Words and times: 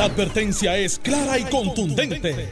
La 0.00 0.06
advertencia 0.06 0.78
es 0.78 0.98
clara 0.98 1.38
y 1.38 1.44
contundente. 1.44 2.48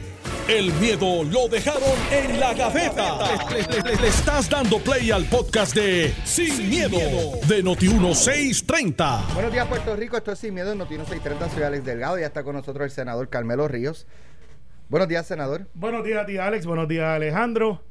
El 0.47 0.71
miedo 0.73 1.23
lo 1.23 1.47
dejaron 1.47 1.81
en 2.11 2.39
la 2.39 2.53
gaveta. 2.53 3.17
Le, 3.49 3.63
le- 3.63 3.81
le- 3.95 4.01
le 4.03 4.07
estás 4.07 4.47
dando 4.47 4.77
play 4.77 5.09
al 5.09 5.25
podcast 5.25 5.73
de 5.73 6.13
Sin, 6.25 6.69
miedo, 6.69 6.99
de 7.47 7.63
Noti1630. 7.63 9.33
Buenos 9.33 9.51
días, 9.51 9.65
Puerto 9.67 9.95
Rico. 9.95 10.15
Esto 10.15 10.31
es 10.33 10.37
Sin 10.37 10.53
Miedo 10.53 10.73
en 10.73 10.77
Notino 10.77 11.05
630. 11.05 11.49
Soy 11.49 11.63
Alex 11.63 11.83
Delgado. 11.85 12.19
Ya 12.19 12.27
está 12.27 12.43
con 12.43 12.55
nosotros 12.55 12.85
el 12.85 12.91
senador 12.91 13.29
Carmelo 13.29 13.67
Ríos. 13.67 14.05
Buenos 14.89 15.07
días, 15.07 15.25
senador. 15.25 15.67
Buenos 15.73 16.05
días 16.05 16.19
a 16.21 16.27
ti, 16.27 16.37
Alex. 16.37 16.67
Buenos 16.67 16.87
días, 16.87 17.05
Alejandro. 17.07 17.83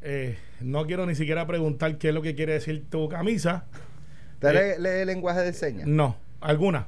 Eh, 0.00 0.38
no 0.60 0.86
quiero 0.86 1.06
ni 1.06 1.16
siquiera 1.16 1.44
preguntar 1.48 1.98
qué 1.98 2.10
es 2.10 2.14
lo 2.14 2.22
que 2.22 2.36
quiere 2.36 2.52
decir 2.52 2.84
tu 2.88 3.08
camisa. 3.08 3.64
¿Usted 4.34 4.76
lee, 4.78 4.80
lee 4.80 5.04
lenguaje 5.06 5.40
de 5.40 5.52
señas? 5.54 5.88
No, 5.88 6.16
algunas. 6.40 6.86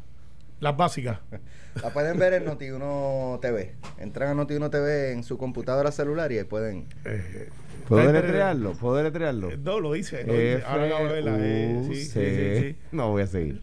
Las 0.60 0.76
básicas. 0.76 1.18
La 1.82 1.90
pueden 1.92 2.18
ver 2.18 2.34
en 2.34 2.44
Noti1 2.46 3.40
TV. 3.40 3.74
Entran 3.98 4.38
a 4.38 4.42
Noti1 4.42 4.70
TV 4.70 5.12
en 5.12 5.24
su 5.24 5.36
computadora 5.38 5.90
celular 5.92 6.30
y 6.32 6.38
ahí 6.38 6.44
pueden. 6.44 6.86
Eh, 7.04 7.48
¿Puedo 7.88 8.06
deletrearlo? 8.06 8.72
¿Puedo 8.72 8.96
deletrearlo? 8.96 9.50
eh, 9.50 9.58
No, 9.62 9.80
lo 9.80 9.92
dice. 9.92 10.24
lo 10.24 10.32
dice. 10.32 10.62
Ahora 10.66 10.86
acabo 10.86 11.06
de 11.06 11.12
verla. 11.12 11.36
eh, 11.38 11.82
sí, 11.88 11.94
sí, 11.96 12.10
sí, 12.10 12.60
sí. 12.60 12.76
No 12.92 13.10
voy 13.10 13.22
a 13.22 13.26
seguir. 13.26 13.62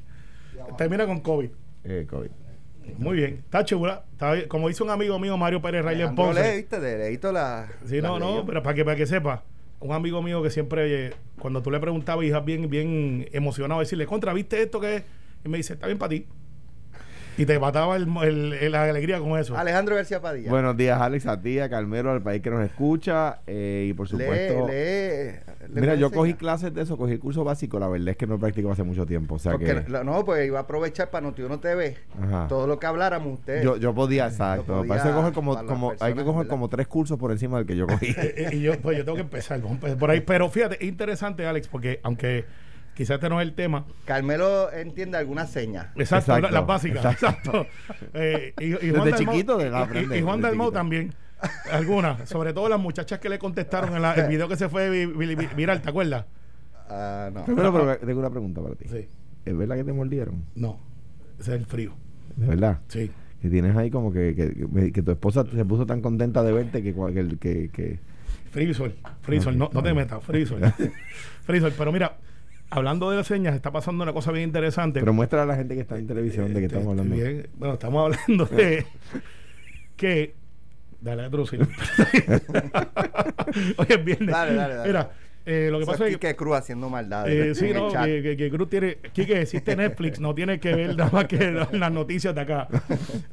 Termina 0.77 1.05
con 1.05 1.21
COVID. 1.21 1.49
Eh, 1.85 2.05
COVID. 2.09 2.29
Muy 2.97 3.15
bien. 3.17 3.41
Está 3.45 3.63
chula. 3.63 4.03
Está. 4.11 4.47
Como 4.47 4.67
dice 4.67 4.83
un 4.83 4.89
amigo 4.89 5.17
mío, 5.17 5.37
Mario 5.37 5.61
Pérez 5.61 5.83
lee, 5.85 6.05
Ponce. 6.15 6.57
¿viste? 6.57 6.79
De 6.79 6.97
leíto 6.97 7.31
la. 7.31 7.67
Sí, 7.85 8.01
la 8.01 8.09
no, 8.09 8.19
no, 8.19 8.45
pero 8.45 8.61
para 8.61 8.75
que, 8.75 8.83
para 8.85 8.97
que 8.97 9.05
sepa. 9.07 9.43
Un 9.79 9.93
amigo 9.93 10.21
mío 10.21 10.43
que 10.43 10.51
siempre, 10.51 11.07
eh, 11.07 11.13
cuando 11.39 11.63
tú 11.63 11.71
le 11.71 11.79
preguntabas, 11.79 12.23
hija 12.25 12.39
bien, 12.41 12.69
bien 12.69 13.27
emocionado, 13.31 13.79
decirle, 13.79 14.05
contra, 14.05 14.31
¿viste 14.31 14.61
esto 14.61 14.79
que 14.79 14.97
es? 14.97 15.03
Y 15.43 15.49
me 15.49 15.57
dice, 15.57 15.73
está 15.73 15.87
bien 15.87 15.97
para 15.97 16.09
ti. 16.09 16.27
Y 17.37 17.45
te 17.45 17.57
mataba 17.59 17.95
el, 17.95 18.07
el- 18.23 18.53
el- 18.53 18.71
la 18.73 18.83
alegría 18.83 19.19
con 19.19 19.39
eso. 19.39 19.57
Alejandro 19.57 19.95
García 19.95 20.21
Padilla. 20.21 20.49
Buenos 20.49 20.75
días, 20.77 20.99
Alex, 20.99 21.25
a 21.27 21.41
ti, 21.41 21.59
a 21.59 21.69
Carmelo, 21.69 22.11
al 22.11 22.21
país 22.21 22.41
que 22.41 22.49
nos 22.51 22.61
escucha. 22.63 23.39
eh, 23.47 23.87
y 23.89 23.93
por 23.93 24.05
lee, 24.13 24.19
supuesto. 24.23 24.67
lee. 24.67 25.39
Mira, 25.69 25.93
lenguaje 25.93 25.99
yo 25.99 26.11
cogí 26.11 26.33
clases 26.33 26.73
de 26.73 26.81
eso, 26.81 26.97
cogí 26.97 27.13
el 27.13 27.19
curso 27.19 27.43
básico. 27.43 27.79
La 27.79 27.87
verdad 27.87 28.09
es 28.09 28.17
que 28.17 28.27
no 28.27 28.37
practico 28.37 28.71
hace 28.71 28.83
mucho 28.83 29.05
tiempo. 29.05 29.35
O 29.35 29.39
sea 29.39 29.53
Porque 29.53 29.83
que. 29.85 30.03
no, 30.03 30.25
pues 30.25 30.45
iba 30.45 30.59
a 30.59 30.63
aprovechar 30.63 31.09
para 31.09 31.27
Noti1 31.27 31.61
TV. 31.61 31.97
Ajá. 32.21 32.47
Todo 32.47 32.67
lo 32.67 32.77
que 32.79 32.85
habláramos 32.87 33.39
usted. 33.39 33.63
Yo, 33.63 33.77
yo 33.77 33.93
podía, 33.93 34.27
exacto. 34.27 34.65
podía 34.65 34.81
Me 34.81 34.87
parece 34.89 35.07
que 35.07 35.13
coger 35.13 35.33
como, 35.33 35.53
hay 35.99 36.13
que 36.13 36.23
coger 36.23 36.35
¿verdad? 36.39 36.49
como 36.49 36.69
tres 36.69 36.87
cursos 36.87 37.17
por 37.17 37.31
encima 37.31 37.57
del 37.57 37.65
que 37.65 37.77
yo 37.77 37.87
cogí. 37.87 38.13
Y 38.51 38.61
yo, 38.61 38.77
pues 38.81 38.97
yo 38.97 39.05
tengo 39.05 39.15
que 39.15 39.21
empezar, 39.23 39.57
vamos 39.59 39.71
a 39.71 39.75
empezar 39.75 39.97
por 39.97 40.11
ahí. 40.11 40.19
Pero 40.21 40.49
fíjate, 40.49 40.75
es 40.83 40.87
interesante, 40.89 41.45
Alex, 41.45 41.67
porque 41.69 41.99
aunque 42.03 42.45
quizás 42.95 43.15
este 43.15 43.29
no 43.29 43.39
es 43.41 43.47
el 43.47 43.53
tema, 43.53 43.85
Carmelo 44.05 44.71
entiende 44.71 45.17
alguna 45.17 45.45
seña. 45.47 45.91
exacto, 45.95 46.31
Exacto, 46.33 46.41
la- 46.41 46.51
las 46.51 46.67
básicas, 46.67 47.05
exacto. 47.05 47.65
Eh, 48.13 48.53
y, 48.59 48.65
y 48.65 48.69
Desde 48.69 48.97
Juan 48.99 49.13
chiquito 49.13 49.57
de 49.57 49.69
la 49.69 49.87
y- 49.93 50.13
y- 50.13 50.17
Y, 50.17 50.21
Juan 50.21 50.41
Dalmau 50.41 50.71
también, 50.71 51.13
algunas, 51.71 52.27
sobre 52.29 52.53
todo 52.53 52.67
las 52.69 52.79
muchachas 52.79 53.19
que 53.19 53.29
le 53.29 53.39
contestaron 53.39 53.95
en 53.95 54.01
la- 54.01 54.13
el 54.13 54.27
video 54.27 54.47
que 54.47 54.55
se 54.57 54.69
fue 54.69 54.89
vi- 54.89 55.05
vi- 55.05 55.35
vi- 55.35 55.47
viral, 55.55 55.81
¿te 55.81 55.89
acuerdas? 55.89 56.25
Ah, 56.89 57.29
no. 57.33 57.45
Primero, 57.45 57.71
pero 57.71 57.97
tengo 57.99 58.19
una 58.19 58.29
pregunta 58.29 58.61
para 58.61 58.75
ti. 58.75 58.85
Sí. 58.89 59.07
¿Es 59.45 59.57
verdad 59.57 59.77
que 59.77 59.83
te 59.85 59.93
mordieron? 59.93 60.43
No, 60.55 60.77
ese 61.39 61.55
es 61.55 61.59
el 61.61 61.65
frío. 61.65 61.93
¿De 62.35 62.47
verdad? 62.47 62.79
Sí. 62.89 63.09
Que 63.41 63.49
tienes 63.49 63.75
ahí 63.75 63.89
como 63.89 64.11
que, 64.13 64.35
que, 64.35 64.53
que- 64.53 64.91
que 64.91 65.01
tu 65.01 65.11
esposa 65.11 65.45
se 65.51 65.65
puso 65.65 65.85
tan 65.85 66.01
contenta 66.01 66.43
de 66.43 66.51
verte 66.51 66.83
que, 66.83 66.93
que, 66.93 67.37
que, 67.39 67.69
que- 67.71 67.99
Freezer, 68.51 68.93
Freezer, 69.21 69.55
no, 69.55 69.69
no 69.73 69.81
te 69.81 69.93
metas, 69.93 70.21
Freezer. 70.23 70.59
Freezer, 71.43 71.73
pero 71.77 71.91
mira, 71.93 72.17
hablando 72.71 73.09
de 73.11 73.17
las 73.17 73.27
señas, 73.27 73.53
está 73.53 73.71
pasando 73.71 74.03
una 74.03 74.13
cosa 74.13 74.31
bien 74.31 74.45
interesante. 74.45 74.99
Pero 74.99 75.13
muestra 75.13 75.43
a 75.43 75.45
la 75.45 75.55
gente 75.55 75.75
que 75.75 75.81
está 75.81 75.97
en 75.97 76.07
televisión 76.07 76.53
de 76.53 76.59
que 76.61 76.65
Este, 76.65 76.77
estamos 76.77 76.97
hablando. 76.97 77.15
bien, 77.15 77.47
bueno, 77.55 77.73
estamos 77.75 78.05
hablando 78.17 78.45
de 78.45 78.85
que. 79.95 80.33
Dale 80.99 81.23
a 81.23 81.29
Drusila. 81.29 81.67
Oye, 83.77 83.93
es 83.95 84.03
viernes. 84.05 84.29
Dale, 84.31 84.53
dale, 84.53 84.73
dale. 84.75 84.87
Mira, 84.87 85.11
eh, 85.45 85.69
lo 85.71 85.79
que 85.79 85.85
pasa 85.85 86.05
es 86.07 86.13
es 86.13 86.17
que. 86.19 86.35
Cruz 86.35 86.57
haciendo 86.57 86.89
maldades. 86.89 87.33
eh, 87.33 87.55
sí, 87.55 87.73
no, 87.73 87.89
que, 87.91 88.21
que, 88.21 88.37
que 88.37 88.49
Cruz 88.51 88.69
tiene. 88.69 88.97
Quique, 89.11 89.41
existe 89.41 89.75
Netflix, 89.75 90.19
no 90.19 90.35
tiene 90.35 90.59
que 90.59 90.75
ver 90.75 90.95
nada 90.95 91.09
más 91.11 91.25
que 91.25 91.51
las 91.51 91.91
noticias 91.91 92.35
de 92.35 92.41
acá. 92.41 92.67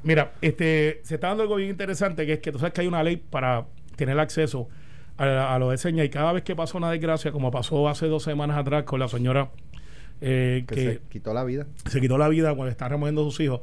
Mira, 0.03 0.33
este 0.41 1.01
se 1.03 1.17
está 1.17 1.29
dando 1.29 1.43
algo 1.43 1.57
bien 1.57 1.71
interesante, 1.71 2.25
que 2.27 2.35
es 2.35 2.39
que 2.41 2.53
tú 2.53 2.59
sabes 2.59 2.73
que 2.73 2.81
hay 2.81 2.87
una 2.87 3.03
ley 3.03 3.17
para 3.19 3.67
tener 3.97 4.19
acceso 4.19 4.69
a, 5.19 5.55
a 5.55 5.59
lo 5.59 5.71
de 5.71 5.79
señas, 5.79 6.07
y 6.07 6.09
cada 6.09 6.33
vez 6.33 6.43
que 6.43 6.57
pasa 6.57 6.79
una 6.79 6.91
desgracia, 6.91 7.33
como 7.33 7.51
pasó 7.51 7.89
hace 7.89 8.07
dos 8.07 8.23
semanas 8.23 8.57
atrás 8.57 8.85
con 8.85 9.01
la 9.01 9.09
señora 9.09 9.51
eh, 10.21 10.65
que, 10.67 10.75
que, 10.75 10.93
se 10.93 11.01
quitó 11.09 11.33
la 11.35 11.45
vida. 11.45 11.67
se 11.87 12.01
quitó 12.01 12.19
la 12.19 12.29
vida 12.29 12.55
cuando 12.55 12.71
está 12.71 12.89
removiendo 12.89 13.23
a 13.23 13.25
sus 13.25 13.41
hijos. 13.41 13.61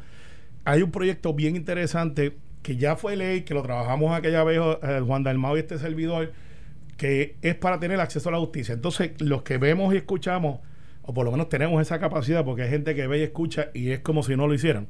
Hay 0.64 0.82
un 0.82 0.92
proyecto 0.92 1.34
bien 1.34 1.56
interesante 1.56 2.38
que 2.64 2.78
ya 2.78 2.96
fue 2.96 3.16
ley, 3.16 3.42
que 3.42 3.54
lo 3.54 3.62
trabajamos 3.62 4.18
aquella 4.18 4.44
vez 4.44 4.60
eh, 4.82 5.02
Juan 5.06 5.24
Dalmau 5.24 5.56
y 5.56 5.60
este 5.60 5.78
servidor, 5.78 6.34
que 6.98 7.36
es 7.42 7.56
para 7.56 7.80
tener 7.80 8.00
acceso 8.00 8.30
a 8.30 8.32
la 8.32 8.40
justicia. 8.40 8.74
Entonces, 8.74 9.12
los 9.22 9.44
que 9.44 9.58
vemos 9.58 9.94
y 9.94 9.98
escuchamos, 9.98 10.62
o 11.04 11.14
por 11.14 11.26
lo 11.26 11.32
menos 11.32 11.50
tenemos 11.50 11.82
esa 11.82 12.00
capacidad, 12.00 12.44
porque 12.44 12.64
hay 12.64 12.70
gente 12.70 12.96
que 12.96 13.06
ve 13.06 13.20
y 13.20 13.22
escucha 13.22 13.70
y 13.74 13.92
es 13.92 14.00
como 14.00 14.24
si 14.24 14.36
no 14.36 14.48
lo 14.48 14.54
hicieran, 14.54 14.88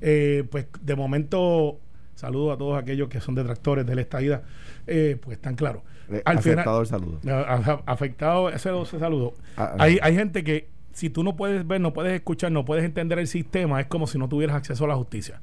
eh, 0.00 0.44
pues 0.50 0.66
de 0.80 0.96
momento, 0.96 1.78
saludo 2.14 2.50
a 2.52 2.58
todos 2.58 2.82
aquellos 2.82 3.08
que 3.08 3.20
son 3.20 3.34
detractores 3.34 3.86
de 3.86 3.94
la 3.94 4.00
estadía, 4.00 4.42
eh, 4.86 5.16
pues 5.20 5.36
están 5.36 5.54
claros. 5.54 5.82
Eh, 6.10 6.22
Al 6.24 6.38
final- 6.40 6.80
el 6.80 6.86
saludo. 6.86 7.20
a- 7.28 7.82
afectado 7.86 8.48
ese, 8.50 8.70
ese 8.82 8.98
saludo. 8.98 9.34
Ah, 9.56 9.74
hay, 9.78 9.98
hay 10.02 10.14
gente 10.14 10.44
que 10.44 10.68
si 10.92 11.10
tú 11.10 11.24
no 11.24 11.34
puedes 11.36 11.66
ver, 11.66 11.80
no 11.80 11.92
puedes 11.92 12.12
escuchar, 12.12 12.52
no 12.52 12.64
puedes 12.64 12.84
entender 12.84 13.18
el 13.18 13.26
sistema, 13.26 13.80
es 13.80 13.86
como 13.86 14.06
si 14.06 14.18
no 14.18 14.28
tuvieras 14.28 14.56
acceso 14.56 14.84
a 14.84 14.88
la 14.88 14.96
justicia. 14.96 15.40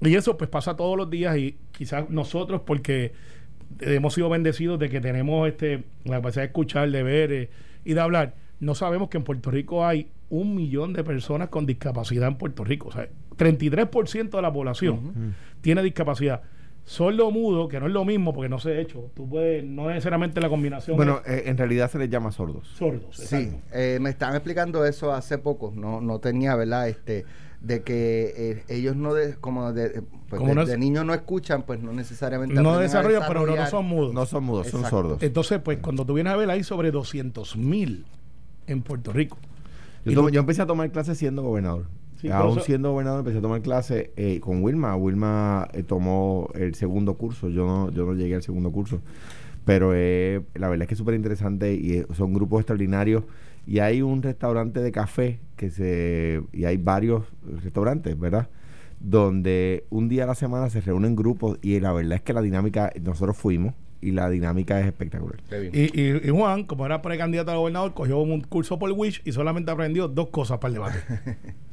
Y 0.00 0.14
eso 0.14 0.36
pues 0.36 0.48
pasa 0.50 0.76
todos 0.76 0.96
los 0.96 1.10
días 1.10 1.36
y 1.36 1.56
quizás 1.72 2.08
nosotros 2.10 2.62
porque 2.66 3.12
hemos 3.80 4.14
sido 4.14 4.28
bendecidos 4.28 4.78
de 4.78 4.88
que 4.88 5.00
tenemos 5.00 5.48
este 5.48 5.84
la 6.04 6.16
capacidad 6.16 6.42
de 6.42 6.46
escuchar, 6.46 6.90
de 6.90 7.02
ver 7.02 7.32
eh, 7.32 7.50
y 7.84 7.94
de 7.94 8.00
hablar, 8.00 8.34
no 8.60 8.74
sabemos 8.74 9.08
que 9.08 9.18
en 9.18 9.24
Puerto 9.24 9.50
Rico 9.50 9.86
hay 9.86 10.08
un 10.30 10.54
millón 10.54 10.92
de 10.92 11.04
personas 11.04 11.48
con 11.50 11.66
discapacidad 11.66 12.28
en 12.28 12.36
Puerto 12.36 12.64
Rico. 12.64 12.88
O 12.88 12.92
sea, 12.92 13.08
33% 13.36 14.30
de 14.30 14.42
la 14.42 14.52
población 14.52 15.34
tiene 15.60 15.82
discapacidad. 15.82 16.42
Sordo 16.84 17.30
mudo, 17.30 17.68
que 17.68 17.78
no 17.78 17.86
es 17.86 17.92
lo 17.92 18.04
mismo 18.04 18.34
porque 18.34 18.48
no 18.48 18.58
se 18.58 18.70
ha 18.72 18.80
hecho. 18.80 19.10
Tú 19.14 19.28
puedes, 19.28 19.64
no 19.64 19.88
necesariamente 19.88 20.40
la 20.40 20.48
combinación 20.48 20.96
Bueno, 20.96 21.20
es 21.24 21.32
eh, 21.32 21.42
en 21.46 21.56
realidad 21.56 21.90
se 21.90 21.98
les 21.98 22.10
llama 22.10 22.32
sordos. 22.32 22.68
sordos. 22.76 23.16
Sí, 23.16 23.36
exacto. 23.36 23.58
eh, 23.72 23.98
me 24.00 24.10
estaban 24.10 24.34
explicando 24.34 24.84
eso 24.84 25.12
hace 25.12 25.38
poco. 25.38 25.72
No, 25.74 26.00
no 26.00 26.18
tenía, 26.18 26.56
¿verdad? 26.56 26.88
Este, 26.88 27.24
de 27.60 27.82
que 27.82 28.32
eh, 28.36 28.64
ellos 28.68 28.96
no, 28.96 29.14
de, 29.14 29.36
como 29.36 29.72
de, 29.72 30.02
pues 30.28 30.38
Como 30.40 30.48
de, 30.48 30.54
no 30.56 30.62
es- 30.62 30.68
de 30.68 30.76
niños 30.78 31.04
no 31.06 31.14
escuchan, 31.14 31.62
pues 31.62 31.80
no 31.80 31.92
necesariamente. 31.92 32.54
No 32.60 32.76
desarrollan, 32.78 33.22
pero 33.28 33.46
no, 33.46 33.66
son 33.68 33.84
mudos. 33.86 34.12
No 34.12 34.26
son 34.26 34.42
mudos, 34.42 34.66
son 34.66 34.84
sordos. 34.84 35.22
Entonces, 35.22 35.60
pues 35.62 35.78
cuando 35.78 36.04
tú 36.04 36.14
vienes 36.14 36.32
a 36.32 36.36
ver, 36.36 36.50
hay 36.50 36.64
sobre 36.64 36.90
200 36.90 37.56
mil 37.56 38.06
en 38.66 38.82
Puerto 38.82 39.12
Rico. 39.12 39.38
Yo, 40.04 40.10
Y 40.10 40.14
tomo- 40.16 40.28
tú- 40.28 40.34
yo 40.34 40.40
empecé 40.40 40.62
a 40.62 40.66
tomar 40.66 40.90
clases 40.90 41.16
siendo 41.16 41.42
gobernador. 41.42 41.86
Sí, 42.22 42.30
Aún 42.30 42.52
eso- 42.58 42.60
siendo 42.66 42.92
gobernador 42.92 43.18
empecé 43.20 43.38
a 43.38 43.42
tomar 43.42 43.60
clases 43.62 44.10
eh, 44.16 44.40
con 44.40 44.62
Wilma. 44.62 44.96
Wilma 44.96 45.68
eh, 45.74 45.82
tomó 45.82 46.48
el 46.54 46.74
segundo 46.74 47.14
curso. 47.14 47.48
Yo 47.50 47.66
no, 47.66 47.90
yo 47.90 48.06
no 48.06 48.14
llegué 48.14 48.36
al 48.36 48.42
segundo 48.42 48.70
curso. 48.72 49.00
Pero 49.64 49.92
eh, 49.94 50.40
la 50.54 50.68
verdad 50.68 50.82
es 50.84 50.88
que 50.88 50.94
es 50.94 50.98
súper 50.98 51.14
interesante 51.14 51.74
y 51.74 51.92
eh, 51.98 52.06
son 52.14 52.32
grupos 52.32 52.60
extraordinarios. 52.60 53.24
Y 53.66 53.78
hay 53.80 54.02
un 54.02 54.22
restaurante 54.22 54.80
de 54.80 54.90
café 54.92 55.38
que 55.56 55.70
se... 55.70 56.42
Y 56.52 56.64
hay 56.64 56.76
varios 56.78 57.24
restaurantes, 57.62 58.18
¿verdad? 58.18 58.48
Donde 59.00 59.84
un 59.90 60.08
día 60.08 60.24
a 60.24 60.26
la 60.28 60.34
semana 60.34 60.70
se 60.70 60.80
reúnen 60.80 61.14
grupos 61.16 61.58
y 61.62 61.78
la 61.80 61.92
verdad 61.92 62.14
es 62.14 62.22
que 62.22 62.32
la 62.32 62.40
dinámica... 62.42 62.92
Nosotros 63.02 63.36
fuimos 63.36 63.74
y 64.00 64.10
la 64.12 64.28
dinámica 64.30 64.80
es 64.80 64.86
espectacular. 64.86 65.36
Y, 65.72 66.00
y- 66.00 66.20
y 66.24 66.30
Juan, 66.30 66.64
como 66.64 66.86
era 66.86 67.02
precandidato 67.02 67.52
a 67.52 67.56
gobernador, 67.56 67.94
cogió 67.94 68.18
un 68.18 68.40
curso 68.40 68.78
por 68.78 68.90
Wish 68.92 69.22
y 69.24 69.30
solamente 69.32 69.70
aprendió 69.70 70.08
dos 70.08 70.28
cosas 70.30 70.58
para 70.58 70.68
el 70.68 70.74
debate. 70.74 70.98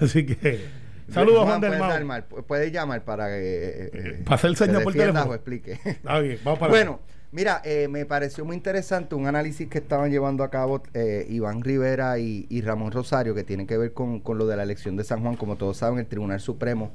Así 0.00 0.24
que, 0.26 0.64
saludos 1.12 1.44
Juan 1.44 1.60
del 1.60 1.70
puedes, 1.70 1.80
Mau. 1.86 1.98
llamar, 1.98 2.28
pu- 2.28 2.44
puedes 2.44 2.72
llamar 2.72 3.02
para 3.04 3.26
que. 3.28 3.34
eh, 3.42 3.90
eh, 3.92 4.22
Para 4.24 4.36
hacer 4.36 4.50
por 4.84 4.92
teléfono. 4.92 5.30
o 5.30 5.34
explique. 5.34 5.78
Está 5.84 6.18
bien, 6.20 6.38
vamos 6.44 6.58
para 6.58 6.70
Bueno, 6.70 7.00
mira, 7.32 7.60
eh, 7.64 7.88
me 7.88 8.06
pareció 8.06 8.44
muy 8.44 8.56
interesante 8.56 9.14
un 9.14 9.26
análisis 9.26 9.68
que 9.68 9.78
estaban 9.78 10.10
llevando 10.10 10.42
a 10.44 10.50
cabo 10.50 10.82
eh, 10.94 11.26
Iván 11.28 11.62
Rivera 11.62 12.18
y, 12.18 12.46
y 12.48 12.60
Ramón 12.62 12.92
Rosario, 12.92 13.34
que 13.34 13.44
tiene 13.44 13.66
que 13.66 13.76
ver 13.76 13.92
con, 13.92 14.20
con 14.20 14.38
lo 14.38 14.46
de 14.46 14.56
la 14.56 14.62
elección 14.62 14.96
de 14.96 15.04
San 15.04 15.20
Juan. 15.22 15.36
Como 15.36 15.56
todos 15.56 15.76
saben, 15.76 15.98
el 15.98 16.06
Tribunal 16.06 16.40
Supremo 16.40 16.90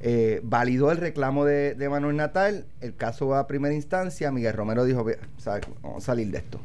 eh, 0.00 0.40
validó 0.44 0.92
el 0.92 0.98
reclamo 0.98 1.44
de, 1.44 1.74
de 1.74 1.88
Manuel 1.88 2.16
Natal. 2.16 2.64
El 2.80 2.94
caso 2.94 3.26
va 3.28 3.40
a 3.40 3.46
primera 3.48 3.74
instancia. 3.74 4.30
Miguel 4.30 4.52
Romero 4.54 4.84
dijo: 4.84 5.02
"Ve, 5.04 5.18
o 5.36 5.40
sea, 5.40 5.60
Vamos 5.82 6.04
a 6.04 6.06
salir 6.06 6.30
de 6.30 6.38
esto. 6.38 6.60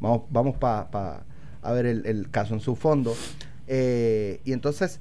Vamos, 0.00 0.22
vamos 0.30 0.56
para 0.56 1.20
a 1.64 1.72
ver 1.72 1.86
el, 1.86 2.04
el 2.06 2.28
caso 2.28 2.54
en 2.54 2.60
su 2.60 2.74
fondo. 2.74 3.14
Eh, 3.74 4.40
y 4.44 4.52
entonces, 4.52 5.00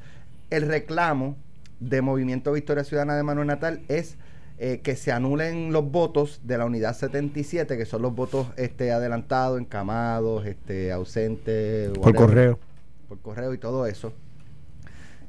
el 0.49 0.65
reclamo 0.67 1.35
de 1.81 2.01
Movimiento 2.01 2.53
Victoria 2.53 2.85
Ciudadana 2.85 3.17
de 3.17 3.23
Manuel 3.23 3.47
Natal 3.47 3.81
es 3.89 4.17
eh, 4.59 4.79
que 4.81 4.95
se 4.95 5.11
anulen 5.11 5.73
los 5.73 5.91
votos 5.91 6.39
de 6.45 6.57
la 6.57 6.63
unidad 6.65 6.95
77, 6.95 7.77
que 7.77 7.85
son 7.85 8.01
los 8.01 8.15
votos 8.15 8.47
este, 8.55 8.93
adelantados, 8.93 9.59
encamados, 9.59 10.45
este, 10.45 10.91
ausentes, 10.93 11.89
Por 11.89 11.99
whatever, 11.99 12.15
correo. 12.15 12.59
por 13.09 13.19
correo 13.19 13.53
y 13.53 13.57
todo 13.57 13.87
eso, 13.87 14.13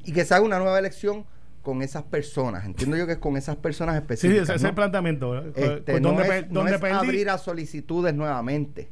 y 0.05 0.13
que 0.13 0.25
se 0.25 0.35
haga 0.35 0.45
una 0.45 0.59
nueva 0.59 0.79
elección 0.79 1.25
con 1.63 1.83
esas 1.83 2.03
personas. 2.05 2.65
Entiendo 2.65 2.97
yo 2.97 3.07
que 3.07 3.13
es 3.13 3.19
con 3.19 3.37
esas 3.37 3.57
personas 3.57 3.95
Sí, 3.97 4.01
específicas. 4.03 4.43
ese, 4.45 4.53
ese 4.55 4.65
es 4.67 4.69
el 4.71 4.75
planteamiento. 4.75 5.37
Este, 5.55 6.01
no 6.01 6.21
es, 6.21 6.29
pe- 6.29 6.47
no 6.51 6.67
es 6.69 6.81
abrir 6.83 7.29
a 7.31 7.39
solicitudes 7.39 8.15
nuevamente. 8.15 8.89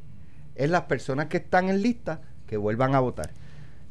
Es 0.55 0.69
las 0.69 0.83
personas 0.83 1.27
que 1.27 1.37
están 1.37 1.69
en 1.69 1.81
lista 1.81 2.19
que 2.47 2.57
vuelvan 2.57 2.95
a 2.95 2.99
votar. 2.99 3.31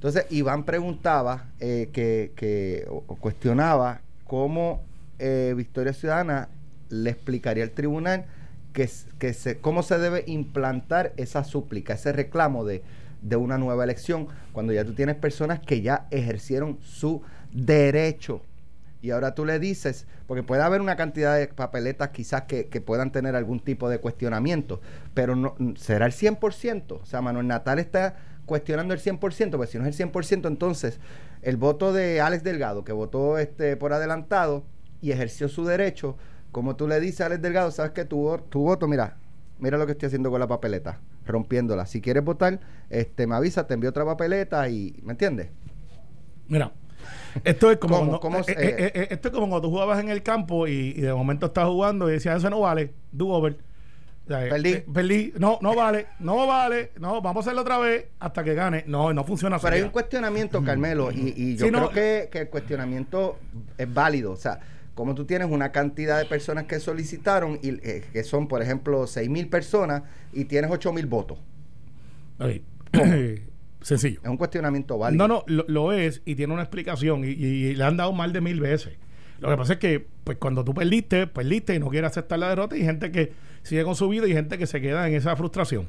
Entonces, 0.00 0.24
Iván 0.30 0.64
preguntaba 0.64 1.44
eh, 1.60 1.90
que, 1.92 2.32
que- 2.34 2.86
o, 2.88 3.02
cuestionaba 3.16 4.00
cómo 4.26 4.82
eh, 5.18 5.52
Victoria 5.54 5.92
Ciudadana 5.92 6.48
le 6.88 7.10
explicaría 7.10 7.64
al 7.64 7.72
tribunal 7.72 8.24
que, 8.72 8.88
que 9.18 9.34
se, 9.34 9.58
cómo 9.58 9.82
se 9.82 9.98
debe 9.98 10.24
implantar 10.26 11.12
esa 11.18 11.44
súplica, 11.44 11.92
ese 11.92 12.12
reclamo 12.12 12.64
de, 12.64 12.82
de 13.20 13.36
una 13.36 13.58
nueva 13.58 13.84
elección, 13.84 14.28
cuando 14.52 14.72
ya 14.72 14.86
tú 14.86 14.94
tienes 14.94 15.16
personas 15.16 15.60
que 15.60 15.82
ya 15.82 16.06
ejercieron 16.10 16.78
su 16.82 17.20
derecho. 17.52 18.40
Y 19.02 19.10
ahora 19.10 19.34
tú 19.34 19.44
le 19.44 19.58
dices, 19.58 20.06
porque 20.26 20.42
puede 20.42 20.62
haber 20.62 20.80
una 20.80 20.96
cantidad 20.96 21.36
de 21.36 21.46
papeletas 21.48 22.08
quizás 22.08 22.44
que, 22.44 22.68
que 22.68 22.80
puedan 22.80 23.12
tener 23.12 23.36
algún 23.36 23.60
tipo 23.60 23.90
de 23.90 23.98
cuestionamiento, 23.98 24.80
pero 25.12 25.36
no 25.36 25.54
será 25.76 26.06
el 26.06 26.12
100%. 26.12 27.00
O 27.02 27.04
sea, 27.04 27.20
Manuel 27.20 27.46
Natal 27.48 27.78
está 27.78 28.16
cuestionando 28.50 28.92
el 28.92 28.98
100%, 29.00 29.58
porque 29.58 29.70
si 29.70 29.78
no 29.78 29.84
es 29.86 29.88
el 29.90 29.94
100%, 29.94 30.48
entonces 30.48 30.98
el 31.42 31.56
voto 31.56 31.92
de 31.92 32.20
Alex 32.20 32.42
Delgado, 32.42 32.82
que 32.84 32.92
votó 32.92 33.38
este 33.38 33.76
por 33.76 33.92
adelantado 33.92 34.64
y 35.00 35.12
ejerció 35.12 35.48
su 35.48 35.64
derecho, 35.64 36.16
como 36.50 36.74
tú 36.74 36.88
le 36.88 36.98
dices 36.98 37.20
a 37.20 37.26
Alex 37.26 37.42
Delgado, 37.42 37.70
sabes 37.70 37.92
que 37.92 38.04
tu, 38.04 38.36
tu 38.50 38.62
voto, 38.62 38.88
mira, 38.88 39.18
mira 39.60 39.78
lo 39.78 39.86
que 39.86 39.92
estoy 39.92 40.08
haciendo 40.08 40.30
con 40.32 40.40
la 40.40 40.48
papeleta, 40.48 40.98
rompiéndola. 41.26 41.86
Si 41.86 42.00
quieres 42.00 42.24
votar, 42.24 42.58
este 42.90 43.28
me 43.28 43.36
avisa, 43.36 43.68
te 43.68 43.74
envío 43.74 43.90
otra 43.90 44.04
papeleta 44.04 44.68
y, 44.68 44.98
¿me 45.04 45.12
entiendes? 45.12 45.50
Mira, 46.48 46.72
esto 47.44 47.70
es 47.70 47.78
como, 47.78 47.98
cuando, 47.98 48.20
¿Cómo 48.20 48.38
eh, 48.40 48.44
se- 48.44 48.52
eh, 48.52 48.74
eh, 48.78 48.92
eh, 48.94 49.08
esto 49.10 49.28
es 49.28 49.34
como 49.34 49.48
cuando 49.48 49.68
tú 49.68 49.70
jugabas 49.70 50.00
en 50.00 50.08
el 50.10 50.22
campo 50.24 50.66
y, 50.66 50.72
y 50.96 51.00
de 51.02 51.14
momento 51.14 51.46
estás 51.46 51.66
jugando 51.68 52.08
y 52.10 52.14
decías, 52.14 52.38
eso 52.38 52.50
no 52.50 52.60
vale, 52.60 52.92
do 53.12 53.28
over. 53.28 53.58
Eh, 54.30 54.48
Perdí. 54.48 54.70
eh, 54.72 54.86
perdí. 54.94 55.32
No, 55.38 55.58
no 55.60 55.74
vale, 55.74 56.06
no 56.20 56.46
vale, 56.46 56.92
no, 57.00 57.20
vamos 57.20 57.44
a 57.44 57.48
hacerlo 57.48 57.62
otra 57.62 57.78
vez 57.78 58.06
hasta 58.20 58.44
que 58.44 58.54
gane. 58.54 58.84
No, 58.86 59.12
no 59.12 59.24
funciona 59.24 59.56
así. 59.56 59.64
Pero 59.64 59.76
hay 59.76 59.82
un 59.82 59.90
cuestionamiento, 59.90 60.62
Carmelo, 60.62 61.10
y, 61.10 61.34
y 61.36 61.56
yo 61.56 61.66
Sí, 61.66 61.70
creo 61.72 61.80
no. 61.82 61.90
que, 61.90 62.28
que 62.30 62.38
el 62.42 62.48
cuestionamiento 62.48 63.38
es 63.76 63.92
válido. 63.92 64.30
O 64.32 64.36
sea, 64.36 64.60
como 64.94 65.14
tú 65.14 65.24
tienes 65.24 65.48
una 65.50 65.72
cantidad 65.72 66.18
de 66.18 66.26
personas 66.26 66.64
que 66.64 66.78
solicitaron, 66.78 67.58
y 67.62 67.70
eh, 67.86 68.04
que 68.12 68.22
son, 68.22 68.46
por 68.46 68.62
ejemplo, 68.62 69.06
6 69.06 69.28
mil 69.28 69.48
personas, 69.48 70.02
y 70.32 70.44
tienes 70.44 70.70
8 70.70 70.92
mil 70.92 71.06
votos. 71.06 71.38
Ok. 72.38 72.60
Sencillo. 73.82 74.20
Es 74.22 74.28
un 74.28 74.36
cuestionamiento 74.36 74.98
válido. 74.98 75.26
No, 75.26 75.34
no, 75.36 75.44
lo, 75.46 75.64
lo 75.66 75.92
es 75.92 76.20
y 76.26 76.34
tiene 76.34 76.52
una 76.52 76.62
explicación 76.62 77.24
y, 77.24 77.28
y- 77.28 77.66
y 77.68 77.74
le 77.74 77.82
han 77.84 77.96
dado 77.96 78.12
mal 78.12 78.32
de 78.32 78.40
mil 78.42 78.60
veces. 78.60 78.92
Lo 79.40 79.48
que 79.48 79.56
pasa 79.56 79.72
es 79.74 79.78
que 79.78 80.06
pues 80.24 80.38
cuando 80.38 80.64
tú 80.64 80.74
perdiste, 80.74 81.26
perdiste 81.26 81.74
y 81.74 81.78
no 81.78 81.88
quieres 81.88 82.10
aceptar 82.10 82.38
la 82.38 82.50
derrota 82.50 82.76
y 82.76 82.84
gente 82.84 83.10
que 83.10 83.32
sigue 83.62 83.84
con 83.84 83.96
su 83.96 84.08
vida 84.08 84.28
y 84.28 84.32
gente 84.32 84.58
que 84.58 84.66
se 84.66 84.80
queda 84.80 85.08
en 85.08 85.14
esa 85.14 85.34
frustración. 85.34 85.88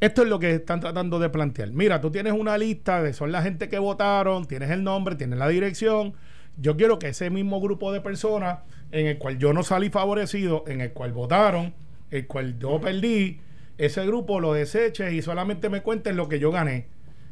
Esto 0.00 0.22
es 0.22 0.28
lo 0.28 0.38
que 0.38 0.54
están 0.54 0.80
tratando 0.80 1.18
de 1.18 1.28
plantear. 1.28 1.70
Mira, 1.72 2.00
tú 2.00 2.10
tienes 2.10 2.32
una 2.32 2.56
lista 2.56 3.02
de 3.02 3.12
son 3.12 3.32
la 3.32 3.42
gente 3.42 3.68
que 3.68 3.78
votaron, 3.78 4.46
tienes 4.46 4.70
el 4.70 4.82
nombre, 4.82 5.14
tienes 5.14 5.38
la 5.38 5.48
dirección. 5.48 6.14
Yo 6.56 6.76
quiero 6.76 6.98
que 6.98 7.08
ese 7.08 7.28
mismo 7.28 7.60
grupo 7.60 7.92
de 7.92 8.00
personas 8.00 8.60
en 8.92 9.06
el 9.06 9.18
cual 9.18 9.38
yo 9.38 9.52
no 9.52 9.62
salí 9.62 9.90
favorecido, 9.90 10.64
en 10.66 10.80
el 10.80 10.92
cual 10.92 11.12
votaron, 11.12 11.74
el 12.10 12.26
cual 12.26 12.58
yo 12.58 12.80
perdí, 12.80 13.40
ese 13.76 14.06
grupo 14.06 14.40
lo 14.40 14.54
deseche 14.54 15.12
y 15.14 15.22
solamente 15.22 15.68
me 15.68 15.82
cuenten 15.82 16.16
lo 16.16 16.28
que 16.28 16.38
yo 16.38 16.50
gané 16.50 16.86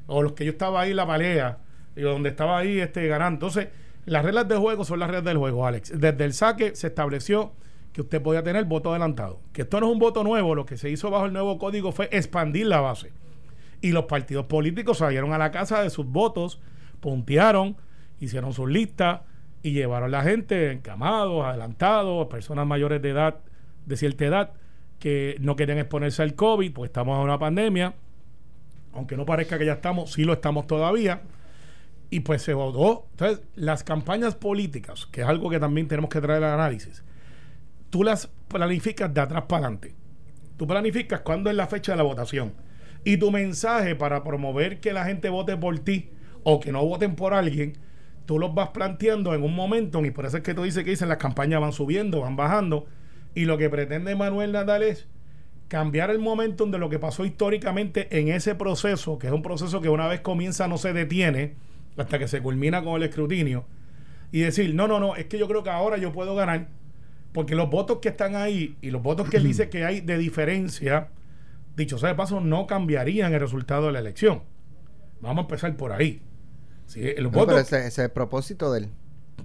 o 0.06 0.22
los 0.22 0.32
que 0.32 0.44
yo 0.44 0.52
estaba 0.52 0.82
ahí 0.82 0.94
la 0.94 1.06
pelea 1.06 1.58
y 1.96 2.02
donde 2.02 2.28
estaba 2.30 2.58
ahí 2.58 2.80
este 2.80 3.06
ganando. 3.06 3.36
Entonces, 3.36 3.68
las 4.08 4.24
reglas 4.24 4.48
del 4.48 4.58
juego 4.58 4.84
son 4.84 5.00
las 5.00 5.08
reglas 5.08 5.24
del 5.24 5.38
juego, 5.38 5.66
Alex. 5.66 5.98
Desde 5.98 6.24
el 6.24 6.32
saque 6.32 6.74
se 6.74 6.88
estableció 6.88 7.52
que 7.92 8.02
usted 8.02 8.22
podía 8.22 8.42
tener 8.42 8.64
voto 8.64 8.90
adelantado. 8.90 9.40
Que 9.52 9.62
esto 9.62 9.80
no 9.80 9.86
es 9.86 9.92
un 9.92 9.98
voto 9.98 10.22
nuevo, 10.24 10.54
lo 10.54 10.66
que 10.66 10.76
se 10.76 10.90
hizo 10.90 11.10
bajo 11.10 11.26
el 11.26 11.32
nuevo 11.32 11.58
código 11.58 11.92
fue 11.92 12.08
expandir 12.12 12.66
la 12.66 12.80
base. 12.80 13.12
Y 13.80 13.92
los 13.92 14.04
partidos 14.04 14.46
políticos 14.46 14.98
salieron 14.98 15.32
a 15.32 15.38
la 15.38 15.50
casa 15.50 15.82
de 15.82 15.90
sus 15.90 16.06
votos, 16.06 16.60
puntearon, 17.00 17.76
hicieron 18.20 18.52
sus 18.52 18.68
listas 18.68 19.22
y 19.62 19.72
llevaron 19.72 20.14
a 20.14 20.18
la 20.18 20.22
gente 20.22 20.70
encamados, 20.70 21.44
adelantados, 21.44 22.26
personas 22.28 22.66
mayores 22.66 23.02
de 23.02 23.10
edad, 23.10 23.40
de 23.86 23.96
cierta 23.96 24.24
edad, 24.24 24.52
que 24.98 25.36
no 25.40 25.56
querían 25.56 25.78
exponerse 25.78 26.22
al 26.22 26.34
COVID, 26.34 26.72
pues 26.72 26.88
estamos 26.88 27.16
en 27.16 27.24
una 27.24 27.38
pandemia. 27.38 27.94
Aunque 28.92 29.16
no 29.16 29.24
parezca 29.24 29.58
que 29.58 29.66
ya 29.66 29.74
estamos, 29.74 30.12
sí 30.12 30.24
lo 30.24 30.32
estamos 30.32 30.66
todavía. 30.66 31.22
Y 32.10 32.20
pues 32.20 32.42
se 32.42 32.54
votó. 32.54 33.06
Entonces, 33.10 33.44
las 33.54 33.84
campañas 33.84 34.34
políticas, 34.34 35.06
que 35.06 35.22
es 35.22 35.26
algo 35.26 35.50
que 35.50 35.60
también 35.60 35.88
tenemos 35.88 36.10
que 36.10 36.20
traer 36.20 36.42
al 36.44 36.54
análisis, 36.54 37.04
tú 37.90 38.02
las 38.02 38.28
planificas 38.48 39.12
de 39.12 39.20
atrás 39.20 39.44
para 39.48 39.66
adelante. 39.66 39.94
Tú 40.56 40.66
planificas 40.66 41.20
cuándo 41.20 41.50
es 41.50 41.56
la 41.56 41.66
fecha 41.66 41.92
de 41.92 41.98
la 41.98 42.02
votación. 42.04 42.52
Y 43.04 43.16
tu 43.16 43.30
mensaje 43.30 43.94
para 43.94 44.24
promover 44.24 44.80
que 44.80 44.92
la 44.92 45.04
gente 45.04 45.28
vote 45.28 45.56
por 45.56 45.78
ti 45.78 46.10
o 46.42 46.60
que 46.60 46.72
no 46.72 46.84
voten 46.84 47.14
por 47.14 47.34
alguien, 47.34 47.74
tú 48.26 48.38
los 48.38 48.54
vas 48.54 48.70
planteando 48.70 49.34
en 49.34 49.42
un 49.42 49.54
momento, 49.54 50.04
y 50.04 50.10
por 50.10 50.26
eso 50.26 50.38
es 50.38 50.42
que 50.42 50.54
tú 50.54 50.62
dices 50.62 50.84
que 50.84 50.90
dicen 50.90 51.08
las 51.08 51.18
campañas 51.18 51.60
van 51.60 51.72
subiendo, 51.72 52.20
van 52.20 52.36
bajando, 52.36 52.86
y 53.34 53.44
lo 53.44 53.56
que 53.56 53.70
pretende 53.70 54.14
Manuel 54.16 54.52
Nadal 54.52 54.82
es 54.82 55.06
cambiar 55.68 56.10
el 56.10 56.18
momentum 56.18 56.70
de 56.70 56.78
lo 56.78 56.88
que 56.88 56.98
pasó 56.98 57.24
históricamente 57.24 58.18
en 58.18 58.28
ese 58.28 58.54
proceso, 58.54 59.18
que 59.18 59.28
es 59.28 59.32
un 59.32 59.42
proceso 59.42 59.80
que 59.80 59.88
una 59.88 60.08
vez 60.08 60.20
comienza 60.20 60.66
no 60.66 60.78
se 60.78 60.92
detiene 60.92 61.54
hasta 61.98 62.18
que 62.18 62.28
se 62.28 62.40
culmina 62.40 62.82
con 62.82 62.96
el 62.96 63.08
escrutinio, 63.08 63.64
y 64.30 64.40
decir, 64.40 64.74
no, 64.74 64.88
no, 64.88 65.00
no, 65.00 65.16
es 65.16 65.26
que 65.26 65.38
yo 65.38 65.48
creo 65.48 65.62
que 65.62 65.70
ahora 65.70 65.96
yo 65.96 66.12
puedo 66.12 66.34
ganar, 66.34 66.68
porque 67.32 67.54
los 67.54 67.70
votos 67.70 67.98
que 67.98 68.08
están 68.08 68.36
ahí 68.36 68.76
y 68.80 68.90
los 68.90 69.02
votos 69.02 69.28
que 69.28 69.38
él 69.38 69.42
dice 69.44 69.68
que 69.68 69.84
hay 69.84 70.00
de 70.00 70.18
diferencia, 70.18 71.08
dicho 71.76 71.98
sea 71.98 72.10
de 72.10 72.14
paso, 72.14 72.40
no 72.40 72.66
cambiarían 72.66 73.32
el 73.34 73.40
resultado 73.40 73.86
de 73.86 73.92
la 73.92 73.98
elección. 74.00 74.42
Vamos 75.20 75.38
a 75.38 75.40
empezar 75.42 75.76
por 75.76 75.92
ahí. 75.92 76.22
Sí, 76.86 77.02
los 77.18 77.32
No, 77.32 77.38
votos, 77.38 77.46
pero 77.48 77.58
ese, 77.58 77.78
ese 77.78 77.86
es 77.86 77.98
el 77.98 78.10
propósito 78.10 78.72
de 78.72 78.80
él. 78.80 78.88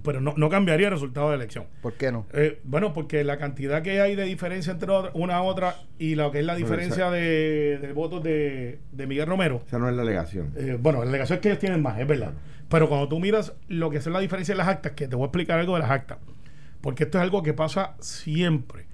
Pero 0.02 0.20
no, 0.20 0.34
no 0.36 0.48
cambiaría 0.50 0.88
el 0.88 0.92
resultado 0.92 1.30
de 1.30 1.36
la 1.36 1.42
elección. 1.44 1.64
¿Por 1.80 1.94
qué 1.94 2.10
no? 2.12 2.26
Eh, 2.32 2.60
bueno, 2.64 2.92
porque 2.92 3.24
la 3.24 3.38
cantidad 3.38 3.82
que 3.82 4.00
hay 4.00 4.16
de 4.16 4.24
diferencia 4.24 4.72
entre 4.72 4.90
una 5.14 5.36
a 5.36 5.42
otra 5.42 5.76
y 5.98 6.14
lo 6.14 6.30
que 6.30 6.40
es 6.40 6.44
la 6.44 6.54
Bueno, 6.54 6.66
diferencia 6.66 7.10
de, 7.10 7.78
de 7.80 7.92
votos 7.92 8.22
de, 8.22 8.80
de 8.92 9.06
Miguel 9.06 9.26
Romero, 9.26 9.62
Esa 9.66 9.78
no 9.78 9.88
es 9.88 9.94
la 9.94 10.02
alegación. 10.02 10.52
eh, 10.56 10.76
bueno, 10.80 11.02
la 11.04 11.08
alegación 11.10 11.36
es 11.36 11.42
que 11.42 11.48
ellos 11.48 11.60
tienen 11.60 11.80
más, 11.82 11.98
es 11.98 12.06
verdad. 12.06 12.32
Pero 12.68 12.88
cuando 12.88 13.08
tú 13.08 13.20
miras 13.20 13.52
lo 13.68 13.90
que 13.90 13.98
es 13.98 14.06
la 14.06 14.20
diferencia 14.20 14.54
de 14.54 14.58
las 14.58 14.68
actas, 14.68 14.92
que 14.92 15.06
te 15.08 15.16
voy 15.16 15.24
a 15.24 15.26
explicar 15.26 15.58
algo 15.60 15.74
de 15.74 15.80
las 15.80 15.90
actas, 15.90 16.18
porque 16.80 17.04
esto 17.04 17.18
es 17.18 17.22
algo 17.22 17.42
que 17.42 17.54
pasa 17.54 17.94
siempre. 18.00 18.86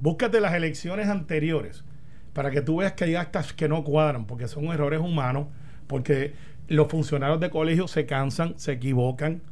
Búscate 0.00 0.40
las 0.40 0.54
elecciones 0.54 1.08
anteriores 1.08 1.84
para 2.32 2.50
que 2.50 2.60
tú 2.62 2.76
veas 2.78 2.92
que 2.92 3.04
hay 3.04 3.14
actas 3.14 3.52
que 3.52 3.68
no 3.68 3.84
cuadran, 3.84 4.26
porque 4.26 4.48
son 4.48 4.64
errores 4.66 5.00
humanos, 5.00 5.46
porque 5.86 6.34
los 6.68 6.88
funcionarios 6.88 7.40
de 7.40 7.50
colegio 7.50 7.86
se 7.88 8.06
cansan, 8.06 8.54
se 8.58 8.72
equivocan. 8.72 9.42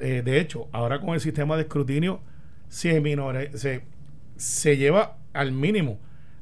Eh, 0.00 0.22
de 0.24 0.40
hecho, 0.40 0.68
ahora 0.72 1.00
con 1.00 1.10
el 1.10 1.20
sistema 1.20 1.56
de 1.56 1.62
escrutinio 1.62 2.20
se, 2.68 3.00
minore- 3.02 3.52
se, 3.56 3.82
se 4.36 4.76
lleva 4.76 5.18
al 5.32 5.52
mínimo. 5.52 5.98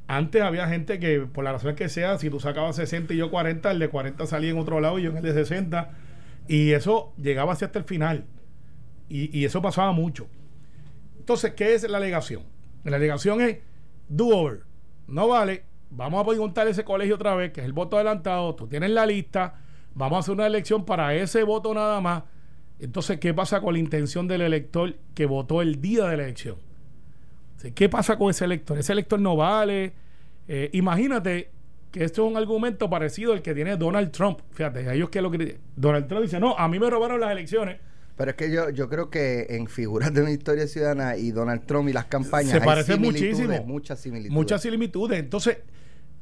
Antes 0.06 0.42
había 0.42 0.68
gente 0.68 0.98
que, 0.98 1.20
por 1.20 1.44
la 1.44 1.52
razón 1.52 1.74
que 1.74 1.88
sea, 1.88 2.18
si 2.18 2.30
tú 2.30 2.40
sacabas 2.40 2.76
60 2.76 3.12
y 3.14 3.18
yo 3.18 3.30
40, 3.30 3.70
el 3.70 3.78
de 3.78 3.88
40 3.88 4.26
salía 4.26 4.50
en 4.50 4.58
otro 4.58 4.80
lado 4.80 4.98
y 4.98 5.02
yo 5.02 5.10
en 5.10 5.18
el 5.18 5.22
de 5.22 5.34
60. 5.34 5.90
Y 6.48 6.72
eso 6.72 7.12
llegaba 7.18 7.52
hasta 7.52 7.70
el 7.78 7.84
final. 7.84 8.24
Y, 9.10 9.44
eso 9.44 9.62
pasaba 9.62 9.92
mucho. 9.92 10.28
Entonces, 11.18 11.52
¿qué 11.54 11.74
es 11.74 11.88
la 11.88 11.98
alegación? 11.98 12.42
La 12.84 12.96
alegación 12.96 13.40
es 13.40 13.58
do 14.08 14.28
over. 14.28 14.60
No 15.06 15.28
vale. 15.28 15.64
Vamos 15.90 16.22
a 16.22 16.26
preguntar 16.28 16.68
ese 16.68 16.84
colegio 16.84 17.14
otra 17.16 17.34
vez, 17.34 17.52
que 17.52 17.60
es 17.60 17.66
el 17.66 17.72
voto 17.72 17.96
adelantado. 17.96 18.54
Tú 18.54 18.66
tienes 18.66 18.90
la 18.90 19.06
lista. 19.06 19.54
Vamos 19.94 20.16
a 20.16 20.20
hacer 20.20 20.34
una 20.34 20.46
elección 20.46 20.84
para 20.84 21.14
ese 21.14 21.42
voto 21.42 21.72
nada 21.74 22.00
más. 22.00 22.24
Entonces, 22.80 23.18
¿qué 23.18 23.34
pasa 23.34 23.60
con 23.60 23.74
la 23.74 23.80
intención 23.80 24.28
del 24.28 24.42
elector 24.42 24.94
que 25.14 25.26
votó 25.26 25.62
el 25.62 25.80
día 25.80 26.04
de 26.06 26.16
la 26.16 26.24
elección? 26.24 26.56
¿Qué 27.74 27.88
pasa 27.88 28.16
con 28.16 28.30
ese 28.30 28.44
elector? 28.44 28.78
Ese 28.78 28.92
elector 28.92 29.20
no 29.20 29.36
vale. 29.36 29.92
Eh, 30.46 30.70
imagínate 30.72 31.50
que 31.90 32.04
esto 32.04 32.24
es 32.24 32.30
un 32.30 32.36
argumento 32.36 32.88
parecido 32.88 33.32
al 33.32 33.42
que 33.42 33.54
tiene 33.54 33.76
Donald 33.76 34.12
Trump. 34.12 34.40
Fíjate, 34.52 34.94
ellos 34.94 35.10
que 35.10 35.20
lo 35.20 35.30
critican. 35.30 35.60
Donald 35.74 36.06
Trump 36.06 36.22
dice, 36.22 36.38
no, 36.38 36.56
a 36.56 36.68
mí 36.68 36.78
me 36.78 36.88
robaron 36.88 37.20
las 37.20 37.32
elecciones. 37.32 37.80
Pero 38.16 38.30
es 38.30 38.36
que 38.36 38.50
yo, 38.50 38.70
yo 38.70 38.88
creo 38.88 39.10
que 39.10 39.46
en 39.50 39.66
figuras 39.68 40.12
de 40.12 40.22
una 40.22 40.30
historia 40.30 40.66
ciudadana 40.66 41.16
y 41.16 41.30
Donald 41.30 41.64
Trump 41.66 41.88
y 41.88 41.92
las 41.92 42.06
campañas 42.06 42.52
Se 42.52 42.60
parecen 42.60 43.00
muchísimo. 43.00 43.64
Muchas 43.64 44.00
similitudes. 44.00 44.32
Muchas 44.32 44.62
similitudes. 44.62 45.18
Entonces, 45.18 45.58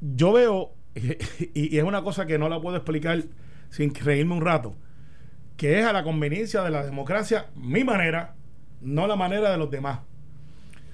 yo 0.01 0.33
veo, 0.33 0.73
y, 0.95 1.75
y 1.75 1.79
es 1.79 1.85
una 1.85 2.03
cosa 2.03 2.27
que 2.27 2.39
no 2.39 2.49
la 2.49 2.61
puedo 2.61 2.77
explicar 2.77 3.23
sin 3.71 3.95
reírme 3.95 4.35
un 4.35 4.43
rato, 4.43 4.75
que 5.57 5.79
es 5.79 5.87
a 5.87 5.93
la 5.93 6.03
conveniencia 6.03 6.63
de 6.63 6.71
la 6.71 6.85
democracia 6.85 7.47
mi 7.57 7.85
manera, 7.85 8.35
no 8.81 9.07
la 9.07 9.17
manera 9.17 9.51
de 9.51 9.59
los 9.59 9.71
demás. 9.71 10.01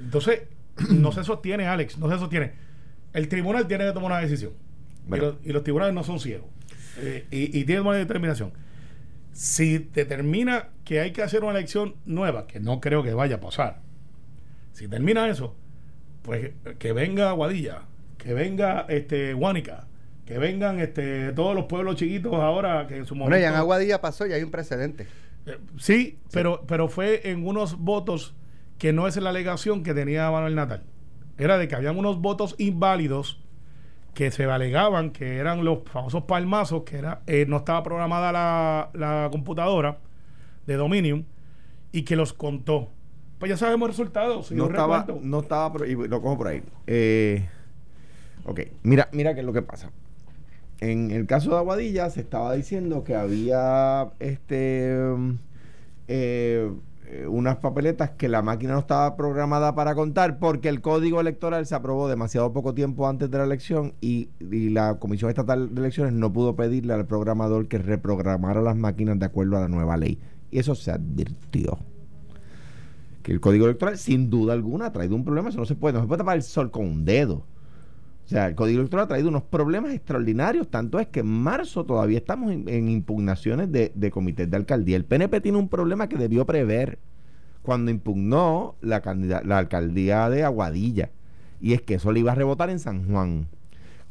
Entonces, 0.00 0.42
no 0.90 1.12
se 1.12 1.25
sostiene, 1.25 1.66
Alex, 1.66 1.99
no 1.99 2.11
se 2.11 2.19
sostiene. 2.19 2.52
El 3.12 3.28
tribunal 3.28 3.66
tiene 3.66 3.85
que 3.85 3.92
tomar 3.92 4.12
una 4.12 4.21
decisión. 4.21 4.52
Bueno. 5.07 5.25
Y, 5.25 5.26
los, 5.26 5.37
y 5.47 5.52
los 5.52 5.62
tribunales 5.62 5.95
no 5.95 6.04
son 6.04 6.21
ciegos. 6.21 6.49
Eh, 6.99 7.26
y, 7.31 7.59
y 7.59 7.64
tienen 7.64 7.87
una 7.87 7.97
determinación. 7.97 8.52
Si 9.33 9.78
determina 9.78 10.69
que 10.85 11.00
hay 11.00 11.12
que 11.12 11.23
hacer 11.23 11.42
una 11.42 11.52
elección 11.57 11.97
nueva, 12.04 12.47
que 12.47 12.61
no 12.61 12.81
creo 12.81 13.02
que 13.02 13.14
vaya 13.14 13.37
a 13.37 13.40
pasar, 13.40 13.81
si 14.73 14.88
termina 14.88 15.28
eso, 15.28 15.57
pues 16.23 16.52
que 16.78 16.92
venga 16.92 17.33
Guadilla, 17.33 17.83
que 18.19 18.35
venga 18.35 18.87
este 18.88 19.35
Guánica, 19.35 19.87
que 20.25 20.38
vengan 20.38 20.79
este 20.79 21.33
todos 21.33 21.55
los 21.55 21.64
pueblos 21.64 21.97
chiquitos 21.97 22.35
ahora 22.35 22.87
que 22.87 22.97
en 22.97 23.07
su 23.07 23.14
momento. 23.14 23.31
Bueno, 23.31 23.43
ya 23.43 23.50
en 23.50 23.57
Aguadilla 23.57 24.00
pasó, 24.00 24.26
ya 24.26 24.37
hay 24.37 24.43
un 24.43 24.50
precedente. 24.50 25.07
Eh, 25.47 25.59
sí, 25.79 26.19
pero, 26.33 26.64
pero 26.67 26.88
fue 26.88 27.31
en 27.31 27.47
unos 27.47 27.79
votos 27.79 28.35
que 28.79 28.93
no 28.93 29.07
es 29.07 29.17
la 29.17 29.31
alegación 29.31 29.83
que 29.83 29.95
tenía 29.95 30.31
Manuel 30.31 30.55
Natal. 30.55 30.83
Era 31.38 31.59
de 31.59 31.69
que 31.69 31.75
habían 31.75 31.99
unos 31.99 32.21
votos 32.21 32.55
inválidos 32.59 33.41
que 34.14 34.31
se 34.31 34.45
alegaban 34.45 35.11
que 35.11 35.38
eran 35.38 35.64
los 35.64 35.81
famosos 35.85 36.25
palmazos, 36.25 36.83
que 36.85 36.99
era 36.99 37.23
eh, 37.26 37.47
no 37.49 37.59
estaba 37.59 37.83
programada 37.83 38.31
la, 38.31 38.91
la 38.93 39.29
computadora 39.31 39.99
de 40.67 40.76
Dominium 40.76 41.25
y 41.93 42.02
que 42.02 42.17
los 42.17 42.33
contó. 42.33 42.91
Pues 43.38 43.50
ya 43.50 43.57
sabemos 43.57 43.87
el 43.87 43.93
resultado. 43.93 44.43
no, 44.50 44.67
estaba, 44.67 45.07
no 45.21 45.41
estaba, 45.41 45.87
y 45.87 45.95
lo 45.95 46.23
cojo 46.23 46.38
por 46.38 46.49
ahí. 46.49 46.62
Eh, 46.87 47.49
ok, 48.45 48.61
mira, 48.83 49.09
mira 49.12 49.35
qué 49.35 49.41
es 49.41 49.47
lo 49.47 49.52
que 49.52 49.62
pasa. 49.62 49.91
En 50.83 51.12
el 51.12 51.27
caso 51.27 51.51
de 51.51 51.59
Aguadilla 51.59 52.11
se 52.11 52.23
estaba 52.23 52.53
diciendo 52.55 53.05
que 53.05 53.15
había 53.15 54.11
este 54.19 54.91
eh, 56.09 56.73
unas 57.29 57.59
papeletas 57.59 58.11
que 58.11 58.29
la 58.29 58.43
máquina 58.43 58.73
no 58.73 58.81
estaba 58.81 59.15
programada 59.17 59.77
para 59.77 59.95
contar 59.95 60.41
porque 60.41 60.69
el 60.69 60.81
código 60.81 61.21
electoral 61.21 61.67
se 61.67 61.77
aprobó 61.77 62.09
demasiado 62.09 62.53
poco 62.53 62.75
tiempo 62.75 63.07
antes 63.07 63.31
de 63.31 63.39
la 63.39 63.45
elección 63.45 63.95
y, 64.01 64.31
y 64.41 64.71
la 64.71 64.99
Comisión 64.99 65.31
Estatal 65.31 65.73
de 65.73 65.81
Elecciones 65.83 66.15
no 66.15 66.33
pudo 66.33 66.57
pedirle 66.57 66.95
al 66.95 67.07
programador 67.07 67.69
que 67.69 67.79
reprogramara 67.79 68.61
las 68.61 68.75
máquinas 68.75 69.21
de 69.21 69.27
acuerdo 69.27 69.59
a 69.59 69.61
la 69.61 69.69
nueva 69.69 69.97
ley. 69.97 70.19
Y 70.51 70.59
eso 70.59 70.75
se 70.75 70.91
advirtió 70.91 71.79
que 73.23 73.31
el 73.31 73.39
código 73.39 73.67
electoral, 73.67 73.99
sin 73.99 74.31
duda 74.31 74.53
alguna, 74.53 74.87
ha 74.87 74.93
traído 74.93 75.15
un 75.15 75.23
problema. 75.23 75.51
Eso 75.51 75.59
no 75.59 75.65
se 75.65 75.77
puede, 75.77 75.93
no 75.93 76.01
se 76.01 76.09
puede 76.09 76.19
tapar 76.19 76.39
el 76.39 76.43
sol 76.43 76.73
con 76.73 76.87
un 76.87 77.05
dedo. 77.05 77.45
Sea, 78.33 78.49
el 78.49 78.55
código 78.55 78.81
electoral 78.81 79.05
ha 79.05 79.09
traído 79.09 79.29
unos 79.29 79.43
problemas 79.43 79.93
extraordinarios. 79.93 80.69
Tanto 80.69 80.99
es 80.99 81.07
que 81.09 81.21
en 81.21 81.27
marzo 81.27 81.85
todavía 81.85 82.19
estamos 82.19 82.51
en, 82.53 82.89
impugnaciones 82.89 83.71
de, 83.71 84.11
comités 84.11 84.51
de 84.51 84.57
alcaldía. 84.57 84.97
El 84.97 85.05
PNP 85.05 85.41
tiene 85.41 85.59
un 85.59 85.69
problema 85.69 86.09
que 86.09 86.17
debió 86.17 86.45
prever 86.47 86.99
cuando 87.62 87.91
impugnó 87.91 88.75
la, 88.81 89.03
la 89.45 89.59
alcaldía 89.59 90.29
de 90.29 90.45
Aguadilla. 90.45 91.11
Y 91.61 91.75
es 91.75 91.83
que 91.83 91.95
eso 91.95 92.11
le 92.11 92.21
iba 92.21 92.33
a 92.33 92.35
rebotar 92.35 92.71
en 92.71 92.79
San 92.79 93.09
Juan. 93.09 93.47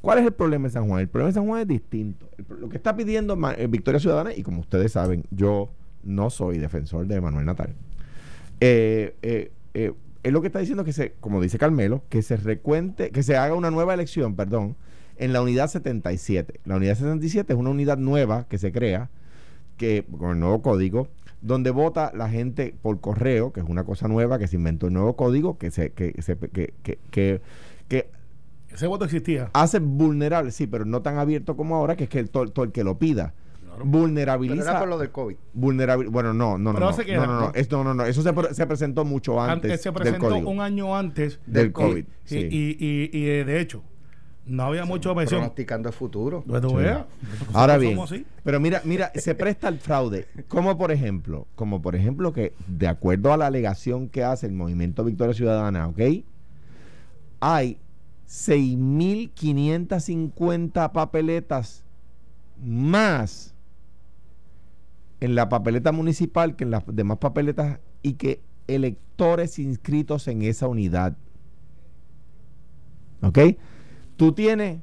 ¿Cuál 0.02 0.20
es 0.20 0.26
el 0.26 0.34
problema 0.34 0.68
en 0.68 0.72
San 0.72 0.88
Juan? 0.88 1.02
El 1.02 1.10
problema 1.10 1.30
en 1.30 1.36
San 1.36 1.46
Juan 1.46 1.62
es 1.62 1.68
distinto. 1.68 2.30
lo 2.60 2.70
que 2.70 2.78
está 2.78 2.96
pidiendo 2.96 3.38
eh, 3.58 3.68
Victoria 3.68 4.00
Ciudadana, 4.00 4.34
y 4.34 4.42
como 4.42 4.62
ustedes 4.62 4.94
saben, 4.94 5.26
yo 5.32 5.70
no 6.04 6.30
soy 6.30 6.58
defensor 6.58 7.06
de 7.06 7.22
Manuel 7.22 7.46
Natal 7.46 7.76
eh, 8.62 9.16
eh, 9.24 9.52
eh, 9.74 9.92
es 10.24 10.32
lo 10.32 10.42
que 10.42 10.48
está 10.48 10.60
diciendo 10.60 10.84
que 10.84 10.94
se, 10.94 11.14
como 11.20 11.42
dice 11.42 11.58
Carmelo, 11.58 12.04
que 12.10 12.22
se 12.22 12.38
recuente, 12.38 13.12
que 13.12 13.24
se 13.24 13.38
haga 13.38 13.56
una 13.56 13.72
nueva 13.72 13.94
elección, 13.94 14.36
perdón, 14.36 14.76
en 15.18 15.34
la 15.34 15.42
unidad 15.42 15.68
77. 15.68 16.62
La 16.66 16.76
unidad 16.76 16.96
77 16.96 17.54
es 17.54 17.60
una 17.60 17.72
unidad 17.72 17.98
nueva 17.98 18.46
que 18.48 18.58
se 18.58 18.72
crea, 18.72 19.10
que 19.78 20.06
con 20.18 20.32
el 20.32 20.40
nuevo 20.40 20.62
código, 20.62 21.08
donde 21.42 21.72
vota 21.72 22.12
la 22.16 22.30
gente 22.30 22.76
por 22.82 23.02
correo, 23.02 23.52
que 23.52 23.62
es 23.62 23.66
una 23.68 23.84
cosa 23.84 24.08
nueva, 24.08 24.38
que 24.38 24.48
se 24.48 24.58
inventó 24.58 24.88
el 24.88 24.94
nuevo 24.94 25.16
código, 25.16 25.58
que 25.58 25.72
se, 25.72 25.92
que, 25.92 26.14
que, 26.14 27.00
que, 27.10 27.42
que, 27.88 28.10
ese 28.70 28.88
voto 28.88 29.06
existía. 29.06 29.50
Hace 29.54 29.80
vulnerable, 29.80 30.52
sí, 30.52 30.66
pero 30.66 30.86
no 30.86 31.02
tan 31.02 31.18
abierto 31.18 31.58
como 31.58 31.76
ahora, 31.76 31.96
que 31.96 32.06
es 32.06 32.10
que 32.10 32.20
el, 32.20 32.30
todo 32.30 32.64
el 32.64 32.72
que 32.72 32.84
lo 32.84 32.98
pida 33.00 33.34
vulnerabiliza. 33.84 34.56
Pero 34.56 34.70
era 34.70 34.80
por 34.80 34.90
lo 34.90 34.98
del 34.98 35.12
COVID. 35.12 35.36
Vulnerabil, 35.54 36.10
bueno, 36.10 36.34
no, 36.34 36.58
no, 36.58 36.74
no. 36.74 36.80
No, 36.80 36.92
no, 36.92 37.52
no, 37.70 37.84
no, 37.84 37.94
no, 37.94 38.06
Eso 38.06 38.22
se, 38.22 38.54
se 38.54 38.68
presentó 38.68 39.06
mucho 39.06 39.42
antes. 39.42 39.82
se 39.82 39.92
presentó 39.92 40.36
un 40.36 40.60
año 40.60 40.96
antes 40.96 41.40
del, 41.46 41.72
COVID. 41.72 42.06
Sí. 42.26 42.48
Y, 42.50 42.78
y, 42.80 43.10
y, 43.12 43.44
de 43.44 43.60
hecho, 43.60 43.84
no 44.46 44.64
había 44.64 44.86
mucho 44.86 45.14
mención. 45.16 45.42
Pronosticando 45.42 45.90
el 45.90 45.96
futuro. 45.96 46.44
Pues 46.48 46.64
Ahora 47.54 47.78
bien, 47.78 48.00
pero 48.44 48.60
mira, 48.60 48.82
mira, 48.84 49.12
se 49.16 49.34
presta 49.36 49.68
al 49.68 49.78
fraude. 49.80 50.28
Como 50.48 50.78
por 50.78 50.92
ejemplo, 50.92 51.48
como 51.56 51.82
por 51.82 51.96
ejemplo 51.96 52.34
que 52.34 52.54
de 52.68 52.88
acuerdo 52.88 53.34
a 53.34 53.38
la 53.38 53.48
alegación 53.48 54.10
que 54.10 54.24
hace 54.24 54.46
el 54.48 54.54
Movimiento 54.54 55.04
Victoria 55.04 55.34
Ciudadana, 55.34 55.88
¿ok? 55.88 56.00
Hay 57.40 57.80
6.550 58.28 60.92
papeletas 60.92 61.84
más 62.64 63.56
en 65.22 65.36
la 65.36 65.48
papeleta 65.48 65.92
municipal 65.92 66.56
que 66.56 66.66
en 66.66 66.72
las 66.72 66.84
demás 66.88 67.20
papeletas 67.20 67.80
y 68.02 68.14
que 68.14 68.42
electores 68.68 69.60
inscritos 69.60 70.28
en 70.28 70.42
esa 70.42 70.68
unidad. 70.68 71.16
¿Ok? 73.22 73.40
Tú 74.18 74.34
tienes, 74.34 74.82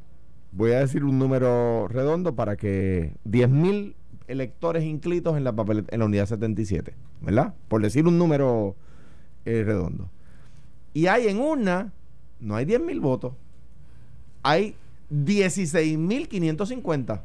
voy 0.52 0.72
a 0.72 0.80
decir 0.80 1.04
un 1.04 1.18
número 1.18 1.88
redondo 1.88 2.34
para 2.34 2.56
que 2.56 3.14
10 3.24 3.50
mil 3.50 3.96
electores 4.28 4.84
inscritos 4.84 5.36
en 5.36 5.44
la, 5.44 5.54
papeleta, 5.54 5.92
en 5.92 6.00
la 6.00 6.06
unidad 6.06 6.26
77, 6.26 6.94
¿verdad? 7.20 7.54
Por 7.66 7.82
decir 7.82 8.06
un 8.06 8.16
número 8.16 8.76
eh, 9.44 9.64
redondo. 9.64 10.08
Y 10.94 11.06
hay 11.06 11.26
en 11.26 11.40
una, 11.40 11.92
no 12.38 12.54
hay 12.54 12.64
10 12.64 12.80
mil 12.80 13.00
votos, 13.00 13.34
hay 14.42 14.76
16 15.10 15.98
mil 15.98 16.28
550. 16.28 17.24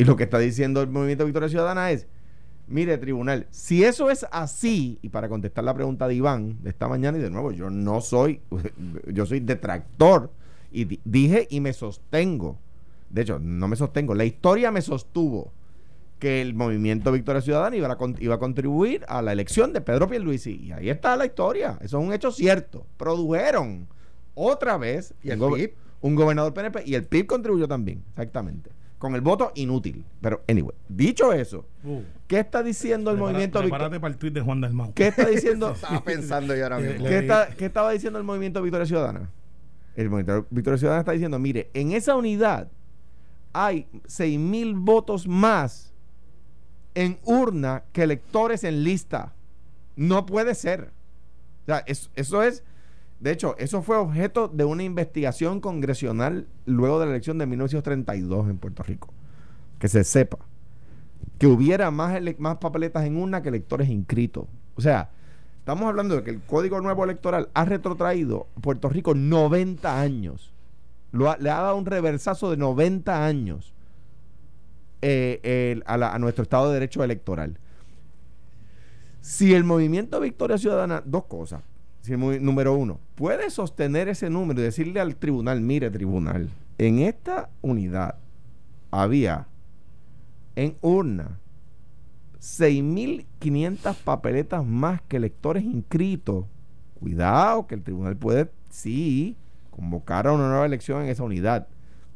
Y 0.00 0.04
lo 0.06 0.16
que 0.16 0.24
está 0.24 0.38
diciendo 0.38 0.80
el 0.80 0.88
Movimiento 0.88 1.26
Victoria 1.26 1.50
Ciudadana 1.50 1.90
es, 1.90 2.06
mire 2.68 2.96
tribunal, 2.96 3.46
si 3.50 3.84
eso 3.84 4.08
es 4.08 4.24
así, 4.32 4.98
y 5.02 5.10
para 5.10 5.28
contestar 5.28 5.62
la 5.62 5.74
pregunta 5.74 6.08
de 6.08 6.14
Iván 6.14 6.56
de 6.62 6.70
esta 6.70 6.88
mañana, 6.88 7.18
y 7.18 7.20
de 7.20 7.28
nuevo, 7.28 7.52
yo 7.52 7.68
no 7.68 8.00
soy, 8.00 8.40
yo 9.12 9.26
soy 9.26 9.40
detractor, 9.40 10.30
y 10.72 10.98
dije 11.04 11.46
y 11.50 11.60
me 11.60 11.74
sostengo, 11.74 12.56
de 13.10 13.20
hecho, 13.20 13.38
no 13.40 13.68
me 13.68 13.76
sostengo, 13.76 14.14
la 14.14 14.24
historia 14.24 14.70
me 14.70 14.80
sostuvo 14.80 15.52
que 16.18 16.40
el 16.40 16.54
movimiento 16.54 17.12
Victoria 17.12 17.42
Ciudadana 17.42 17.76
iba 17.76 17.88
a, 17.88 17.98
iba 18.20 18.36
a 18.36 18.38
contribuir 18.38 19.04
a 19.06 19.20
la 19.20 19.32
elección 19.32 19.74
de 19.74 19.82
Pedro 19.82 20.08
Pierluisi. 20.08 20.52
Y 20.64 20.72
ahí 20.72 20.88
está 20.88 21.14
la 21.16 21.26
historia. 21.26 21.78
Eso 21.82 21.98
es 21.98 22.06
un 22.06 22.12
hecho 22.12 22.30
cierto. 22.30 22.86
Produjeron 22.96 23.86
otra 24.34 24.76
vez 24.76 25.14
¿Y 25.22 25.30
el 25.30 25.38
PIB? 25.38 25.74
un 26.02 26.14
gobernador 26.14 26.54
PNP 26.54 26.84
y 26.86 26.94
el 26.94 27.04
PIB 27.04 27.26
contribuyó 27.26 27.68
también, 27.68 28.02
exactamente 28.10 28.70
con 29.00 29.14
el 29.14 29.22
voto 29.22 29.50
inútil. 29.54 30.04
Pero, 30.20 30.44
anyway, 30.46 30.76
dicho 30.86 31.32
eso, 31.32 31.64
uh. 31.84 32.02
¿qué 32.28 32.38
está 32.40 32.62
diciendo 32.62 33.10
el 33.10 33.16
movimiento 33.16 33.58
Prepárate 33.58 33.98
para 33.98 34.12
el 34.12 34.18
tweet 34.18 34.32
de 34.32 34.42
Juan 34.42 34.60
Dalmau. 34.60 34.92
¿Qué 34.92 35.08
está 35.08 35.26
diciendo? 35.26 35.70
Estaba 35.74 36.04
pensando 36.04 36.54
yo 36.54 36.64
ahora 36.64 36.80
mismo. 36.80 37.06
¿Qué, 37.06 37.26
¿Qué, 37.56 37.64
estaba 37.64 37.92
diciendo 37.92 38.18
el 38.18 38.26
movimiento 38.26 38.60
Victoria 38.60 38.84
Ciudadana? 38.86 39.30
El 39.96 40.10
movimiento 40.10 40.46
Victoria 40.50 40.76
Ciudadana 40.76 41.00
está 41.00 41.12
diciendo, 41.12 41.38
mire, 41.38 41.70
en 41.72 41.92
esa 41.92 42.14
unidad 42.14 42.68
hay 43.54 43.88
6 44.04 44.38
mil 44.38 44.74
votos 44.74 45.26
más 45.26 45.94
en 46.94 47.18
urna 47.24 47.84
que 47.94 48.02
electores 48.02 48.64
en 48.64 48.84
lista. 48.84 49.32
No 49.96 50.26
puede 50.26 50.54
ser. 50.54 50.92
O 51.62 51.66
sea, 51.66 51.84
eso 51.86 52.42
es 52.42 52.62
de 53.20 53.32
hecho, 53.32 53.54
eso 53.58 53.82
fue 53.82 53.98
objeto 53.98 54.48
de 54.48 54.64
una 54.64 54.82
investigación 54.82 55.60
congresional 55.60 56.46
luego 56.64 56.98
de 56.98 57.04
la 57.04 57.12
elección 57.12 57.36
de 57.36 57.46
1932 57.46 58.48
en 58.48 58.56
Puerto 58.56 58.82
Rico. 58.82 59.12
Que 59.78 59.88
se 59.88 60.04
sepa. 60.04 60.38
Que 61.38 61.46
hubiera 61.46 61.90
más, 61.90 62.18
más 62.38 62.56
papeletas 62.56 63.04
en 63.04 63.18
una 63.18 63.42
que 63.42 63.50
electores 63.50 63.90
inscritos. 63.90 64.46
O 64.74 64.80
sea, 64.80 65.10
estamos 65.58 65.86
hablando 65.86 66.16
de 66.16 66.22
que 66.22 66.30
el 66.30 66.40
Código 66.40 66.80
Nuevo 66.80 67.04
Electoral 67.04 67.50
ha 67.52 67.66
retrotraído 67.66 68.46
Puerto 68.62 68.88
Rico 68.88 69.14
90 69.14 70.00
años. 70.00 70.54
Le 71.12 71.28
ha 71.28 71.60
dado 71.60 71.76
un 71.76 71.84
reversazo 71.84 72.50
de 72.50 72.56
90 72.56 73.26
años 73.26 73.74
eh, 75.02 75.78
a, 75.84 76.14
a 76.14 76.18
nuestro 76.18 76.42
Estado 76.42 76.68
de 76.68 76.74
Derecho 76.74 77.04
Electoral. 77.04 77.58
Si 79.20 79.52
el 79.52 79.64
movimiento 79.64 80.20
Victoria 80.20 80.56
Ciudadana, 80.56 81.02
dos 81.04 81.26
cosas 81.26 81.60
número 82.08 82.74
uno, 82.74 83.00
puede 83.14 83.50
sostener 83.50 84.08
ese 84.08 84.30
número 84.30 84.60
y 84.60 84.64
decirle 84.64 85.00
al 85.00 85.16
tribunal, 85.16 85.60
mire 85.60 85.90
tribunal, 85.90 86.48
en 86.78 87.00
esta 87.00 87.50
unidad 87.60 88.16
había 88.90 89.48
en 90.56 90.76
urna 90.80 91.38
6.500 92.40 93.94
papeletas 93.96 94.64
más 94.64 95.02
que 95.02 95.18
electores 95.18 95.62
inscritos. 95.62 96.46
Cuidado, 96.98 97.66
que 97.66 97.74
el 97.74 97.82
tribunal 97.82 98.16
puede, 98.16 98.50
sí, 98.70 99.36
convocar 99.70 100.26
a 100.26 100.32
una 100.32 100.48
nueva 100.48 100.66
elección 100.66 101.02
en 101.02 101.10
esa 101.10 101.22
unidad, 101.22 101.68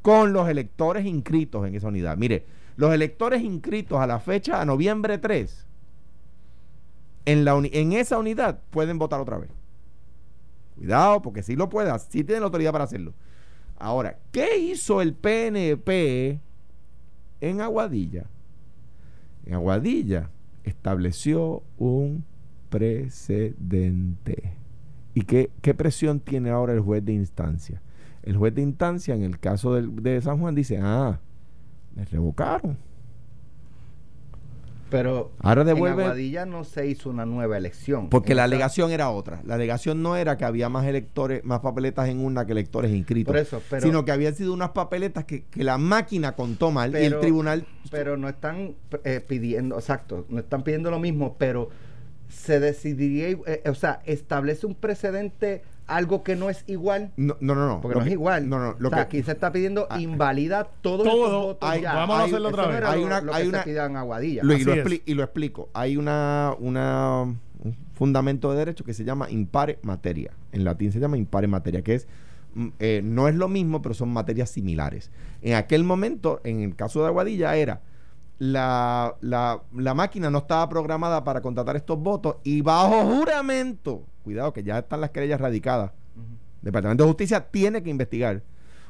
con 0.02 0.32
los 0.32 0.48
electores 0.48 1.06
inscritos 1.06 1.66
en 1.66 1.74
esa 1.74 1.88
unidad. 1.88 2.16
Mire, 2.16 2.46
los 2.76 2.92
electores 2.92 3.42
inscritos 3.42 4.00
a 4.00 4.06
la 4.06 4.18
fecha, 4.18 4.60
a 4.60 4.64
noviembre 4.64 5.18
3, 5.18 5.66
en, 7.26 7.44
la 7.44 7.54
en 7.54 7.92
esa 7.92 8.18
unidad 8.18 8.60
pueden 8.70 8.98
votar 8.98 9.20
otra 9.20 9.38
vez. 9.38 9.50
Cuidado, 10.76 11.22
porque 11.22 11.42
si 11.42 11.56
lo 11.56 11.68
puede, 11.68 11.96
sí 11.98 12.24
tiene 12.24 12.40
la 12.40 12.46
autoridad 12.46 12.72
para 12.72 12.84
hacerlo. 12.84 13.14
Ahora, 13.76 14.18
¿qué 14.32 14.58
hizo 14.58 15.00
el 15.00 15.14
PNP 15.14 16.40
en 17.40 17.60
Aguadilla, 17.60 18.26
en 19.44 19.54
Aguadilla 19.54 20.30
estableció 20.64 21.62
un 21.76 22.24
precedente. 22.70 24.54
¿Y 25.14 25.22
qué, 25.22 25.50
qué 25.60 25.74
presión 25.74 26.20
tiene 26.20 26.50
ahora 26.50 26.72
el 26.72 26.80
juez 26.80 27.04
de 27.04 27.12
instancia? 27.12 27.80
El 28.22 28.36
juez 28.36 28.54
de 28.54 28.62
instancia, 28.62 29.14
en 29.14 29.22
el 29.22 29.38
caso 29.38 29.74
de, 29.74 30.20
San 30.22 30.40
Juan, 30.40 30.54
dice, 30.54 30.80
ah, 30.82 31.20
me 31.94 32.04
revocaron. 32.06 32.78
Pero 34.94 35.32
Ahora 35.40 35.64
devuelve- 35.64 36.02
en 36.02 36.06
Aguadilla 36.08 36.46
no 36.46 36.62
se 36.62 36.86
hizo 36.86 37.10
una 37.10 37.26
nueva 37.26 37.56
elección. 37.58 38.10
Porque 38.10 38.30
En 38.30 38.36
la 38.36 38.44
alegación 38.44 38.92
era 38.92 39.10
otra. 39.10 39.40
La 39.44 39.56
alegación 39.56 40.04
no 40.04 40.14
era 40.14 40.36
que 40.36 40.44
había 40.44 40.68
más 40.68 40.86
electores, 40.86 41.44
más 41.44 41.58
papeletas 41.58 42.08
en 42.08 42.24
urna 42.24 42.46
que 42.46 42.52
electores 42.52 42.92
inscritos. 42.92 43.32
Por 43.32 43.40
eso, 43.40 43.60
pero- 43.68 43.82
sino 43.82 44.04
que 44.04 44.12
habían 44.12 44.36
sido 44.36 44.52
unas 44.52 44.70
papeletas 44.70 45.24
que, 45.24 45.46
que 45.46 45.64
la 45.64 45.78
máquina 45.78 46.36
contó 46.36 46.70
mal 46.70 46.92
y 46.94 47.06
el 47.06 47.18
tribunal. 47.18 47.66
Pero 47.90 48.16
no 48.16 48.28
están 48.28 48.76
eh, 49.02 49.20
pidiendo, 49.26 49.76
exacto, 49.76 50.26
no 50.28 50.38
están 50.38 50.62
pidiendo 50.62 50.92
lo 50.92 51.00
mismo, 51.00 51.34
pero 51.40 51.70
se 52.28 52.60
decidiría, 52.60 53.30
eh, 53.46 53.62
o 53.68 53.74
sea, 53.74 54.00
establece 54.06 54.64
un 54.64 54.76
precedente 54.76 55.62
algo 55.86 56.22
que 56.22 56.36
no 56.36 56.48
es 56.50 56.64
igual. 56.66 57.12
No, 57.16 57.36
no, 57.40 57.54
no. 57.54 57.66
no. 57.66 57.80
Porque 57.80 57.94
Lo 57.94 58.00
no 58.00 58.04
es 58.06 58.08
que- 58.08 58.12
igual. 58.14 58.48
No, 58.48 58.58
no. 58.58 58.74
Lo 58.78 58.88
o 58.88 58.90
sea, 58.90 59.08
que, 59.08 59.18
aquí 59.18 59.22
se 59.22 59.32
está 59.32 59.52
pidiendo 59.52 59.86
Ah. 59.90 60.00
invalida 60.00 60.64
todos 60.80 61.04
Todo. 61.06 61.42
votos 61.42 61.68
Hay- 61.70 61.82
ya. 61.82 61.94
vamos 61.94 62.16
a 62.16 62.22
hay- 62.22 62.28
hacerlo 62.30 62.48
otra 62.48 62.62
no 62.64 62.68
vez. 62.70 62.82
Hay 62.84 63.00
lo- 63.00 63.06
una- 63.06 63.20
lo 63.20 63.32
que 63.32 63.38
hay 63.38 63.48
una- 63.48 63.62
en 63.86 63.96
Aguadilla. 63.96 64.42
lo- 64.44 64.54
y, 64.54 64.64
lo 64.64 64.74
expli- 64.74 65.02
y 65.04 65.14
lo 65.14 65.22
explico. 65.22 65.68
Hay 65.74 65.96
una, 65.96 66.54
una 66.58 67.22
un 67.22 67.76
fundamento 67.94 68.50
de 68.52 68.58
derecho 68.58 68.84
que 68.84 68.92
se 68.94 69.04
llama 69.04 69.30
impare 69.30 69.78
materia. 69.82 70.32
En 70.52 70.64
latín 70.64 70.92
se 70.92 71.00
llama 71.00 71.16
impare 71.16 71.46
materia, 71.46 71.82
que 71.82 71.94
es 71.94 72.08
mm, 72.54 72.68
eh, 72.78 73.00
no 73.02 73.26
es 73.28 73.34
lo 73.34 73.48
mismo, 73.48 73.82
pero 73.82 73.94
son 73.94 74.10
materias 74.10 74.48
similares. 74.50 75.10
En 75.42 75.54
aquel 75.54 75.82
momento, 75.82 76.40
en 76.44 76.60
el 76.60 76.76
caso 76.76 77.00
de 77.02 77.08
Aguadilla, 77.08 77.56
era 77.56 77.80
la, 78.38 79.14
la, 79.20 79.60
la 79.74 79.94
máquina 79.94 80.30
no 80.30 80.38
estaba 80.38 80.68
programada 80.68 81.24
para 81.24 81.40
contratar 81.40 81.76
estos 81.76 81.98
votos 81.98 82.36
y 82.44 82.60
bajo 82.62 83.02
juramento, 83.04 84.02
cuidado 84.24 84.52
que 84.52 84.64
ya 84.64 84.78
están 84.80 85.00
las 85.00 85.10
querellas 85.10 85.40
radicadas. 85.40 85.92
Departamento 86.62 87.04
de 87.04 87.08
Justicia 87.08 87.40
tiene 87.50 87.82
que 87.82 87.90
investigar. 87.90 88.42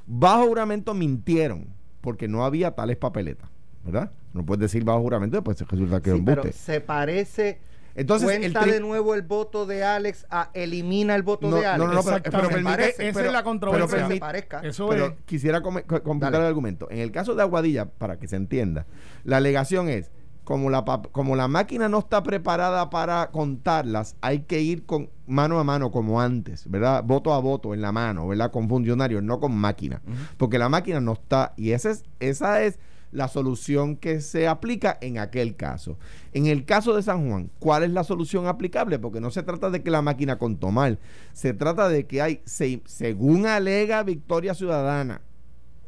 Bajo 0.06 0.46
juramento 0.46 0.94
mintieron 0.94 1.68
porque 2.00 2.28
no 2.28 2.44
había 2.44 2.70
tales 2.72 2.96
papeletas, 2.96 3.50
¿verdad? 3.84 4.12
No 4.32 4.44
puedes 4.46 4.60
decir 4.60 4.84
bajo 4.84 5.00
juramento, 5.00 5.36
después 5.36 5.58
resulta 5.60 6.00
que 6.00 6.10
es 6.10 6.14
Sí, 6.14 6.18
un 6.20 6.24
pero 6.24 6.42
se 6.52 6.80
parece. 6.80 7.60
Entonces, 7.96 8.28
cuenta 8.28 8.64
de 8.66 8.80
nuevo 8.80 9.14
el 9.14 9.22
voto 9.22 9.66
de 9.66 9.84
Alex 9.84 10.26
a 10.28 10.50
elimina 10.52 11.14
el 11.14 11.22
voto 11.22 11.48
No, 11.48 11.56
de 11.56 11.62
no, 11.62 11.68
Alex. 11.68 11.78
no, 11.78 11.94
no, 11.94 12.02
pero- 12.02 12.16
Exactamente. 12.16 12.54
pero 12.54 12.64
permite- 12.66 12.90
Esa 13.08 13.14
pero- 13.18 13.26
es 13.28 13.32
la 13.32 13.42
controversia. 13.44 13.86
pero 13.86 13.96
permite- 13.98 14.14
se 14.14 14.20
parezca. 14.20 14.60
Eso 14.60 14.88
Pero 14.88 15.06
es. 15.06 15.12
quisiera 15.24 15.60
come- 15.62 15.82
co- 15.84 16.02
completar 16.02 16.32
Dale. 16.32 16.44
el 16.44 16.48
argumento. 16.48 16.90
En 16.90 16.98
el 16.98 17.12
caso 17.12 17.34
de 17.36 17.42
Aguadilla, 17.42 17.86
para 17.86 18.18
que 18.18 18.26
se 18.26 18.34
entienda, 18.36 18.86
la 19.22 19.36
alegación 19.36 19.88
es, 19.88 20.10
como 20.44 20.68
la, 20.70 20.84
como 21.12 21.36
la 21.36 21.48
máquina 21.48 21.88
no 21.88 21.98
está 22.00 22.22
preparada 22.22 22.90
para 22.90 23.30
contarlas, 23.30 24.14
hay 24.20 24.40
que 24.40 24.60
ir 24.60 24.84
con 24.84 25.08
mano 25.26 25.58
a 25.58 25.64
mano 25.64 25.90
como 25.90 26.20
antes, 26.20 26.68
¿verdad? 26.70 27.02
Voto 27.02 27.32
a 27.32 27.38
voto 27.40 27.72
en 27.74 27.80
la 27.80 27.92
mano, 27.92 28.28
¿verdad? 28.28 28.50
Con 28.50 28.68
funcionarios, 28.68 29.22
no 29.22 29.40
con 29.40 29.56
máquina. 29.56 30.02
Porque 30.36 30.58
la 30.58 30.68
máquina 30.68 31.00
no 31.00 31.12
está, 31.14 31.54
y 31.56 31.70
esa 31.72 31.90
es, 31.90 32.04
esa 32.20 32.62
es 32.62 32.78
la 33.10 33.28
solución 33.28 33.96
que 33.96 34.20
se 34.20 34.48
aplica 34.48 34.98
en 35.00 35.18
aquel 35.18 35.54
caso. 35.54 35.96
En 36.32 36.46
el 36.46 36.64
caso 36.64 36.94
de 36.94 37.02
San 37.02 37.28
Juan, 37.28 37.48
¿cuál 37.60 37.84
es 37.84 37.90
la 37.90 38.02
solución 38.04 38.46
aplicable? 38.48 38.98
Porque 38.98 39.20
no 39.20 39.30
se 39.30 39.44
trata 39.44 39.70
de 39.70 39.82
que 39.82 39.90
la 39.90 40.02
máquina 40.02 40.36
contó 40.36 40.70
mal, 40.72 40.98
se 41.32 41.54
trata 41.54 41.88
de 41.88 42.06
que 42.06 42.20
hay, 42.20 42.42
se- 42.44 42.82
según 42.86 43.46
alega 43.46 44.02
Victoria 44.02 44.52
Ciudadana, 44.52 45.20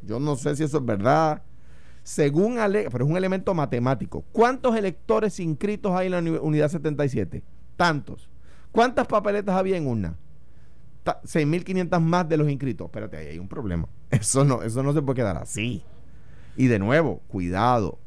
yo 0.01 0.19
no 0.21 0.35
sé 0.37 0.55
si 0.55 0.63
eso 0.63 0.77
es 0.77 0.85
verdad, 0.85 1.41
según 2.07 2.57
alega, 2.57 2.89
pero 2.89 3.03
es 3.03 3.11
un 3.11 3.17
elemento 3.17 3.53
matemático, 3.53 4.23
¿cuántos 4.31 4.77
electores 4.77 5.41
inscritos 5.41 5.91
hay 5.91 6.05
en 6.05 6.11
la 6.13 6.19
uni- 6.19 6.39
unidad 6.41 6.69
77? 6.69 7.43
Tantos. 7.75 8.29
¿Cuántas 8.71 9.07
papeletas 9.07 9.53
había 9.57 9.75
en 9.75 9.87
una? 9.87 10.15
Ta- 11.03 11.19
6.500 11.25 11.99
más 12.01 12.29
de 12.29 12.37
los 12.37 12.49
inscritos. 12.49 12.85
Espérate, 12.85 13.17
ahí 13.17 13.27
hay 13.27 13.39
un 13.39 13.49
problema. 13.49 13.89
Eso 14.09 14.45
no, 14.45 14.61
eso 14.63 14.83
no 14.83 14.93
se 14.93 15.01
puede 15.01 15.17
quedar 15.17 15.35
así. 15.35 15.83
Y 16.55 16.67
de 16.67 16.79
nuevo, 16.79 17.19
cuidado, 17.27 17.99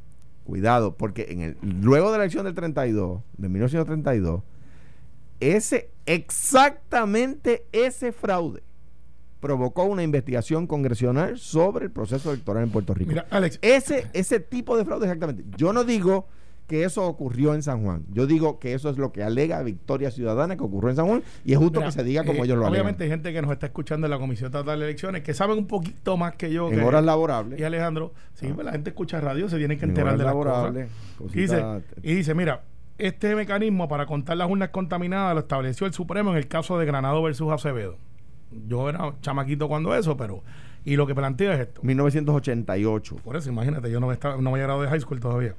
cuidado, 0.45 0.97
porque 0.97 1.27
en 1.29 1.43
el, 1.43 1.59
luego 1.63 2.11
de 2.11 2.17
la 2.17 2.25
elección 2.25 2.47
del 2.47 2.55
32, 2.55 3.21
de 3.37 3.49
1932, 3.51 4.43
ese, 5.41 5.91
exactamente 6.07 7.67
ese 7.73 8.13
fraude 8.13 8.63
provocó 9.41 9.85
una 9.85 10.03
investigación 10.03 10.67
congresional 10.67 11.39
sobre 11.39 11.87
el 11.87 11.91
proceso 11.91 12.31
electoral 12.33 12.63
en 12.65 12.71
Puerto 12.71 12.95
Rico. 12.95 13.09
Mira, 13.09 13.27
Alex, 13.31 13.59
Ese, 13.63 14.07
ese 14.13 14.39
tipo 14.41 14.77
de 14.77 14.85
fraude 14.85 15.07
exactamente. 15.07 15.45
Yo 15.57 15.73
no 15.73 15.85
digo 15.85 16.29
que 16.67 16.85
eso 16.85 17.05
ocurrió 17.05 17.55
en 17.55 17.63
San 17.65 17.83
Juan. 17.83 18.05
Yo 18.13 18.27
digo 18.29 18.61
que 18.61 18.75
eso 18.75 18.91
es 18.91 18.97
lo 18.97 19.11
que 19.11 19.25
alega 19.25 19.61
Victoria 19.65 20.13
Ciudadana 20.13 20.57
que 20.57 20.63
ocurrió 20.63 20.91
en 20.91 20.95
San 20.97 21.07
Juan 21.09 21.23
y 21.45 21.53
es 21.53 21.59
justo 21.59 21.81
mira, 21.81 21.87
que 21.89 21.93
se 21.93 22.05
diga 22.05 22.23
como 22.25 22.43
eh, 22.43 22.45
ellos 22.45 22.59
lo 22.59 22.67
alegan. 22.67 22.73
Obviamente 22.83 23.03
hay 23.05 23.11
gente 23.11 23.33
que 23.33 23.43
nos 23.43 23.51
está 23.51 23.67
escuchando 23.67 24.07
en 24.07 24.11
la 24.13 24.19
Comisión 24.19 24.47
Estatal 24.47 24.79
de 24.79 24.85
Elecciones 24.85 25.23
que 25.25 25.35
saben 25.35 25.59
un 25.59 25.67
poquito 25.67 26.17
más 26.17 26.35
que 26.37 26.53
yo. 26.53 26.69
en 26.71 26.79
que- 26.79 26.85
horas 26.85 27.03
laborables. 27.05 27.59
Y 27.59 27.65
Alejandro, 27.65 28.13
sí, 28.35 28.47
Ah. 28.49 28.53
pues 28.55 28.65
la 28.67 28.71
gente 28.73 28.91
escucha 28.91 29.21
radio, 29.21 29.49
se 29.49 29.57
tienen 29.59 29.79
que 29.79 29.85
en 29.85 29.91
enterar 29.91 30.17
de 30.17 30.23
las 30.23 30.33
cosas. 30.33 30.53
laborables, 30.53 30.89
Y 31.35 31.41
dice, 31.41 31.65
y 32.05 32.15
dice, 32.15 32.35
mira, 32.35 32.63
este 32.99 33.35
mecanismo 33.35 33.89
para 33.89 34.07
contar 34.07 34.37
las 34.37 34.49
urnas 34.49 34.69
contaminadas 34.69 35.35
lo 35.35 35.41
estableció 35.41 35.87
el 35.89 35.93
Supremo 35.93 36.31
en 36.31 36.37
el 36.37 36.47
caso 36.47 36.79
de 36.79 36.87
Granado 36.87 37.21
versus 37.23 37.51
Acevedo. 37.51 37.97
Yo 38.69 38.89
era 38.89 39.15
chamaquito 39.21 39.69
cuando 39.69 39.95
eso, 39.95 40.17
pero... 40.17 40.43
Y 40.85 40.97
lo 40.97 41.07
que 41.07 41.15
plantea 41.15 41.55
es 41.55 41.61
esto. 41.61 41.83
1988. 41.83 43.17
Por 43.23 43.37
eso, 43.37 43.51
imagínate, 43.51 43.91
yo 43.91 44.01
no 44.01 44.07
me, 44.07 44.15
estaba, 44.15 44.37
no 44.37 44.43
me 44.43 44.51
había 44.51 44.63
graduado 44.65 44.83
de 44.83 44.89
high 44.89 45.01
school 45.01 45.21
todavía. 45.21 45.55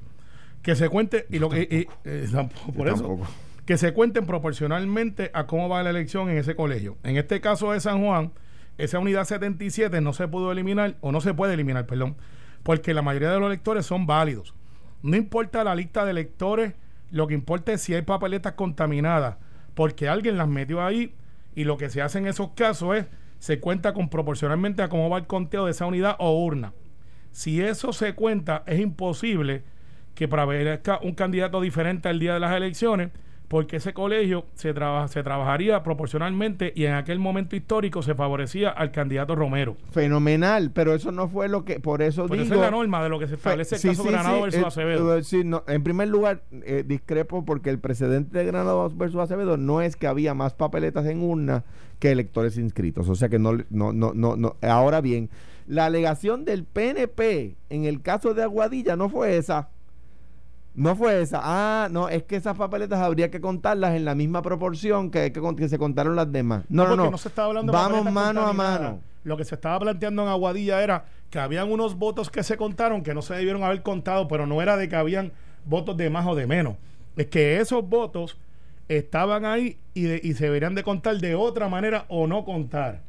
Que 0.64 0.76
se 0.76 0.90
cuente, 0.90 1.26
y 1.30 1.40
lo 1.40 1.50
que... 1.50 1.62
y- 1.70 1.88
eh, 2.06 2.28
tampoco, 2.32 2.72
por 2.74 2.88
Yo 2.88 2.94
eso. 2.94 3.04
tampoco. 3.08 3.28
Que 3.66 3.78
se 3.78 3.94
cuenten 3.94 4.26
proporcionalmente 4.26 5.30
a 5.34 5.46
cómo 5.46 5.70
va 5.70 5.84
la 5.84 5.92
elección 5.92 6.30
en 6.30 6.38
ese 6.38 6.56
colegio. 6.56 6.98
En 7.04 7.18
este 7.18 7.40
caso 7.40 7.72
de 7.72 7.80
San 7.80 8.04
Juan, 8.04 8.32
esa 8.78 8.98
unidad 9.00 9.26
77 9.26 10.02
no 10.02 10.14
se 10.14 10.28
pudo 10.28 10.52
eliminar, 10.52 10.96
o 11.02 11.12
no 11.12 11.22
se 11.22 11.34
puede 11.34 11.54
eliminar, 11.54 11.86
perdón, 11.86 12.16
porque 12.64 12.94
la 12.94 13.02
mayoría 13.04 13.30
de 13.32 13.40
los 13.40 13.48
electores 13.48 13.86
son 13.86 14.08
válidos. 14.08 14.56
No 15.04 15.16
importa 15.16 15.64
la 15.64 15.76
lista 15.76 16.04
de 16.04 16.12
electores, 16.12 16.74
lo 17.12 17.28
que 17.28 17.34
importa 17.36 17.72
es 17.74 17.82
si 17.82 17.94
hay 17.94 18.02
papeletas 18.02 18.54
contaminadas, 18.54 19.38
porque 19.76 20.10
alguien 20.10 20.38
las 20.38 20.48
metió 20.48 20.84
ahí 20.84 21.14
y 21.56 21.64
lo 21.64 21.78
que 21.78 21.90
se 21.90 22.02
hace 22.02 22.20
en 22.20 22.28
esos 22.28 22.52
casos 22.52 22.96
es, 22.96 23.06
se 23.40 23.60
cuenta 23.60 23.94
con 23.94 24.10
proporcionalmente 24.10 24.84
a 24.84 24.90
cómo 24.90 25.10
va 25.10 25.18
el 25.18 25.28
conteo 25.28 25.66
de 25.66 25.72
esa 25.72 25.86
unidad 25.86 26.16
o 26.20 26.44
urna. 26.44 26.74
Si 27.32 27.62
eso 27.62 27.94
se 27.94 28.14
cuenta, 28.14 28.64
es 28.68 28.80
imposible 28.80 29.64
que 30.16 30.28
prevalezca 30.28 31.00
un 31.02 31.16
candidato 31.16 31.62
diferente 31.62 32.10
al 32.10 32.20
día 32.20 32.34
de 32.34 32.40
las 32.40 32.56
elecciones, 32.56 33.12
porque 33.52 33.76
ese 33.76 33.94
colegio 33.94 34.46
se, 34.54 34.74
traba- 34.74 35.10
se 35.10 35.24
trabajaría 35.24 35.84
proporcionalmente 35.84 36.72
y 36.74 36.86
en 36.86 36.94
aquel 36.94 37.20
momento 37.20 37.58
histórico 37.58 38.02
se 38.02 38.16
favorecía 38.16 38.70
al 38.70 38.92
candidato 38.94 39.36
Romero. 39.36 39.76
Fenomenal, 39.92 40.72
pero 40.72 40.94
eso 40.96 41.12
no 41.12 41.28
fue 41.28 41.50
lo 41.50 41.66
que, 41.66 41.82
por 41.82 42.02
eso 42.02 42.28
Por 42.28 42.38
digo... 42.38 42.46
eso 42.46 42.56
es 42.56 42.62
la 42.62 42.72
norma 42.72 43.04
de 43.04 43.10
lo 43.10 43.20
que 43.20 43.28
se 43.28 43.36
establece 43.36 43.76
el 43.76 43.82
Sí, 43.82 43.88
caso 43.90 44.04
sí, 44.04 44.10
Granado 44.10 44.36
sí, 44.38 44.42
versus 44.44 44.62
eh, 44.64 44.68
Acevedo. 44.68 45.18
eh, 45.18 45.24
sí, 45.26 45.44
no, 45.44 45.66
en 45.68 45.84
primer 45.84 46.08
lugar, 46.08 46.44
eh, 46.64 46.86
discrepo 46.88 47.44
porque 47.44 47.70
el 47.70 47.80
precedente 47.80 48.38
de 48.38 48.46
Granado 48.46 48.90
versus 48.90 49.20
Acevedo 49.20 49.58
no 49.58 49.82
es 49.82 49.98
que 49.98 50.08
había 50.08 50.34
más 50.34 50.54
papeletas 50.54 51.06
en 51.08 51.22
urna 51.22 51.66
que 52.00 52.10
electores 52.12 52.58
inscritos. 52.58 53.10
O 53.10 53.16
sea 53.16 53.28
que 53.28 53.38
no, 53.38 53.58
no, 53.70 53.92
no, 53.92 54.14
no, 54.16 54.38
no. 54.38 54.56
Ahora 54.62 55.02
bien, 55.02 55.30
la 55.68 55.88
alegación 55.88 56.46
del 56.46 56.64
PNP 56.64 57.58
en 57.70 57.84
el 57.84 58.02
caso 58.02 58.34
de 58.34 58.44
Aguadilla 58.44 58.96
no 58.96 59.10
fue 59.10 59.36
esa. 59.36 59.68
No 60.74 60.96
fue 60.96 61.22
esa. 61.22 61.40
Ah, 61.44 61.90
no, 61.92 62.08
es 62.08 62.24
que 62.24 62.38
esas 62.38 62.58
papeletas 62.58 63.00
habría 63.00 63.30
que 63.30 63.42
contarlas 63.42 63.96
en 63.96 64.06
la 64.06 64.16
misma 64.16 64.42
proporción 64.42 65.12
que, 65.12 65.32
que, 65.34 65.70
se 65.70 65.78
contaron 65.78 66.16
las 66.16 66.32
demás. 66.32 66.64
No, 66.70 66.88
no, 66.88 67.10
no. 67.12 67.18
se 67.18 67.28
estaba 67.28 67.50
hablando 67.50 67.72
de 67.72 67.78
Vamos 67.78 68.12
mano 68.12 68.46
a 68.48 68.54
mano. 68.54 69.00
Lo 69.24 69.38
que 69.38 69.46
se 69.46 69.56
estaba 69.56 69.80
planteando 69.80 70.24
en 70.24 70.30
Aguadilla 70.30 70.82
era 70.82 71.06
que 71.30 71.40
habían 71.40 71.72
unos 71.72 71.96
votos 71.96 72.30
que 72.30 72.42
se 72.44 72.58
contaron 72.58 73.04
que 73.04 73.14
no 73.14 73.22
se 73.22 73.36
debieron 73.36 73.64
haber 73.64 73.84
contado, 73.84 74.28
pero 74.28 74.48
no 74.48 74.62
era 74.62 74.78
de 74.78 74.90
que 74.90 74.96
habían 74.96 75.32
votos 75.66 75.96
de 75.98 76.10
más 76.10 76.26
o 76.26 76.36
de 76.36 76.48
menos. 76.48 76.76
Es 77.18 77.28
que 77.28 77.60
esos 77.60 77.88
votos 77.88 78.38
estaban 78.88 79.46
ahí 79.46 79.78
y, 79.94 80.04
de- 80.04 80.22
y 80.24 80.34
se 80.34 80.46
deberían 80.46 80.74
de 80.76 80.84
contar 80.84 81.18
de 81.18 81.36
otra 81.36 81.70
manera 81.70 82.06
o 82.08 82.28
no 82.28 82.44
contar. 82.46 83.02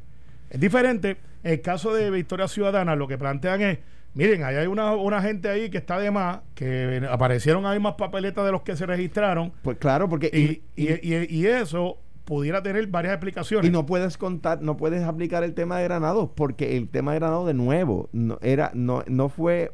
Es 0.49 0.59
diferente. 0.59 1.17
En 1.43 1.53
el 1.53 1.61
caso 1.61 1.93
de 1.93 2.09
Victoria 2.11 2.47
Ciudadana, 2.47 2.95
lo 2.95 3.07
que 3.07 3.17
plantean 3.17 3.61
es, 3.61 3.79
miren, 4.13 4.43
ahí 4.43 4.55
hay 4.55 4.67
una, 4.67 4.91
una 4.95 5.21
gente 5.21 5.49
ahí 5.49 5.69
que 5.69 5.77
está 5.77 5.99
de 5.99 6.11
más, 6.11 6.39
que 6.55 7.01
aparecieron 7.09 7.65
ahí 7.65 7.79
más 7.79 7.93
papeletas 7.95 8.45
de 8.45 8.51
los 8.51 8.61
que 8.63 8.75
se 8.75 8.85
registraron, 8.85 9.51
Pues 9.61 9.77
claro, 9.77 10.07
porque... 10.09 10.29
y, 10.33 10.61
y- 10.81 10.93
y- 11.15 11.27
y 11.29 11.45
eso 11.47 11.97
pudiera 12.25 12.63
tener 12.63 12.87
varias 12.87 13.13
explicaciones. 13.15 13.67
Y 13.69 13.71
no 13.73 13.85
puedes 13.85 14.17
contar, 14.17 14.61
no 14.61 14.77
puedes 14.77 15.03
aplicar 15.03 15.43
el 15.43 15.53
tema 15.53 15.77
de 15.77 15.83
Granado, 15.85 16.31
porque 16.33 16.77
el 16.77 16.87
tema 16.89 17.11
de 17.13 17.19
Granado 17.19 17.45
de 17.45 17.53
nuevo 17.53 18.09
no 18.13 18.37
era, 18.41 18.71
no, 18.73 19.03
no 19.07 19.27
fue, 19.29 19.73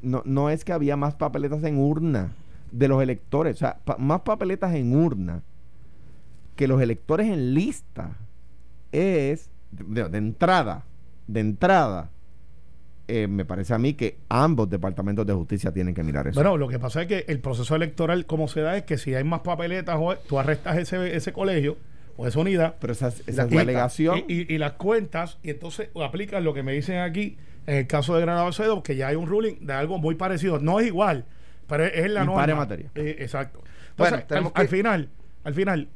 no, 0.00 0.22
no 0.24 0.48
es 0.50 0.64
que 0.64 0.72
había 0.72 0.96
más 0.96 1.14
papeletas 1.16 1.62
en 1.64 1.76
urna 1.78 2.32
de 2.72 2.88
los 2.88 3.02
electores, 3.02 3.56
o 3.56 3.58
sea, 3.58 3.78
pa- 3.84 3.96
más 3.98 4.20
papeletas 4.20 4.74
en 4.74 4.96
urna 4.96 5.42
que 6.56 6.68
los 6.68 6.80
electores 6.80 7.26
en 7.26 7.52
lista 7.54 8.16
es 8.92 9.50
de, 9.72 10.08
de 10.08 10.18
entrada, 10.18 10.84
de 11.26 11.40
entrada, 11.40 12.10
eh, 13.10 13.26
me 13.28 13.44
parece 13.44 13.74
a 13.74 13.78
mí 13.78 13.94
que 13.94 14.18
ambos 14.28 14.68
departamentos 14.70 15.26
de 15.26 15.32
justicia 15.34 15.72
tienen 15.72 15.94
que 15.94 16.02
mirar 16.02 16.26
eso. 16.28 16.34
Bueno, 16.40 16.56
lo 16.56 16.68
que 16.68 16.78
pasa 16.78 17.02
es 17.02 17.08
que 17.08 17.24
el 17.28 17.40
proceso 17.40 17.74
electoral, 17.76 18.26
como 18.26 18.48
se 18.48 18.60
da, 18.60 18.76
es 18.76 18.84
que 18.84 18.98
si 18.98 19.14
hay 19.14 19.24
más 19.24 19.40
papeletas, 19.40 19.96
o- 20.00 20.16
tú 20.16 20.38
arrestas 20.38 20.78
ese, 20.78 21.16
ese 21.16 21.32
colegio 21.32 21.76
o 22.16 22.26
esa 22.26 22.38
unidad. 22.40 22.76
Pero 22.80 22.92
esa, 22.92 23.08
y 23.08 23.30
esa 23.30 23.42
las 23.44 23.46
es 23.46 23.54
la 23.54 23.60
alegación. 23.62 24.18
Y, 24.28 24.32
y- 24.42 24.46
y 24.54 24.58
las 24.58 24.72
cuentas, 24.72 25.38
y 25.42 25.50
entonces 25.50 25.88
aplicas 26.02 26.42
lo 26.42 26.54
que 26.54 26.62
me 26.62 26.72
dicen 26.72 26.98
aquí, 26.98 27.36
en 27.66 27.76
el 27.76 27.86
caso 27.86 28.14
de 28.14 28.22
Granado 28.22 28.48
Acedo, 28.48 28.82
que 28.82 28.96
ya 28.96 29.08
hay 29.08 29.16
un 29.16 29.26
ruling 29.26 29.56
de 29.66 29.72
algo 29.74 29.98
muy 29.98 30.14
parecido. 30.14 30.58
No 30.58 30.80
es 30.80 30.86
igual, 30.86 31.24
pero 31.66 31.84
es, 31.84 31.92
es 31.94 32.10
la 32.10 32.24
norma. 32.24 32.54
materia. 32.54 32.90
Eh, 32.94 33.16
exacto. 33.20 33.58
Entonces, 33.90 33.96
Bueno, 33.96 34.16
al, 34.16 34.26
tenemos 34.26 34.52
al 34.54 34.62
que- 34.68 34.76
final, 34.76 35.08
al 35.44 35.54
final, 35.54 35.88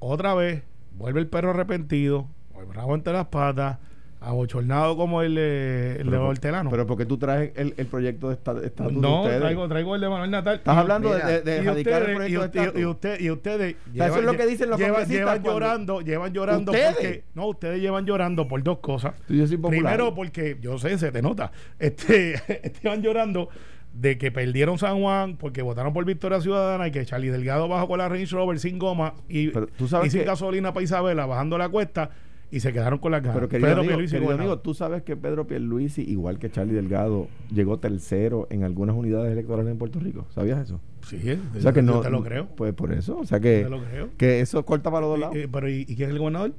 otra 0.00 0.34
vez, 0.34 0.62
vuelve 0.96 1.20
el 1.20 1.26
perro 1.26 1.50
arrepentido, 1.50 2.28
o 2.54 2.60
el 2.62 2.72
rabo 2.72 2.94
entre 2.94 3.12
las 3.12 3.26
patas, 3.28 3.78
abochornado 4.20 4.96
como 4.96 5.22
el, 5.22 5.36
eh, 5.38 5.92
el 6.00 6.06
de 6.06 6.10
Pero- 6.10 6.28
Hortelano. 6.28 6.70
Pero 6.70 6.86
porque 6.86 7.06
tú 7.06 7.18
traes 7.18 7.52
el, 7.56 7.74
el 7.76 7.86
proyecto 7.86 8.28
de 8.28 8.34
esta- 8.34 8.54
de 8.54 8.66
estatuto 8.66 8.94
de 8.96 9.00
no, 9.00 9.22
traigo, 9.40 9.68
traigo 9.68 9.94
el 9.94 10.00
de 10.00 10.08
Manuel 10.08 10.30
Natal. 10.30 10.56
Estás 10.56 10.74
Y- 10.74 10.78
hablando 10.78 11.08
de, 11.10 11.14
mira, 11.16 11.28
de, 11.28 11.40
de 11.42 11.54
y 11.54 11.58
erradicar 11.58 12.02
el 12.02 12.10
y, 12.10 12.14
proyecto 12.14 12.40
de 12.40 12.46
usted- 12.46 12.60
estatus. 12.60 12.80
y 12.80 12.84
usted- 12.86 13.20
y 13.20 13.30
ustedes 13.30 13.76
sea, 13.94 14.06
eso 14.08 14.18
es 14.18 14.24
lo 14.24 14.32
que 14.32 14.46
dicen 14.46 14.70
los 14.70 14.78
llevan, 14.78 15.06
llevan 15.08 15.40
cuando- 15.42 15.50
llorando, 15.52 16.00
llevan 16.00 16.32
llorando 16.32 16.72
¿Ustedes? 16.72 16.94
porque 16.94 17.24
no, 17.34 17.46
ustedes 17.46 17.80
llevan 17.80 18.04
llorando 18.06 18.48
por 18.48 18.62
dos 18.62 18.78
cosas. 18.78 19.14
Yo 19.28 19.46
soy. 19.46 19.56
Primero 19.56 20.14
porque 20.14 20.56
yo 20.60 20.78
sé, 20.78 20.98
se 20.98 21.12
te 21.12 21.22
nota. 21.22 21.52
Este 21.78 22.40
llevan 22.82 23.02
llorando 23.02 23.48
de 23.92 24.18
que 24.18 24.30
perdieron 24.30 24.78
San 24.78 25.00
Juan 25.00 25.36
porque 25.36 25.62
votaron 25.62 25.92
por 25.92 26.04
Victoria 26.04 26.40
Ciudadana 26.40 26.86
y 26.88 26.90
que 26.90 27.04
Charlie 27.06 27.30
Delgado 27.30 27.66
bajó 27.68 27.88
con 27.88 27.98
la 27.98 28.08
Range 28.08 28.26
Rover 28.34 28.58
sin 28.58 28.78
goma 28.78 29.14
y, 29.28 29.48
Pero 29.48 29.66
tú 29.68 29.88
sabes 29.88 30.08
y 30.08 30.10
sin 30.10 30.20
que- 30.20 30.26
gasolina 30.26 30.72
para 30.72 30.84
Isabela 30.84 31.24
bajando 31.26 31.56
la 31.58 31.68
cuesta 31.68 32.10
y 32.50 32.60
se 32.60 32.72
quedaron 32.72 32.98
con 32.98 33.12
la 33.12 33.20
cara. 33.20 33.34
Pero 33.34 33.48
querido, 33.48 33.66
Pedro 33.68 33.80
amigo, 33.80 33.90
Pierluisi 33.90 34.14
querido 34.14 34.32
amigo, 34.32 34.58
tú 34.60 34.74
sabes 34.74 35.02
que 35.02 35.16
Pedro 35.16 35.46
Pierluisi, 35.46 36.02
igual 36.02 36.38
que 36.38 36.50
Charlie 36.50 36.74
Delgado, 36.74 37.28
llegó 37.52 37.78
tercero 37.78 38.46
en 38.50 38.64
algunas 38.64 38.96
unidades 38.96 39.32
electorales 39.32 39.70
en 39.72 39.78
Puerto 39.78 40.00
Rico. 40.00 40.26
¿Sabías 40.34 40.58
eso? 40.60 40.80
Sí, 41.06 41.16
O 41.56 41.60
sea 41.60 41.72
que 41.72 41.80
yo 41.80 41.86
no. 41.86 42.00
te 42.00 42.10
lo 42.10 42.22
creo. 42.22 42.48
Pues 42.56 42.72
por 42.74 42.92
eso. 42.92 43.18
O 43.18 43.24
sea 43.26 43.40
que, 43.40 43.62
Te 43.64 43.70
lo 43.70 43.82
creo. 43.84 44.08
que 44.16 44.40
eso 44.40 44.64
corta 44.64 44.90
para 44.90 45.02
los 45.02 45.10
dos 45.10 45.18
lados. 45.18 45.36
Eh, 45.36 45.42
eh, 45.44 45.48
pero 45.50 45.68
¿y, 45.68 45.82
y 45.88 45.96
quién 45.96 46.08
es 46.08 46.14
el 46.14 46.18
gobernador? 46.18 46.52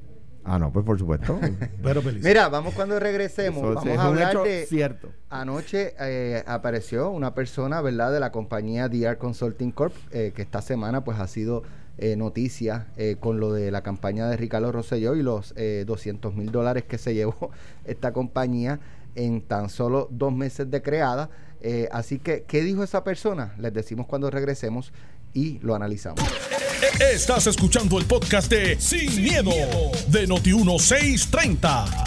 ah, 0.45 0.57
no, 0.57 0.71
pues 0.71 0.83
por 0.85 0.97
supuesto. 0.97 1.39
Pedro 1.83 2.01
Pierluisi. 2.01 2.27
Mira, 2.27 2.49
vamos 2.49 2.73
cuando 2.73 2.99
regresemos. 2.99 3.63
Eso 3.63 3.73
vamos 3.75 3.97
a 3.97 4.03
hablar 4.05 4.37
de. 4.43 4.65
cierto. 4.67 5.09
Anoche 5.29 5.93
eh, 5.99 6.43
apareció 6.47 7.09
una 7.11 7.35
persona, 7.35 7.81
¿verdad?, 7.81 8.11
de 8.11 8.19
la 8.19 8.31
compañía 8.31 8.89
DR 8.89 9.17
Consulting 9.17 9.71
Corp, 9.71 9.93
eh, 10.11 10.31
que 10.35 10.41
esta 10.41 10.61
semana 10.61 11.03
pues 11.03 11.19
ha 11.19 11.27
sido 11.27 11.63
eh, 11.99 12.15
noticia 12.15 12.87
eh, 12.97 13.17
con 13.19 13.39
lo 13.39 13.53
de 13.53 13.71
la 13.71 13.81
campaña 13.81 14.27
de 14.27 14.37
Ricardo 14.37 14.71
Rosselló 14.71 15.15
y 15.15 15.23
los 15.23 15.53
eh, 15.57 15.83
200 15.85 16.33
mil 16.33 16.51
dólares 16.51 16.83
que 16.85 16.97
se 16.97 17.13
llevó 17.13 17.51
esta 17.85 18.13
compañía 18.13 18.79
en 19.15 19.41
tan 19.41 19.69
solo 19.69 20.07
dos 20.11 20.33
meses 20.33 20.69
de 20.71 20.81
creada. 20.81 21.29
Eh, 21.61 21.89
así 21.91 22.19
que, 22.19 22.43
¿qué 22.43 22.61
dijo 22.61 22.83
esa 22.83 23.03
persona? 23.03 23.53
Les 23.57 23.73
decimos 23.73 24.07
cuando 24.07 24.29
regresemos 24.29 24.93
y 25.33 25.59
lo 25.59 25.75
analizamos. 25.75 26.23
Estás 26.99 27.47
escuchando 27.47 27.99
el 27.99 28.05
podcast 28.05 28.49
de 28.49 28.79
Sin, 28.79 29.21
miedo, 29.21 29.51
de 30.07 30.27
Noti1630. 30.27 32.05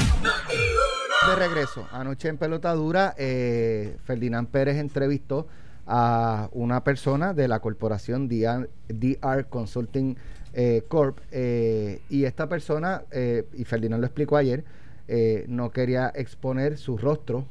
De 1.29 1.37
regreso, 1.37 1.87
anoche 1.93 2.29
en 2.29 2.39
Pelotadura, 2.39 3.15
eh, 3.17 3.97
Ferdinand 4.05 4.49
Pérez 4.49 4.79
entrevistó 4.79 5.47
a 5.87 6.49
una 6.53 6.85
persona 6.85 7.35
de 7.35 7.49
la 7.49 7.61
corporación 7.61 8.29
DR, 8.29 9.47
Consulting 9.49 10.17
eh, 10.55 10.83
Corp. 10.89 11.19
eh, 11.31 12.01
y 12.09 12.25
esta 12.25 12.49
persona, 12.49 13.03
eh, 13.11 13.45
y 13.55 13.65
Ferdinand 13.65 14.01
lo 14.01 14.07
explicó 14.07 14.37
ayer, 14.37 14.65
eh, 15.09 15.45
no 15.49 15.71
quería 15.71 16.13
exponer 16.15 16.79
su 16.79 16.97
rostro 16.97 17.47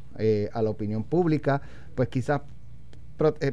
a 0.54 0.62
la 0.62 0.70
opinión 0.70 1.04
pública, 1.04 1.63
pues 1.96 2.08
quizás 2.10 2.41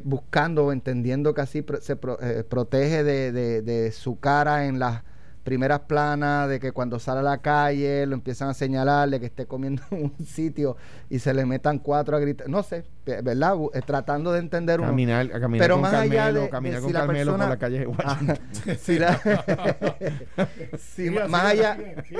buscando 0.03 0.65
o 0.67 0.71
entendiendo 0.71 1.33
que 1.33 1.41
así 1.41 1.65
se 1.81 1.95
pro- 1.95 2.19
protege 2.47 3.03
de- 3.03 3.61
de 3.63 3.91
su 3.91 4.19
cara 4.19 4.65
en 4.67 4.77
las 4.77 5.03
primeras 5.43 5.79
planas, 5.81 6.47
de 6.49 6.59
que 6.59 6.71
cuando 6.71 6.99
sale 6.99 7.21
a 7.21 7.23
la 7.23 7.37
calle 7.39 8.05
lo 8.05 8.13
empiezan 8.13 8.49
a 8.49 8.53
señalar 8.53 9.09
de 9.09 9.19
que 9.19 9.25
esté 9.27 9.45
comiendo 9.47 9.81
en 9.91 10.11
un 10.19 10.25
sitio 10.25 10.75
y 11.09 11.19
se 11.19 11.33
le 11.33 11.45
metan 11.45 11.79
cuatro 11.79 12.15
a 12.17 12.19
gritar, 12.19 12.49
no 12.49 12.61
sé, 12.61 12.83
¿verdad? 13.05 13.55
Eh, 13.73 13.81
tratando 13.85 14.31
de 14.31 14.39
entender 14.39 14.79
uno. 14.79 14.89
Caminar, 14.89 15.25
a 15.33 15.39
caminar 15.39 15.63
Pero 15.63 15.75
con 15.75 15.81
más 15.83 15.93
allá 15.93 16.15
Carmelo, 16.15 16.39
de- 16.39 16.45
de 16.45 16.49
caminar 16.49 16.77
si 16.79 16.83
con 16.83 16.93
Carmelo 16.93 17.31
persona- 17.31 17.43
por 17.45 17.49
la 17.49 17.57
calle 17.57 17.79
de 17.79 17.87
Washington. 17.87 18.29
Ajá. 18.29 18.75
Si 18.79 18.99
la- 18.99 19.19
si 20.77 21.07
Siga, 21.07 21.27
más 21.27 21.45
allá, 21.45 21.77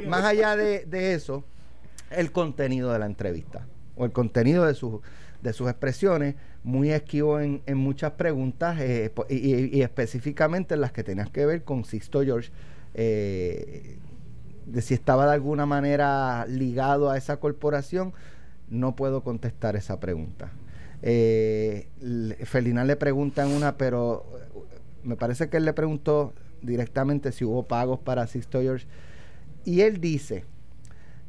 más 0.07 0.23
allá 0.23 0.55
de, 0.55 0.85
de 0.85 1.13
eso, 1.13 1.43
el 2.11 2.31
contenido 2.31 2.91
de 2.91 2.99
la 2.99 3.05
entrevista 3.05 3.65
o 3.95 4.05
el 4.05 4.11
contenido 4.11 4.65
de 4.65 4.73
sus 4.73 5.01
de 5.41 5.53
sus 5.53 5.69
expresiones, 5.69 6.35
muy 6.63 6.91
esquivo 6.91 7.39
en, 7.39 7.61
en 7.65 7.77
muchas 7.77 8.11
preguntas 8.11 8.77
eh, 8.81 9.09
y, 9.29 9.35
y- 9.55 9.69
y 9.77 9.81
específicamente 9.83 10.73
en 10.73 10.81
las 10.81 10.91
que 10.91 11.01
tenían 11.01 11.29
que 11.29 11.45
ver 11.45 11.63
con 11.63 11.85
Sixto 11.85 12.21
George, 12.23 12.51
eh, 12.93 13.97
de 14.65 14.81
si 14.81 14.93
estaba 14.93 15.25
de 15.25 15.33
alguna 15.33 15.65
manera 15.65 16.45
ligado 16.47 17.09
a 17.09 17.17
esa 17.17 17.37
corporación, 17.37 18.13
no 18.69 18.95
puedo 18.95 19.23
contestar 19.23 19.75
esa 19.75 19.99
pregunta. 19.99 20.51
Eh, 21.01 21.87
le- 22.01 22.35
pregunta 22.97 23.45
en 23.45 23.51
una, 23.55 23.77
pero 23.77 24.25
eh, 24.35 24.59
me 25.03 25.15
parece 25.15 25.49
que 25.49 25.57
él 25.57 25.65
le 25.65 25.73
preguntó 25.73 26.33
directamente 26.61 27.31
si 27.31 27.45
hubo 27.45 27.63
pagos 27.67 27.99
para 27.99 28.27
Sixto 28.27 28.61
George. 28.61 28.85
Y 29.65 29.81
él 29.81 29.99
dice, 30.01 30.45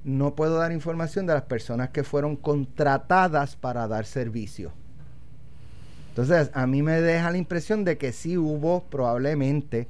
no 0.04 0.34
puedo 0.34 0.56
dar 0.56 0.72
información 0.72 1.26
de 1.26 1.34
las 1.34 1.42
personas 1.42 1.90
que 1.90 2.04
fueron 2.04 2.36
contratadas 2.36 3.56
para 3.56 3.86
dar 3.88 4.06
servicio. 4.06 4.72
Entonces, 6.10 6.50
a 6.54 6.66
mí 6.66 6.82
me 6.82 7.00
deja 7.00 7.30
la 7.30 7.38
impresión 7.38 7.84
de 7.84 7.96
que 7.96 8.12
sí 8.12 8.36
hubo 8.36 8.84
probablemente 8.84 9.88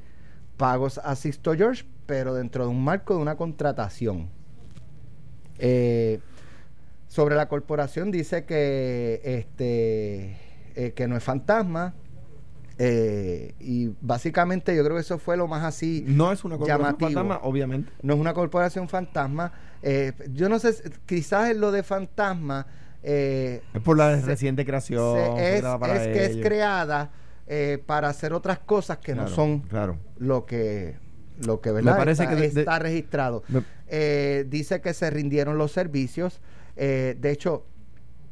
pagos 0.61 0.99
a 1.03 1.17
Sixto 1.17 1.55
George, 1.55 1.85
pero 2.05 2.35
dentro 2.35 2.65
de 2.65 2.71
un 2.71 2.85
marco 2.85 3.15
de 3.17 3.23
una 3.23 3.35
contratación. 3.37 4.29
Eh, 5.59 6.21
sobre 7.09 7.35
la 7.35 7.49
corporación 7.49 8.11
dice 8.11 8.45
que 8.45 9.21
este 9.25 10.37
eh, 10.77 10.93
que 10.95 11.09
no 11.09 11.17
es 11.17 11.25
fantasma. 11.25 11.95
eh, 12.79 13.55
y 13.59 13.91
básicamente 14.03 14.75
yo 14.77 14.83
creo 14.85 14.97
que 14.97 15.01
eso 15.03 15.19
fue 15.19 15.37
lo 15.37 15.47
más 15.49 15.65
así 15.65 16.05
No 16.07 16.31
es 16.33 16.45
una 16.45 16.57
corporación 16.57 16.87
llamativo. 16.87 17.11
fantasma, 17.11 17.41
obviamente. 17.43 17.91
no 18.03 18.15
es 18.15 18.21
una 18.21 18.33
corporación 18.35 18.89
fantasma. 18.89 19.53
Eh, 19.83 20.13
yo 20.35 20.49
no 20.51 20.59
sé, 20.59 20.75
quizás 21.07 21.51
en 21.51 21.61
lo 21.61 21.73
de 21.73 21.83
fantasma 21.83 22.67
eh, 23.03 23.63
Es 23.73 23.81
por 23.83 23.97
la 23.97 24.19
Se- 24.21 24.27
reciente 24.27 24.65
creación. 24.67 25.17
es, 25.39 25.61
creada 25.61 25.79
para 25.79 26.05
es 26.05 26.17
que 26.17 26.25
es 26.27 26.37
creada 26.47 27.11
eh, 27.53 27.83
para 27.85 28.09
hacer 28.09 28.33
otras 28.33 28.61
cosas 28.61 28.99
que 28.99 29.13
no 29.13 29.27
son 29.27 29.61
Claro. 29.63 29.97
lo 30.19 30.47
que 30.47 30.95
lo 31.45 31.61
que 31.61 31.73
¿verdad? 31.73 31.97
parece 31.97 32.23
está, 32.25 32.35
que 32.37 32.41
de- 32.43 32.51
de- 32.51 32.61
está 32.61 32.79
registrado. 32.79 33.43
Me- 33.49 33.65
Eh, 33.89 34.47
dice 34.49 34.81
que 34.81 34.95
se 34.95 35.11
rindieron 35.11 35.59
los 35.59 35.73
servicios. 35.73 36.41
Eh, 36.77 37.17
de 37.21 37.31
hecho, 37.33 37.65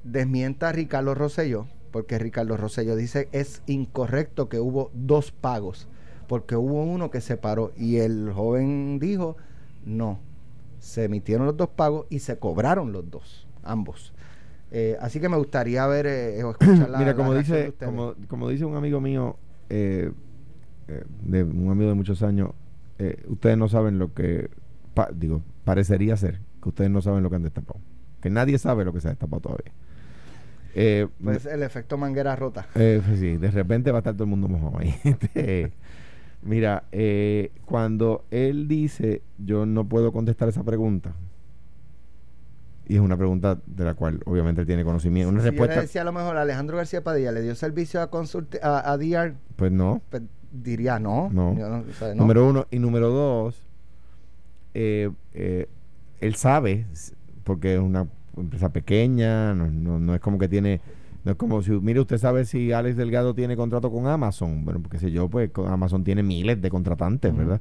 desmienta 0.04 0.68
a 0.68 0.72
Ricardo 0.72 1.14
Rosselló, 1.14 1.66
porque 1.90 2.18
Ricardo 2.18 2.56
Rosselló 2.56 2.94
dice 2.94 3.28
es 3.32 3.62
incorrecto 3.66 4.48
que 4.48 4.60
hubo 4.60 4.90
dos 4.94 5.32
pagos, 5.32 5.88
porque 6.28 6.54
hubo 6.54 6.82
uno 6.84 7.10
que 7.10 7.20
se 7.20 7.36
paró 7.36 7.72
y 7.76 7.96
el 7.96 8.30
joven 8.32 8.98
dijo 9.00 9.36
no, 9.84 10.20
se 10.78 11.04
emitieron 11.04 11.46
los 11.46 11.56
dos 11.56 11.70
pagos 11.70 12.06
y 12.10 12.20
se 12.20 12.38
cobraron 12.38 12.92
los 12.92 13.10
dos, 13.10 13.48
ambos. 13.64 14.12
Eh, 14.70 14.96
así 15.00 15.18
que 15.20 15.28
me 15.28 15.36
gustaría 15.36 15.86
ver 15.86 16.06
eh, 16.06 16.44
o 16.44 16.50
escuchar 16.58 16.90
la 16.90 16.98
Mira, 16.98 17.14
como 17.14 17.34
dice, 17.34 17.72
como, 17.82 18.14
como 18.28 18.48
dice 18.48 18.64
un 18.64 18.76
amigo 18.76 19.00
mío, 19.00 19.36
eh, 19.70 20.10
eh, 20.88 21.04
de 21.22 21.42
un 21.44 21.70
amigo 21.70 21.88
de 21.88 21.94
muchos 21.94 22.22
años, 22.22 22.50
eh, 22.98 23.22
ustedes 23.28 23.56
no 23.56 23.68
saben 23.68 23.98
lo 23.98 24.12
que, 24.12 24.50
pa- 24.94 25.10
digo, 25.14 25.42
parecería 25.64 26.16
ser 26.16 26.40
que 26.62 26.68
ustedes 26.68 26.90
no 26.90 27.00
saben 27.00 27.22
lo 27.22 27.30
que 27.30 27.36
han 27.36 27.42
destapado. 27.42 27.80
Que 28.20 28.30
nadie 28.30 28.58
sabe 28.58 28.84
lo 28.84 28.92
que 28.92 29.00
se 29.00 29.08
ha 29.08 29.10
destapado 29.10 29.40
todavía. 29.40 29.72
Eh, 30.74 31.06
Pues 31.22 31.46
el 31.46 31.62
efecto 31.62 31.96
manguera 31.96 32.36
rota. 32.36 32.66
eh, 32.74 33.00
pues 33.06 33.20
sí, 33.20 33.36
de 33.36 33.50
repente 33.50 33.90
va 33.90 33.98
a 33.98 34.00
estar 34.00 34.14
todo 34.14 34.24
el 34.24 34.30
mundo 34.30 34.48
mojado 34.48 34.78
ahí. 34.78 34.94
Este, 35.04 35.72
Mira, 36.42 36.84
eh, 36.92 37.50
cuando 37.64 38.24
él 38.30 38.68
dice, 38.68 39.22
yo 39.38 39.66
no 39.66 39.84
puedo 39.88 40.12
contestar 40.12 40.48
esa 40.48 40.62
pregunta, 40.62 41.12
y 42.88 42.94
es 42.94 43.00
una 43.00 43.16
pregunta 43.16 43.58
de 43.66 43.84
la 43.84 43.94
cual 43.94 44.20
obviamente 44.24 44.62
él 44.62 44.66
tiene 44.66 44.82
conocimiento, 44.82 45.30
una 45.30 45.40
si 45.40 45.44
yo 45.44 45.50
respuesta, 45.50 45.76
le 45.76 45.82
decía 45.82 46.00
a 46.00 46.04
lo 46.04 46.12
mejor 46.12 46.38
a 46.38 46.42
Alejandro 46.42 46.78
García 46.78 47.04
Padilla, 47.04 47.32
¿le 47.32 47.42
dio 47.42 47.54
servicio 47.54 48.00
a, 48.00 48.10
consulte, 48.10 48.58
a, 48.62 48.90
a 48.90 48.96
DR? 48.96 49.34
pues 49.56 49.70
no. 49.70 50.00
Pues, 50.08 50.22
diría 50.50 50.98
no. 50.98 51.28
No. 51.30 51.54
Yo 51.56 51.68
no, 51.68 51.84
o 51.88 51.92
sea, 51.92 52.08
no. 52.08 52.22
Número 52.22 52.48
uno. 52.48 52.66
Y 52.70 52.78
número 52.78 53.10
dos, 53.10 53.62
eh, 54.72 55.10
eh, 55.34 55.68
él 56.20 56.34
sabe, 56.34 56.86
porque 57.44 57.74
es 57.74 57.80
una 57.80 58.06
empresa 58.36 58.70
pequeña, 58.70 59.52
no, 59.54 59.66
no, 59.66 59.98
no 59.98 60.14
es 60.14 60.20
como 60.20 60.38
que 60.38 60.48
tiene, 60.48 60.80
no 61.24 61.32
es 61.32 61.36
como 61.36 61.60
si, 61.60 61.72
mire, 61.72 62.00
usted 62.00 62.16
sabe 62.16 62.46
si 62.46 62.72
Alex 62.72 62.96
Delgado 62.96 63.34
tiene 63.34 63.54
contrato 63.54 63.90
con 63.90 64.06
Amazon. 64.06 64.64
Bueno, 64.64 64.80
porque 64.80 64.98
sé 64.98 65.10
yo, 65.10 65.28
pues 65.28 65.50
Amazon 65.66 66.04
tiene 66.04 66.22
miles 66.22 66.62
de 66.62 66.70
contratantes. 66.70 67.36
¿verdad? 67.36 67.60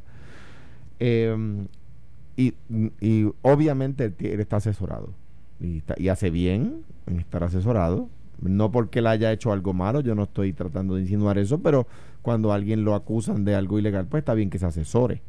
Eh, 0.99 1.67
y, 2.37 2.53
y 3.01 3.31
obviamente 3.43 4.05
él, 4.19 4.39
está 4.41 4.57
asesorado. 4.57 5.09
y, 5.61 5.79
está- 5.79 5.95
y 5.97 6.09
hace 6.09 6.29
bien 6.31 6.83
en 7.07 7.19
estar 7.19 7.43
asesorado. 7.43 8.09
No 8.41 8.71
porque 8.71 8.99
él 8.99 9.07
haya 9.07 9.31
hecho 9.33 9.51
algo 9.51 9.73
malo, 9.73 10.01
yo 10.01 10.15
no 10.15 10.23
estoy 10.23 10.53
tratando 10.53 10.95
de 10.95 11.01
insinuar 11.01 11.39
eso, 11.39 11.59
pero 11.59 11.87
cuando 12.21 12.53
alguien 12.53 12.85
lo 12.85 12.95
acusan 12.95 13.45
de 13.45 13.55
algo 13.55 13.79
ilegal, 13.79 14.05
pues 14.07 14.21
está 14.21 14.35
bien 14.35 14.49
que 14.51 14.59
se 14.59 14.67
asesore. 14.67 15.23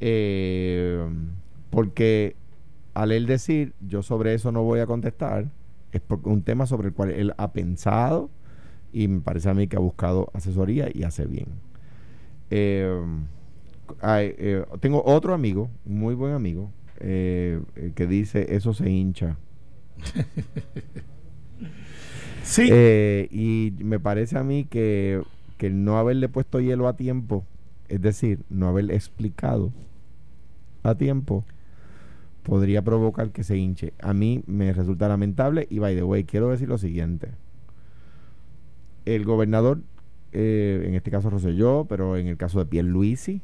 Eh, 0.00 1.06
porque 1.70 2.36
al 2.94 3.12
él 3.12 3.26
decir, 3.26 3.74
yo 3.86 4.02
sobre 4.02 4.34
eso 4.34 4.52
no 4.52 4.62
voy 4.62 4.80
a 4.80 4.86
contestar, 4.86 5.46
es 5.92 6.02
un 6.24 6.42
tema 6.42 6.66
sobre 6.66 6.88
el 6.88 6.94
cual 6.94 7.10
él 7.10 7.32
ha 7.38 7.52
pensado 7.52 8.30
y 8.92 9.08
me 9.08 9.20
parece 9.20 9.50
a 9.50 9.54
mí 9.54 9.68
que 9.68 9.76
ha 9.76 9.80
buscado 9.80 10.30
asesoría 10.34 10.88
y 10.92 11.04
hace 11.04 11.26
bien. 11.26 11.48
Eh, 12.50 13.02
hay, 14.00 14.34
eh, 14.38 14.64
tengo 14.80 15.02
otro 15.04 15.34
amigo, 15.34 15.70
muy 15.84 16.14
buen 16.14 16.32
amigo, 16.32 16.70
eh, 16.98 17.60
eh, 17.76 17.92
que 17.94 18.06
dice, 18.06 18.54
eso 18.54 18.72
se 18.74 18.90
hincha. 18.90 19.36
Sí. 22.46 22.68
Eh, 22.70 23.26
y 23.32 23.72
me 23.82 23.98
parece 23.98 24.38
a 24.38 24.44
mí 24.44 24.66
que, 24.66 25.20
que 25.58 25.68
no 25.68 25.98
haberle 25.98 26.28
puesto 26.28 26.60
hielo 26.60 26.86
a 26.86 26.94
tiempo, 26.94 27.44
es 27.88 28.00
decir, 28.00 28.38
no 28.50 28.68
haberle 28.68 28.94
explicado 28.94 29.72
a 30.84 30.94
tiempo, 30.94 31.44
podría 32.44 32.82
provocar 32.82 33.30
que 33.30 33.42
se 33.42 33.56
hinche. 33.56 33.92
A 34.00 34.14
mí 34.14 34.44
me 34.46 34.72
resulta 34.72 35.08
lamentable 35.08 35.66
y, 35.68 35.80
by 35.80 35.96
the 35.96 36.04
way, 36.04 36.22
quiero 36.22 36.50
decir 36.50 36.68
lo 36.68 36.78
siguiente. 36.78 37.32
El 39.04 39.24
gobernador, 39.24 39.80
eh, 40.30 40.84
en 40.86 40.94
este 40.94 41.10
caso 41.10 41.30
Rosselló, 41.30 41.86
pero 41.88 42.16
en 42.16 42.28
el 42.28 42.36
caso 42.36 42.60
de 42.60 42.66
Pierluisi, 42.66 43.42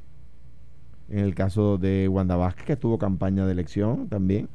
en 1.12 1.18
el 1.18 1.34
caso 1.34 1.76
de 1.76 2.08
Wanda 2.08 2.36
Vázquez, 2.36 2.64
que 2.64 2.76
tuvo 2.76 2.98
campaña 2.98 3.44
de 3.44 3.52
elección 3.52 4.08
también, 4.08 4.48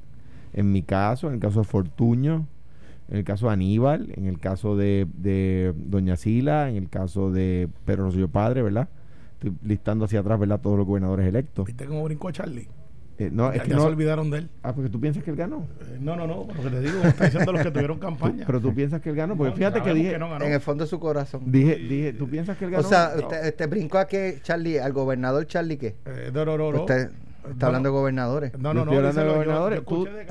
en 0.54 0.72
mi 0.72 0.82
caso, 0.82 1.28
en 1.28 1.36
el 1.36 1.40
caso 1.40 1.60
de 1.60 1.66
Fortuño, 1.66 2.48
en 3.10 3.18
el 3.18 3.24
caso 3.24 3.48
de 3.48 3.54
Aníbal, 3.54 4.12
en 4.16 4.26
el 4.26 4.40
caso 4.40 4.76
de, 4.76 5.74
Doña 5.78 6.18
Sila, 6.18 6.70
en 6.70 6.76
el 6.78 6.90
caso 6.90 7.32
de 7.32 7.70
Pedro 7.86 8.06
Rosselló 8.06 8.28
Padre, 8.28 8.64
¿verdad? 8.64 8.90
Estoy 9.34 9.54
listando 9.64 10.06
hacia 10.06 10.22
atrás, 10.22 10.40
¿verdad? 10.40 10.60
Todos 10.60 10.78
los 10.78 10.88
gobernadores 10.88 11.28
electos. 11.28 11.66
¿Viste 11.68 11.86
cómo 11.86 12.04
brincó 12.04 12.32
Charlie? 12.32 12.68
Eh, 13.20 13.30
no, 13.34 13.50
ya 13.50 13.58
es 13.58 13.64
que 13.64 13.70
ya 13.70 13.76
no. 13.78 13.82
se 13.82 13.88
olvidaron 13.88 14.30
de 14.30 14.38
él. 14.40 14.50
Ah, 14.62 14.74
porque 14.74 14.90
tú 14.92 15.02
piensas 15.02 15.24
que 15.24 15.32
él 15.32 15.36
ganó. 15.38 15.66
Eh, 15.82 15.98
no, 16.00 16.16
no, 16.16 16.28
no. 16.28 16.48
Lo 16.56 16.64
que 16.64 16.70
te 16.70 16.82
digo, 16.82 17.02
está 17.04 17.26
diciendo 17.26 17.52
los 17.52 17.62
que 17.64 17.72
tuvieron 17.72 17.98
Tú- 18.00 18.06
campaña. 18.06 18.44
pero 18.46 18.62
tú 18.62 18.74
piensas 18.76 19.02
que 19.02 19.10
él 19.10 19.16
ganó, 19.16 19.36
porque 19.36 19.52
No, 19.52 19.58
fíjate 19.58 19.82
que 19.82 19.94
dije, 19.94 20.20
no 20.20 20.30
ganó. 20.30 20.46
En 20.46 20.54
el 20.54 20.62
fondo 20.62 20.84
de 20.84 20.90
su 20.90 21.00
corazón. 21.00 21.42
dije, 21.52 21.76
dije, 21.78 22.14
tú 22.14 22.30
piensas 22.30 22.58
que 22.58 22.66
él 22.66 22.74
O 22.76 22.78
ganó. 22.78 22.88
sea, 22.90 23.14
No. 23.16 23.24
usted, 23.24 23.48
usted 23.48 23.70
brincó 23.70 23.98
a 23.98 24.08
que 24.08 24.40
Charlie, 24.44 24.78
al 24.78 24.94
gobernador 24.94 25.48
Charlie, 25.48 25.78
¿qué? 25.78 25.96
Eh, 26.06 26.30
no, 26.32 26.46
no, 26.46 26.58
no, 26.58 26.72
no. 26.72 26.80
Usted 26.82 27.10
No, 27.10 27.27
está 27.52 27.68
hablando 27.68 27.90
no. 27.90 27.94
de 27.96 28.00
gobernadores. 28.00 28.54
No, 28.58 28.70
Yo 28.70 28.74
no, 28.74 28.74
no. 28.74 28.82
estoy 28.92 28.98
hablando 28.98 29.22
de 29.22 29.28
yo- 29.28 29.34
gobernadores. 29.34 29.80
yo 29.80 29.86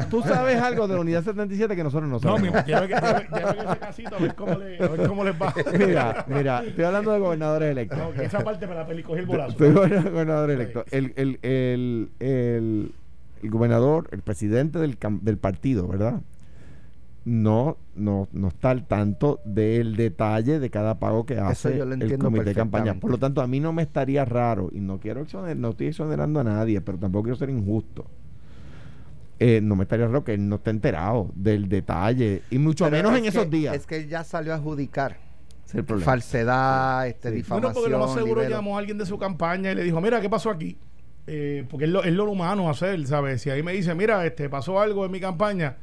tú, 0.09 0.22
de 0.22 0.29
sabes 0.29 0.61
algo 0.61 0.88
de 0.88 0.94
la 0.94 1.00
unidad 1.00 1.24
77 1.24 1.76
que 1.76 1.85
nosotros 1.85 2.09
no 2.09 2.16
No, 2.16 2.20
sabemos. 2.20 2.42
mi, 2.42 2.72
lleve, 2.72 2.88
lleve- 2.88 3.29
lleve 3.31 3.59
ese 3.70 3.79
casito 3.79 4.16
a 4.16 4.18
ver 4.18 4.35
cómo, 4.35 4.55
le, 4.59 4.83
a 4.85 4.88
ver 4.88 5.09
cómo 5.09 5.24
les 5.24 5.35
va. 5.40 5.55
mira, 5.79 6.24
mira, 6.29 6.64
estoy 6.64 6.85
hablando 6.85 7.12
de 7.12 7.18
gobernadores 7.18 7.70
electos. 7.70 7.98
No, 7.98 8.12
que 8.12 8.24
esa 8.24 8.40
parte 8.44 8.66
me 8.66 8.74
la 8.74 8.87
peli 8.87 9.02
cogí 9.02 9.20
el 9.20 9.26
bolazo. 9.26 9.50
Estoy 9.52 9.72
goberna- 9.72 10.11
gobernador 10.11 10.50
electo. 10.50 10.85
El, 10.90 11.12
el, 11.16 11.38
el, 11.42 12.11
el, 12.20 12.92
el 13.42 13.50
gobernador, 13.50 14.09
el 14.12 14.22
presidente 14.22 14.79
del, 14.79 14.98
cam- 14.98 15.20
del 15.20 15.38
partido, 15.38 15.87
¿verdad? 15.88 16.20
No, 17.26 17.76
no, 17.96 18.28
no 18.32 18.48
está 18.48 18.70
al 18.70 18.86
tanto 18.86 19.40
del 19.44 19.96
detalle 19.96 20.60
de 20.60 20.70
cada 20.70 21.00
pago 21.00 21.26
que 21.26 21.38
hace 21.40 21.76
el 21.80 22.18
comité 22.18 22.44
de 22.44 22.54
campaña. 22.54 22.94
Por 22.94 23.10
lo 23.10 23.18
tanto, 23.18 23.42
a 23.42 23.48
mí 23.48 23.58
no 23.58 23.72
me 23.72 23.82
estaría 23.82 24.24
raro, 24.24 24.70
y 24.72 24.78
no 24.78 25.00
quiero 25.00 25.22
exoner, 25.22 25.56
no 25.56 25.70
estoy 25.70 25.88
exonerando 25.88 26.38
a 26.38 26.44
nadie, 26.44 26.80
pero 26.80 26.98
tampoco 26.98 27.24
quiero 27.24 27.36
ser 27.36 27.50
injusto. 27.50 28.06
Eh, 29.40 29.60
no 29.60 29.74
me 29.74 29.82
estaría 29.82 30.06
raro 30.06 30.22
que 30.24 30.34
él 30.34 30.48
no 30.48 30.56
esté 30.56 30.70
enterado 30.70 31.30
del 31.34 31.68
detalle, 31.68 32.42
y 32.48 32.58
mucho 32.58 32.84
Pero 32.84 32.96
menos 32.96 33.12
es 33.12 33.18
en 33.18 33.22
que- 33.24 33.28
esos 33.30 33.50
días. 33.50 33.74
Es 33.74 33.86
que 33.86 33.96
él 33.96 34.08
ya 34.08 34.22
salió 34.22 34.52
a 34.52 34.56
adjudicar 34.56 35.18
Ese 35.64 35.68
es 35.70 35.74
el 35.74 35.84
problema. 35.84 36.12
falsedad, 36.12 37.08
este, 37.08 37.30
Sí. 37.30 37.34
difamación. 37.34 37.60
Bueno, 37.60 37.74
porque 37.74 37.90
lo 37.90 37.98
más 37.98 38.14
seguro 38.14 38.48
llamó 38.48 38.76
a 38.76 38.78
alguien 38.78 38.98
de 38.98 39.04
su 39.04 39.18
campaña 39.18 39.72
y 39.72 39.74
le 39.74 39.82
dijo, 39.82 40.00
mira, 40.00 40.20
¿qué 40.20 40.30
pasó 40.30 40.48
aquí? 40.48 40.78
Eh, 41.26 41.66
porque 41.68 41.86
es 41.86 41.90
lo, 41.90 42.04
es 42.04 42.12
lo 42.14 42.30
humano 42.30 42.70
hacer, 42.70 43.04
¿sabes? 43.08 43.42
Si 43.42 43.50
ahí 43.50 43.64
me 43.64 43.72
dice, 43.72 43.94
mira, 43.96 44.24
este 44.24 44.48
pasó 44.48 44.80
algo 44.80 45.04
en 45.04 45.10
mi 45.10 45.18
campaña, 45.18 45.76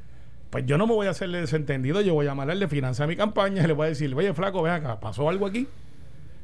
pues 0.54 0.66
yo 0.68 0.78
no 0.78 0.86
me 0.88 0.94
voy 0.94 1.08
a 1.08 1.10
hacerle 1.10 1.42
desentendido, 1.42 2.00
yo 2.02 2.14
voy 2.14 2.28
a 2.28 2.30
llamarle 2.30 2.54
al 2.54 2.60
de 2.60 2.68
finanzas 2.68 3.02
a 3.06 3.08
mi 3.08 3.16
campaña 3.16 3.64
y 3.64 3.68
le 3.68 3.74
voy 3.74 3.88
a 3.88 3.90
decir, 3.90 4.14
oye, 4.16 4.34
flaco, 4.36 4.62
ven 4.62 4.74
acá, 4.74 5.00
¿pasó 5.00 5.28
algo 5.28 5.48
aquí? 5.48 5.68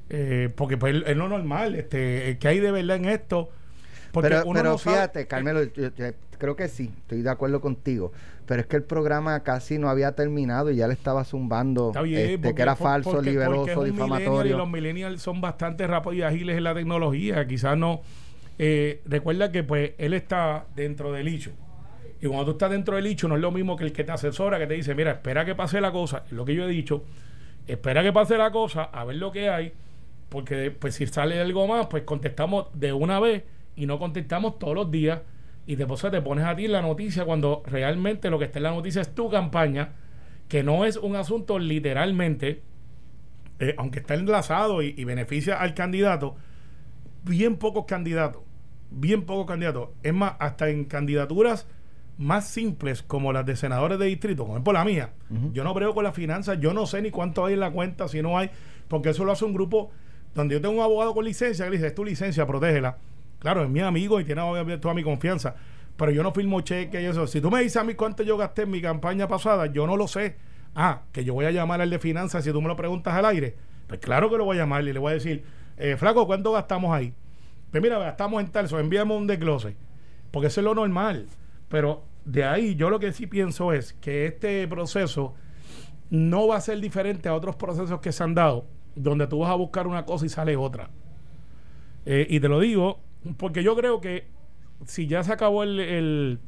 Eh, 0.09 0.49
porque 0.55 0.77
pues 0.77 1.03
es 1.05 1.15
lo 1.15 1.29
normal, 1.29 1.75
este, 1.75 2.37
¿qué 2.39 2.47
hay 2.47 2.59
de 2.59 2.71
verdad 2.71 2.97
en 2.97 3.05
esto? 3.05 3.49
Porque 4.11 4.29
pero 4.29 4.41
uno 4.45 4.53
pero 4.59 4.71
no 4.71 4.77
sabe- 4.79 4.95
fíjate, 4.95 5.27
Carmelo, 5.27 5.63
yo- 5.63 5.93
yo 5.95 6.07
creo 6.39 6.55
que 6.55 6.67
sí, 6.67 6.91
estoy 7.01 7.21
de 7.21 7.29
acuerdo 7.29 7.61
contigo. 7.61 8.11
Pero 8.47 8.61
es 8.61 8.67
que 8.67 8.77
el 8.77 8.83
programa 8.83 9.43
casi 9.43 9.77
no 9.77 9.87
había 9.89 10.13
terminado 10.13 10.71
y 10.71 10.77
ya 10.77 10.87
le 10.87 10.93
estaba 10.95 11.23
zumbando 11.23 11.91
bien, 12.01 12.19
este, 12.31 12.37
porque- 12.39 12.55
que 12.55 12.61
era 12.63 12.75
falso, 12.75 13.11
porque- 13.11 13.17
porque 13.17 13.29
liberoso, 13.29 13.81
millennial 13.81 13.91
difamatorio. 13.93 14.55
Y 14.55 14.57
los 14.57 14.67
millennials 14.69 15.21
son 15.21 15.39
bastante 15.41 15.85
rápidos 15.85 16.15
y 16.15 16.21
ágiles 16.23 16.57
en 16.57 16.63
la 16.63 16.73
tecnología. 16.73 17.45
Quizás 17.47 17.77
no. 17.77 18.01
eh, 18.61 19.01
recuerda 19.05 19.53
que 19.53 19.63
pues 19.63 19.91
él 19.99 20.13
está 20.13 20.65
dentro 20.75 21.13
del 21.13 21.29
hecho. 21.29 21.51
Y 22.21 22.27
cuando 22.27 22.45
tú 22.45 22.51
estás 22.51 22.71
dentro 22.71 22.95
del 22.95 23.05
hecho, 23.05 23.27
no 23.27 23.35
es 23.35 23.41
lo 23.41 23.51
mismo 23.51 23.77
que 23.77 23.85
el 23.85 23.93
que 23.93 24.03
te 24.03 24.11
asesora, 24.11 24.59
que 24.59 24.67
te 24.67 24.73
dice, 24.73 24.93
mira, 24.93 25.11
espera 25.11 25.45
que 25.45 25.55
pase 25.55 25.79
la 25.79 25.91
cosa, 25.91 26.23
es 26.25 26.33
lo 26.33 26.43
que 26.43 26.53
yo 26.53 26.65
he 26.65 26.67
dicho, 26.67 27.03
espera 27.65 28.03
que 28.03 28.11
pase 28.11 28.37
la 28.37 28.51
cosa, 28.51 28.83
a 28.83 29.05
ver 29.05 29.15
lo 29.17 29.31
que 29.31 29.49
hay, 29.49 29.71
porque 30.27 30.71
pues 30.71 30.95
si 30.95 31.07
sale 31.07 31.39
algo 31.39 31.67
más, 31.67 31.87
pues 31.87 32.03
contestamos 32.03 32.67
de 32.73 32.91
una 32.91 33.19
vez 33.19 33.43
y 33.75 33.85
no 33.85 33.99
contestamos 33.99 34.59
todos 34.59 34.75
los 34.75 34.91
días. 34.91 35.21
Y 35.65 35.75
después 35.75 36.01
te 36.01 36.21
pones 36.21 36.45
a 36.45 36.55
ti 36.55 36.65
en 36.65 36.71
la 36.71 36.81
noticia 36.81 37.25
cuando 37.25 37.63
realmente 37.65 38.29
lo 38.29 38.39
que 38.39 38.45
está 38.45 38.59
en 38.59 38.63
la 38.63 38.71
noticia 38.71 39.01
es 39.01 39.13
tu 39.13 39.29
campaña, 39.29 39.93
que 40.47 40.63
no 40.63 40.83
es 40.83 40.97
un 40.97 41.15
asunto 41.15 41.59
literalmente, 41.59 42.63
eh, 43.59 43.75
aunque 43.77 43.99
está 43.99 44.15
enlazado 44.15 44.81
y, 44.81 44.95
y 44.97 45.03
beneficia 45.03 45.59
al 45.59 45.75
candidato, 45.75 46.35
bien 47.23 47.57
pocos 47.57 47.85
candidatos, 47.85 48.41
bien 48.89 49.25
pocos 49.25 49.45
candidatos. 49.45 49.89
Es 50.01 50.13
más, 50.13 50.33
hasta 50.39 50.69
en 50.69 50.85
candidaturas 50.85 51.67
más 52.19 52.49
simples 52.49 53.01
como 53.01 53.31
las 53.31 53.45
de 53.45 53.55
senadores 53.55 53.97
de 53.97 54.05
distrito, 54.05 54.45
como 54.45 54.61
por 54.61 54.73
la 54.73 54.83
mía, 54.83 55.13
yo 55.53 55.63
no 55.63 55.73
brego 55.73 55.93
con 55.93 56.03
las 56.03 56.13
finanzas, 56.13 56.59
yo 56.59 56.73
no 56.73 56.85
sé 56.85 57.01
ni 57.01 57.11
cuánto 57.11 57.45
hay 57.45 57.53
en 57.53 57.61
la 57.61 57.71
cuenta, 57.71 58.09
si 58.09 58.21
no 58.21 58.37
hay, 58.37 58.51
porque 58.89 59.09
eso 59.11 59.23
lo 59.23 59.31
hace 59.31 59.45
un 59.45 59.53
grupo 59.53 59.89
donde 60.35 60.55
yo 60.55 60.61
tengo 60.61 60.75
un 60.75 60.81
abogado 60.81 61.13
con 61.13 61.23
licencia 61.23 61.63
que 61.63 61.71
le 61.71 61.77
dice, 61.77 61.87
es 61.87 61.95
tu 61.95 62.03
licencia, 62.03 62.45
protégela. 62.45 62.97
Claro, 63.39 63.63
es 63.63 63.69
mi 63.69 63.79
amigo 63.79 64.19
y 64.19 64.25
tiene 64.25 64.41
toda 64.79 64.93
mi 64.93 65.01
confianza, 65.01 65.55
pero 65.95 66.11
yo 66.11 66.21
no 66.21 66.33
firmo 66.33 66.59
cheque 66.59 67.01
y 67.01 67.05
eso. 67.05 67.25
Si 67.25 67.39
tú 67.39 67.49
me 67.49 67.61
dices 67.61 67.77
a 67.77 67.85
mí 67.85 67.93
cuánto 67.93 68.21
yo 68.21 68.35
gasté 68.35 68.63
en 68.63 68.71
mi 68.71 68.81
campaña 68.81 69.25
pasada, 69.29 69.67
yo 69.67 69.87
no 69.87 69.95
lo 69.95 70.09
sé. 70.09 70.35
Ah, 70.75 71.03
que 71.13 71.23
yo 71.23 71.33
voy 71.33 71.45
a 71.45 71.51
llamar 71.51 71.79
al 71.79 71.89
de 71.89 71.99
finanzas 71.99 72.43
si 72.43 72.51
tú 72.51 72.61
me 72.61 72.67
lo 72.67 72.75
preguntas 72.75 73.13
al 73.13 73.25
aire. 73.25 73.55
Pues 73.87 74.01
claro 74.01 74.29
que 74.29 74.37
lo 74.37 74.43
voy 74.43 74.57
a 74.57 74.59
llamar 74.59 74.83
y 74.83 74.91
le 74.91 74.99
voy 74.99 75.11
a 75.11 75.13
decir, 75.13 75.45
eh, 75.77 75.95
flaco, 75.95 76.27
¿cuánto 76.27 76.51
gastamos 76.51 76.93
ahí? 76.93 77.13
Pues 77.71 77.81
mira, 77.81 77.97
gastamos 77.97 78.41
en 78.43 78.49
tal, 78.49 78.67
envíame 78.77 79.15
un 79.15 79.25
desglose. 79.25 79.77
Porque 80.31 80.47
eso 80.47 80.59
es 80.59 80.65
lo 80.65 80.75
normal. 80.75 81.27
Pero 81.69 82.03
de 82.25 82.43
ahí 82.43 82.75
yo 82.75 82.89
lo 82.89 82.99
que 82.99 83.11
sí 83.13 83.27
pienso 83.27 83.73
es 83.73 83.93
que 83.93 84.25
este 84.25 84.67
proceso 84.67 85.33
no 86.09 86.47
va 86.47 86.57
a 86.57 86.61
ser 86.61 86.79
diferente 86.79 87.29
a 87.29 87.35
otros 87.35 87.55
procesos 87.55 87.99
que 88.01 88.11
se 88.11 88.23
han 88.23 88.33
dado, 88.35 88.65
donde 88.95 89.27
tú 89.27 89.39
vas 89.39 89.51
a 89.51 89.55
buscar 89.55 89.87
una 89.87 90.05
cosa 90.05 90.25
y 90.25 90.29
sale 90.29 90.55
otra. 90.55 90.89
Eh, 92.05 92.25
y 92.29 92.39
te 92.39 92.47
lo 92.47 92.59
digo 92.59 92.99
porque 93.37 93.63
yo 93.63 93.75
creo 93.75 93.99
que 94.01 94.27
si 94.85 95.07
ya 95.07 95.23
se 95.23 95.33
acabó 95.33 95.63
el, 95.63 95.79
el- 95.79 96.39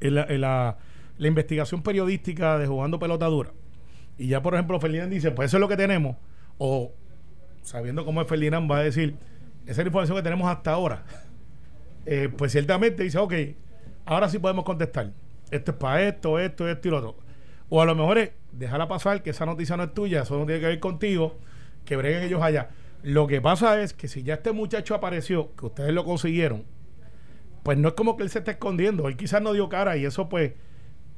el- 0.00 0.40
la, 0.40 0.78
la 1.18 1.28
investigación 1.28 1.82
periodística 1.82 2.58
de 2.58 2.66
jugando 2.66 2.98
pelota 2.98 3.26
dura, 3.26 3.50
y 4.18 4.28
ya 4.28 4.42
por 4.42 4.54
ejemplo 4.54 4.78
Ferdinand 4.80 5.12
dice, 5.12 5.30
pues 5.32 5.50
eso 5.50 5.56
es 5.56 5.60
lo 5.60 5.68
que 5.68 5.76
tenemos, 5.76 6.16
o 6.58 6.92
sabiendo 7.62 8.04
cómo 8.04 8.22
es 8.22 8.28
Ferdinand 8.28 8.70
va 8.70 8.78
a 8.78 8.82
decir, 8.82 9.16
esa 9.64 9.72
es 9.72 9.78
la 9.78 9.84
información 9.84 10.16
que 10.16 10.22
tenemos 10.22 10.48
hasta 10.50 10.72
ahora, 10.72 11.04
eh, 12.06 12.28
pues 12.36 12.52
ciertamente 12.52 13.02
dice, 13.02 13.18
ok, 13.18 13.34
ahora 14.06 14.28
sí 14.28 14.38
podemos 14.38 14.64
contestar. 14.64 15.10
Esto 15.50 15.72
es 15.72 15.76
para 15.76 16.02
esto, 16.02 16.38
esto, 16.38 16.68
esto 16.68 16.88
y 16.88 16.90
lo 16.90 16.98
otro. 16.98 17.16
O 17.68 17.80
a 17.80 17.84
lo 17.84 17.94
mejor 17.94 18.18
es, 18.18 18.30
déjala 18.52 18.88
pasar, 18.88 19.22
que 19.22 19.30
esa 19.30 19.46
noticia 19.46 19.76
no 19.76 19.84
es 19.84 19.94
tuya, 19.94 20.22
eso 20.22 20.38
no 20.38 20.46
tiene 20.46 20.60
que 20.60 20.66
ver 20.66 20.80
contigo, 20.80 21.38
que 21.84 21.96
breguen 21.96 22.22
ellos 22.22 22.42
allá. 22.42 22.70
Lo 23.02 23.26
que 23.26 23.40
pasa 23.40 23.80
es 23.82 23.92
que 23.94 24.08
si 24.08 24.22
ya 24.22 24.34
este 24.34 24.52
muchacho 24.52 24.94
apareció, 24.94 25.54
que 25.56 25.66
ustedes 25.66 25.92
lo 25.92 26.04
consiguieron, 26.04 26.64
pues 27.62 27.78
no 27.78 27.88
es 27.88 27.94
como 27.94 28.16
que 28.16 28.22
él 28.24 28.30
se 28.30 28.38
esté 28.40 28.52
escondiendo. 28.52 29.08
Él 29.08 29.16
quizás 29.16 29.40
no 29.42 29.52
dio 29.52 29.68
cara 29.68 29.96
y 29.96 30.04
eso 30.04 30.28
pues 30.28 30.52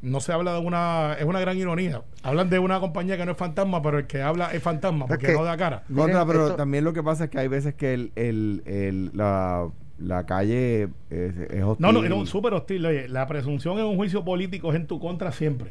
no 0.02 0.20
se 0.20 0.32
habla 0.32 0.52
de 0.54 0.60
una... 0.60 1.14
Es 1.18 1.24
una 1.24 1.40
gran 1.40 1.56
ironía. 1.56 2.02
Hablan 2.22 2.50
de 2.50 2.58
una 2.58 2.78
compañía 2.80 3.16
que 3.16 3.24
no 3.24 3.32
es 3.32 3.38
fantasma, 3.38 3.80
pero 3.82 3.98
el 3.98 4.06
que 4.06 4.20
habla 4.22 4.52
es 4.52 4.62
fantasma 4.62 5.06
porque 5.06 5.28
no 5.32 5.44
da 5.44 5.56
cara. 5.56 5.82
Contra, 5.94 6.26
pero 6.26 6.44
esto- 6.44 6.56
también 6.56 6.84
lo 6.84 6.92
que 6.92 7.02
pasa 7.02 7.24
es 7.24 7.30
que 7.30 7.38
hay 7.38 7.48
veces 7.48 7.74
que 7.74 7.94
el, 7.94 8.12
el, 8.14 8.62
el- 8.66 9.10
la, 9.14 9.68
la 9.98 10.26
calle 10.26 10.88
es, 11.10 11.36
es 11.50 11.62
hostil. 11.62 11.76
No, 11.86 11.92
no, 11.92 12.04
era 12.04 12.14
un 12.14 12.26
súper 12.26 12.52
hostil. 12.54 12.84
Oye, 12.86 13.08
la 13.08 13.26
presunción 13.26 13.78
en 13.78 13.84
un 13.84 13.96
juicio 13.96 14.24
político 14.24 14.70
es 14.72 14.76
en 14.76 14.86
tu 14.86 14.98
contra 15.00 15.30
siempre. 15.32 15.70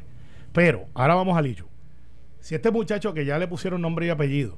Pero, 0.54 0.86
ahora 0.94 1.16
vamos 1.16 1.38
al 1.38 1.46
hecho. 1.46 1.66
Si 2.40 2.56
este 2.56 2.72
muchacho 2.72 3.14
que 3.14 3.26
ya 3.26 3.38
le 3.40 3.48
pusieron 3.48 3.82
nombre 3.82 4.06
y 4.06 4.10
apellido, 4.10 4.58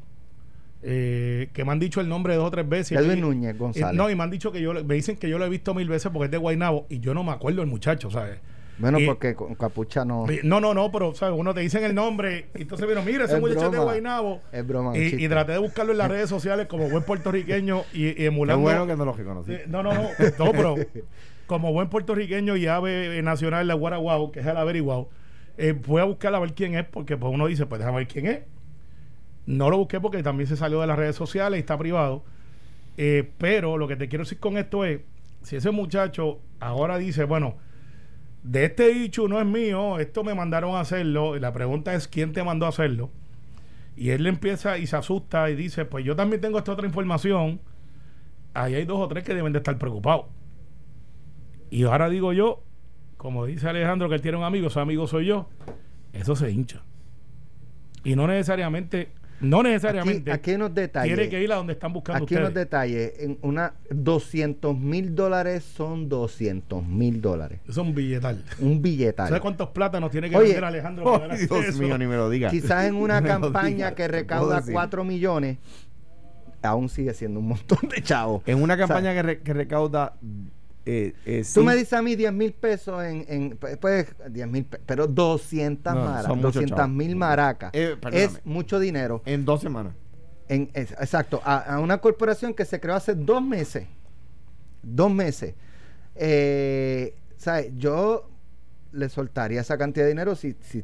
eh, 0.83 1.49
que 1.53 1.63
me 1.65 1.71
han 1.71 1.79
dicho 1.79 1.99
el 2.01 2.07
nombre 2.09 2.35
dos 2.35 2.45
o 2.47 2.51
tres 2.51 2.67
veces. 2.67 2.99
Edwin 2.99 3.21
Núñez 3.21 3.55
y- 3.55 3.57
González. 3.57 3.97
no, 3.97 4.09
y 4.09 4.15
me 4.15 4.23
han 4.23 4.29
dicho 4.31 4.51
que 4.51 4.61
yo, 4.61 4.73
le- 4.73 4.83
me 4.83 4.93
dicen 4.95 5.17
que 5.17 5.29
yo 5.29 5.39
lo 5.39 5.45
he 5.45 5.49
visto 5.49 5.73
mil 5.73 5.87
veces 5.87 6.11
porque 6.11 6.25
es 6.25 6.31
de 6.31 6.37
Guaynabo 6.37 6.85
y 6.89 6.99
yo 6.99 7.13
no 7.13 7.23
me 7.23 7.31
acuerdo 7.31 7.61
del 7.61 7.69
muchacho, 7.69 8.11
¿sabes? 8.11 8.39
Bueno, 8.77 8.99
Y- 8.99 9.05
porque 9.05 9.35
con 9.35 9.55
capucha 9.55 10.03
no. 10.03 10.25
No, 10.43 10.59
no, 10.59 10.73
no, 10.73 10.91
pero 10.91 11.13
¿sabes? 11.15 11.37
uno 11.39 11.53
te 11.53 11.61
dicen 11.61 11.83
el 11.85 11.95
nombre 11.95 12.47
y 12.55 12.63
entonces 12.63 12.85
vieron, 12.85 13.05
mira, 13.05 13.23
ese 13.25 13.35
Es 13.35 13.39
muchacho 13.41 13.59
es 13.59 13.63
de 13.65 13.69
broma. 13.69 13.83
Guaynabo. 13.85 14.41
Es 14.51 14.67
broma, 14.67 14.97
Y, 14.97 15.27
traté 15.29 15.53
de 15.53 15.57
buscarlo 15.59 15.93
en 15.93 15.97
las 15.99 16.09
redes 16.09 16.29
sociales 16.29 16.67
como 16.67 16.89
buen 16.89 17.03
puertorriqueño 17.03 17.83
y, 17.93 18.07
y 18.07 18.13
Qué 18.15 18.25
emulando. 18.25 18.61
bueno 18.63 18.85
que 18.87 18.95
no 18.97 19.05
lo 19.05 19.13
reconocí. 19.13 19.53
Sí, 19.55 19.61
No, 19.67 19.81
no, 19.81 19.93
no, 19.93 20.01
no, 20.03 20.51
pero 20.51 20.75
como 21.47 21.71
buen 21.71 21.87
puertorriqueño 21.89 22.57
y 22.57 22.67
ave 22.67 23.21
nacional 23.23 23.59
de 23.61 23.65
la 23.65 23.73
Guaraguao, 23.75 24.31
que 24.31 24.41
es 24.41 24.45
el 24.45 24.57
averiguado, 24.57 25.09
eh, 25.57 25.71
voy 25.87 26.01
a 26.01 26.05
buscar 26.05 26.35
a 26.35 26.39
ver 26.39 26.53
quién 26.53 26.75
es, 26.75 26.85
porque 26.85 27.15
pues 27.15 27.33
uno 27.33 27.47
dice, 27.47 27.65
pues 27.65 27.79
déjame 27.79 27.99
ver 27.99 28.07
quién 28.07 28.25
es. 28.27 28.39
No 29.45 29.69
lo 29.69 29.77
busqué 29.77 30.01
porque 30.01 30.21
también 30.23 30.47
se 30.47 30.57
salió 30.57 30.81
de 30.81 30.87
las 30.87 30.97
redes 30.97 31.15
sociales 31.15 31.57
y 31.57 31.61
está 31.61 31.77
privado. 31.77 32.23
Eh, 32.97 33.29
pero 33.37 33.77
lo 33.77 33.87
que 33.87 33.95
te 33.95 34.09
quiero 34.09 34.23
decir 34.23 34.39
con 34.39 34.57
esto 34.57 34.83
es, 34.85 35.01
si 35.43 35.55
ese 35.55 35.71
muchacho 35.71 36.39
ahora 36.59 36.97
dice, 36.97 37.23
bueno, 37.25 37.55
de 38.45 38.65
este 38.65 38.93
dicho 38.93 39.27
no 39.27 39.39
es 39.39 39.45
mío, 39.45 39.97
esto 39.97 40.23
me 40.23 40.35
mandaron 40.35 40.75
a 40.75 40.81
hacerlo, 40.81 41.35
y 41.35 41.39
la 41.39 41.51
pregunta 41.51 41.95
es, 41.95 42.07
¿quién 42.07 42.31
te 42.31 42.43
mandó 42.43 42.67
a 42.67 42.69
hacerlo? 42.69 43.09
Y 43.97 44.11
él 44.11 44.23
le 44.23 44.29
empieza 44.29 44.77
y 44.77 44.85
se 44.85 44.95
asusta 44.95 45.49
y 45.49 45.55
dice, 45.55 45.85
pues 45.85 46.05
yo 46.05 46.15
también 46.15 46.41
tengo 46.41 46.59
esta 46.59 46.71
otra 46.71 46.85
información, 46.85 47.59
ahí 48.53 48.75
hay 48.75 48.85
dos 48.85 48.99
o 48.99 49.07
tres 49.07 49.23
que 49.23 49.33
deben 49.33 49.51
de 49.51 49.59
estar 49.59 49.77
preocupados. 49.79 50.27
Y 51.71 51.83
ahora 51.85 52.07
digo 52.07 52.33
yo, 52.33 52.61
como 53.17 53.47
dice 53.47 53.67
Alejandro, 53.67 54.09
que 54.09 54.15
él 54.15 54.21
tiene 54.21 54.37
un 54.37 54.43
amigo, 54.43 54.69
su 54.69 54.79
amigo 54.79 55.07
soy 55.07 55.25
yo, 55.25 55.49
eso 56.13 56.35
se 56.35 56.51
hincha. 56.51 56.83
Y 58.03 58.15
no 58.15 58.27
necesariamente, 58.27 59.11
no 59.41 59.59
Aquí, 59.59 59.67
necesariamente 59.69 60.31
aquí 60.31 60.49
hay 60.51 60.55
unos 60.55 60.73
detalles. 60.73 61.15
tiene 61.15 61.29
que 61.29 61.43
ir 61.43 61.51
a 61.51 61.55
donde 61.55 61.73
están 61.73 61.91
buscando 61.93 62.23
Aquí 62.23 62.35
unos 62.35 62.47
ustedes. 62.49 62.65
detalles. 62.65 63.13
En 63.19 63.37
una 63.41 63.73
200 63.89 64.77
mil 64.77 65.13
dólares 65.15 65.63
son 65.63 66.07
200 66.09 66.83
mil 66.85 67.21
dólares. 67.21 67.59
Eso 67.63 67.81
es 67.81 67.87
un 67.87 67.93
billetal. 67.95 68.43
Un 68.59 68.81
billetal. 68.81 69.27
¿Sabes 69.27 69.41
cuántos 69.41 69.69
plátanos 69.69 70.09
tiene 70.11 70.29
que 70.29 70.37
Oye, 70.37 70.47
vender 70.47 70.63
Alejandro 70.65 71.19
ganar 71.19 71.37
Dios 71.37 71.65
eso? 71.65 71.79
mío, 71.79 71.97
ni 71.97 72.07
me 72.07 72.15
lo 72.15 72.29
diga. 72.29 72.49
Quizás 72.49 72.85
en 72.85 72.95
una 72.95 73.21
campaña 73.23 73.69
diga, 73.69 73.95
que 73.95 74.07
recauda 74.07 74.57
decir. 74.57 74.73
4 74.73 75.03
millones, 75.03 75.57
aún 76.63 76.89
sigue 76.89 77.13
siendo 77.13 77.39
un 77.39 77.47
montón 77.49 77.77
de 77.93 78.01
chavos. 78.01 78.41
En 78.45 78.61
una 78.61 78.73
O 78.73 78.77
sea, 78.77 78.87
campaña 78.87 79.13
que, 79.13 79.21
re- 79.21 79.39
que 79.41 79.53
recauda. 79.53 80.13
Eh, 80.87 81.13
eh, 81.25 81.43
Tú 81.51 81.63
me 81.63 81.73
dices 81.75 81.93
a 81.93 82.01
mí 82.03 82.15
10 82.15 82.31
mil 82.31 82.53
pesos 82.53 83.03
en, 83.03 83.25
en 83.27 83.57
pues 83.79 84.07
10 84.29 84.47
mil 84.47 84.65
pero 84.85 85.07
200 85.07 85.93
No, 85.95 85.99
maracas, 86.05 86.25
son 86.25 86.37
muchos 86.37 86.53
200 86.53 86.77
chavos. 86.77 86.93
mil 86.93 87.15
maracas 87.15 87.71
Eh, 87.73 87.97
es 88.11 88.41
mucho 88.45 88.79
dinero. 88.79 89.21
En 89.25 89.45
dos 89.45 89.61
semanas. 89.61 89.93
En, 90.47 90.69
es- 90.75 90.91
exacto, 90.91 91.41
a, 91.43 91.57
a 91.75 91.79
una 91.79 91.97
corporación 91.97 92.53
que 92.53 92.65
se 92.65 92.79
creó 92.79 92.93
hace 92.95 93.15
dos 93.15 93.41
meses. 93.41 93.87
Dos 94.83 95.11
meses. 95.11 95.55
Eh, 96.15 97.15
¿sabes? 97.37 97.71
Yo 97.77 98.29
le 98.91 99.09
soltaría 99.09 99.61
esa 99.61 99.77
cantidad 99.77 100.05
de 100.05 100.09
dinero 100.11 100.35
si, 100.35 100.55
si 100.61 100.83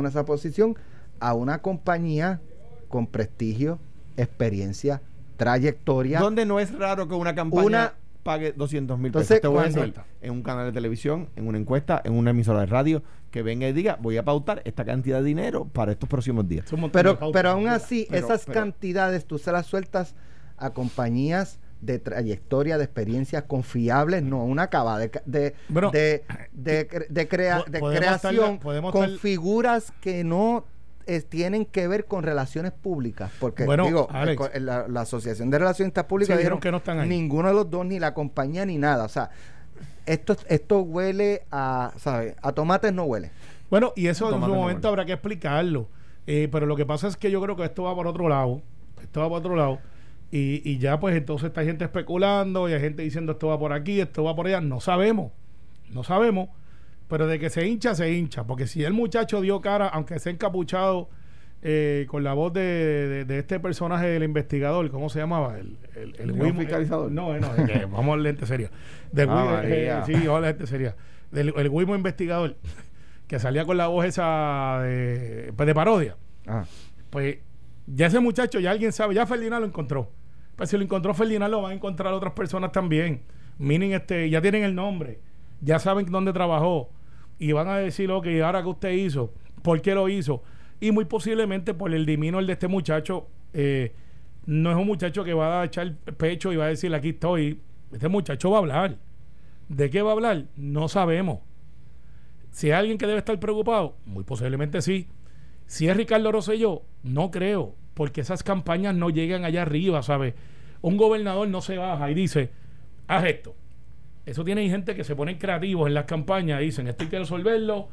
en 0.00 0.06
esa 0.06 0.24
posición 0.24 0.76
a 1.20 1.34
una 1.34 1.58
compañía 1.58 2.40
con 2.88 3.06
prestigio, 3.06 3.78
experiencia, 4.16 5.02
trayectoria. 5.36 6.20
Donde 6.20 6.46
no 6.46 6.60
es 6.60 6.72
raro 6.72 7.08
que 7.08 7.14
una 7.14 7.34
campaña 7.34 7.64
Una- 7.66 7.94
pague 8.22 8.52
200 8.52 8.98
mil 8.98 9.06
Entonces, 9.06 9.28
pesos. 9.28 9.40
Te 9.42 9.48
voy 9.48 9.64
a 9.64 9.68
decir, 9.68 9.94
en 10.20 10.30
un 10.32 10.42
canal 10.42 10.66
de 10.66 10.72
televisión, 10.72 11.28
en 11.36 11.46
una 11.48 11.58
encuesta, 11.58 12.00
en 12.04 12.12
una 12.14 12.30
emisora 12.30 12.60
de 12.60 12.66
radio, 12.66 13.02
que 13.30 13.42
venga 13.42 13.66
y 13.68 13.72
diga, 13.72 13.98
voy 14.00 14.16
a 14.18 14.24
pautar 14.24 14.62
esta 14.64 14.84
cantidad 14.84 15.18
de 15.18 15.24
dinero 15.24 15.64
para 15.72 15.92
estos 15.92 16.08
próximos 16.08 16.46
días. 16.46 16.66
Pero, 16.92 17.18
pero 17.32 17.50
aún 17.50 17.68
así, 17.68 18.06
Pero- 18.10 18.26
esas 18.26 18.44
pero- 18.44 18.60
cantidades 18.60 19.24
tú 19.26 19.38
se 19.38 19.50
las 19.52 19.66
sueltas 19.66 20.14
a 20.56 20.70
compañías 20.70 21.58
de 21.80 21.98
trayectoria, 21.98 22.78
de 22.78 22.84
experiencias 22.84 23.42
confiables, 23.44 24.22
no 24.22 24.44
una 24.44 24.68
cava 24.68 24.98
de, 25.00 25.10
de, 25.26 25.54
Bueno, 25.68 25.90
de, 25.90 26.22
de, 26.52 26.88
cre- 26.88 27.08
de 27.08 27.26
crea- 27.28 27.64
de 27.68 27.80
podemos 27.80 27.98
creación 27.98 28.58
podemos 28.60 28.92
con 28.92 29.04
estar- 29.06 29.18
figuras 29.18 29.92
que 30.00 30.22
no 30.22 30.64
eh, 31.06 31.20
tienen 31.22 31.64
que 31.66 31.88
ver 31.88 32.04
con 32.06 32.22
relaciones 32.22 32.72
públicas. 32.72 33.30
Porque, 33.40 33.64
Bueno, 33.64 33.84
digo, 33.86 34.08
Alex. 34.10 34.50
el 34.54 34.66
la, 34.66 34.86
la 34.88 35.00
Asociación 35.02 35.50
de 35.50 35.58
Relacionistas 35.58 36.04
Públicas 36.04 36.34
Sí, 36.34 36.38
dijeron 36.38 36.60
que 36.60 36.70
no 36.70 36.78
están 36.78 37.00
ahí. 37.00 37.08
ninguno 37.08 37.48
de 37.48 37.54
los 37.54 37.70
dos, 37.70 37.84
ni 37.86 37.98
la 37.98 38.14
compañía, 38.14 38.64
ni 38.66 38.78
nada. 38.78 39.04
O 39.04 39.08
sea, 39.08 39.30
esto, 40.06 40.36
esto 40.48 40.80
huele 40.80 41.42
a, 41.50 41.92
¿sabes? 41.96 42.34
A 42.42 42.52
tomates 42.52 42.92
no 42.92 43.04
huele. 43.04 43.30
Bueno, 43.70 43.92
y 43.96 44.06
eso 44.08 44.32
en 44.34 44.42
su 44.42 44.54
momento 44.54 44.88
habrá 44.88 45.04
que 45.04 45.12
explicarlo. 45.12 45.88
Eh, 46.26 46.48
pero 46.52 46.66
lo 46.66 46.76
que 46.76 46.86
pasa 46.86 47.08
es 47.08 47.16
que 47.16 47.30
yo 47.30 47.40
creo 47.42 47.56
que 47.56 47.64
esto 47.64 47.84
va 47.84 47.94
por 47.94 48.06
otro 48.06 48.28
lado. 48.28 48.62
Esto 49.02 49.20
va 49.20 49.28
por 49.28 49.38
otro 49.38 49.56
lado. 49.56 49.78
Y, 50.30 50.62
y 50.68 50.78
ya 50.78 50.98
pues 50.98 51.14
entonces 51.16 51.48
está 51.48 51.62
gente 51.62 51.84
especulando 51.84 52.68
y 52.68 52.72
hay 52.72 52.80
gente 52.80 53.02
diciendo 53.02 53.32
esto 53.32 53.48
va 53.48 53.58
por 53.58 53.72
aquí, 53.72 54.00
esto 54.00 54.24
va 54.24 54.34
por 54.34 54.46
allá. 54.46 54.60
No 54.60 54.80
sabemos. 54.80 55.32
No 55.90 56.04
sabemos. 56.04 56.48
Pero 57.12 57.26
de 57.26 57.38
que 57.38 57.50
se 57.50 57.66
hincha, 57.66 57.94
se 57.94 58.10
hincha. 58.10 58.44
Porque 58.44 58.66
si 58.66 58.82
el 58.84 58.94
muchacho 58.94 59.42
dio 59.42 59.60
cara, 59.60 59.86
aunque 59.88 60.18
sea 60.18 60.32
encapuchado 60.32 61.10
eh, 61.60 62.06
con 62.08 62.24
la 62.24 62.32
voz 62.32 62.54
de, 62.54 62.62
de- 62.62 63.24
de 63.26 63.38
este 63.38 63.60
personaje 63.60 64.06
del 64.06 64.22
investigador, 64.22 64.90
¿cómo 64.90 65.10
se 65.10 65.18
llamaba? 65.18 65.58
El, 65.58 65.76
el, 65.94 66.16
el 66.18 66.40
¿El 66.40 66.54
fiscalizador? 66.54 67.12
no, 67.12 67.38
no, 67.38 67.54
es 67.54 67.70
que 67.70 67.84
vamos 67.84 68.14
a 68.14 68.16
la 68.16 68.28
gente 68.30 68.46
seria. 68.46 68.70
Del 69.12 69.28
Ah, 69.28 69.34
Wimo- 69.34 69.60
eh, 69.64 70.00
sí, 70.06 70.12
vamos 70.14 70.38
a 70.38 70.40
la 70.40 70.46
gente 70.48 70.66
seria. 70.66 70.96
Del 71.30 71.52
el 71.54 71.68
Wimo 71.68 71.94
investigador, 71.94 72.56
que 73.26 73.38
salía 73.38 73.66
con 73.66 73.76
la 73.76 73.88
voz 73.88 74.06
esa 74.06 74.80
de, 74.82 75.52
pues, 75.54 75.66
de 75.66 75.74
parodia. 75.74 76.16
Ajá. 76.46 76.64
Pues 77.10 77.36
ya 77.86 78.06
ese 78.06 78.20
muchacho, 78.20 78.58
ya 78.58 78.70
alguien 78.70 78.90
sabe, 78.90 79.14
ya 79.14 79.26
Ferdinand 79.26 79.60
lo 79.60 79.66
encontró. 79.68 80.10
Pues 80.56 80.70
si 80.70 80.78
lo 80.78 80.82
encontró 80.82 81.12
Ferdinand, 81.12 81.50
lo 81.50 81.60
van 81.60 81.72
a 81.72 81.74
encontrar 81.74 82.14
otras 82.14 82.32
personas 82.32 82.72
también. 82.72 83.20
Meaning, 83.58 83.92
este, 83.92 84.30
ya 84.30 84.40
tienen 84.40 84.64
el 84.64 84.74
nombre, 84.74 85.20
ya 85.60 85.78
saben 85.78 86.06
dónde 86.06 86.32
trabajó 86.32 86.88
y 87.42 87.50
van 87.50 87.66
a 87.66 87.76
decir, 87.76 88.08
ok, 88.08 88.28
ahora 88.44 88.62
que 88.62 88.68
usted 88.68 88.90
hizo, 88.92 89.32
¿por 89.62 89.82
qué 89.82 89.96
lo 89.96 90.08
hizo? 90.08 90.44
Y 90.78 90.92
muy 90.92 91.06
posiblemente 91.06 91.74
por 91.74 91.92
el 91.92 92.06
diminor 92.06 92.46
de 92.46 92.52
este 92.52 92.68
muchacho, 92.68 93.26
eh, 93.52 93.92
no 94.46 94.70
es 94.70 94.76
un 94.76 94.86
muchacho 94.86 95.24
que 95.24 95.34
va 95.34 95.60
a 95.60 95.64
echar 95.64 95.92
pecho 95.96 96.52
y 96.52 96.56
va 96.56 96.66
a 96.66 96.68
decir, 96.68 96.94
aquí 96.94 97.08
estoy. 97.08 97.60
Este 97.92 98.06
muchacho 98.06 98.48
va 98.52 98.58
a 98.58 98.60
hablar. 98.60 98.96
¿De 99.68 99.90
qué 99.90 100.02
va 100.02 100.10
a 100.10 100.12
hablar? 100.12 100.44
No 100.54 100.86
sabemos. 100.86 101.40
Si 102.52 102.68
hay 102.68 102.74
alguien 102.74 102.96
que 102.96 103.08
debe 103.08 103.18
estar 103.18 103.40
preocupado, 103.40 103.96
muy 104.06 104.22
posiblemente 104.22 104.80
sí. 104.80 105.08
Si 105.66 105.88
es 105.88 105.96
Ricardo 105.96 106.30
Rosselló, 106.30 106.82
no 107.02 107.32
creo, 107.32 107.74
porque 107.94 108.20
esas 108.20 108.44
campañas 108.44 108.94
no 108.94 109.10
llegan 109.10 109.44
allá 109.44 109.62
arriba, 109.62 110.00
¿sabes? 110.04 110.34
Un 110.80 110.96
gobernador 110.96 111.48
no 111.48 111.60
se 111.60 111.76
baja 111.76 112.08
y 112.08 112.14
dice, 112.14 112.50
haz 113.08 113.24
esto. 113.24 113.56
Eso 114.26 114.44
tiene 114.44 114.68
gente 114.68 114.94
que 114.94 115.04
se 115.04 115.16
ponen 115.16 115.38
creativos 115.38 115.88
en 115.88 115.94
las 115.94 116.04
campañas 116.04 116.60
y 116.62 116.66
dicen, 116.66 116.86
esto 116.88 117.02
hay 117.04 117.10
que 117.10 117.18
resolverlo, 117.18 117.88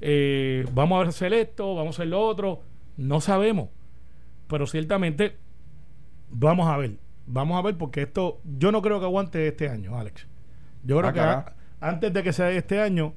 eh, 0.00 0.64
vamos 0.72 1.04
a 1.04 1.08
hacer 1.08 1.32
esto, 1.32 1.74
vamos 1.74 1.96
a 1.98 2.02
hacer 2.02 2.08
lo 2.08 2.20
otro. 2.20 2.60
No 2.96 3.20
sabemos, 3.20 3.68
pero 4.48 4.66
ciertamente 4.66 5.36
vamos 6.30 6.68
a 6.68 6.76
ver. 6.76 6.96
Vamos 7.26 7.58
a 7.58 7.62
ver 7.62 7.76
porque 7.76 8.02
esto, 8.02 8.40
yo 8.58 8.70
no 8.72 8.82
creo 8.82 8.98
que 9.00 9.06
aguante 9.06 9.46
este 9.48 9.68
año, 9.68 9.96
Alex. 9.98 10.26
Yo 10.84 10.98
creo 10.98 11.10
Ah, 11.10 11.12
que 11.12 11.20
a- 11.20 11.54
antes 11.80 12.12
de 12.12 12.22
que 12.22 12.32
sea 12.32 12.50
este 12.50 12.80
año, 12.80 13.14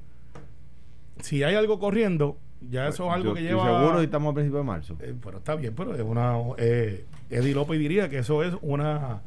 si 1.20 1.42
hay 1.42 1.54
algo 1.54 1.78
corriendo, 1.78 2.38
ya 2.70 2.88
eso 2.88 3.06
es 3.08 3.12
algo 3.12 3.30
Yo 3.30 3.34
que 3.34 3.42
lleva. 3.42 3.64
seguro 3.64 4.00
y 4.00 4.04
estamos 4.06 4.30
a 4.32 4.34
principios 4.34 4.60
de 4.62 4.66
marzo. 4.66 4.96
Eh, 5.00 5.14
pero 5.22 5.38
está 5.38 5.54
bien, 5.56 5.74
pero 5.74 5.94
es 5.94 6.00
una. 6.02 6.36
Eh, 6.58 7.04
Eddie 7.30 7.54
López 7.54 7.78
diría 7.78 8.08
que 8.08 8.18
eso 8.18 8.42
es 8.42 8.54
una 8.62 9.22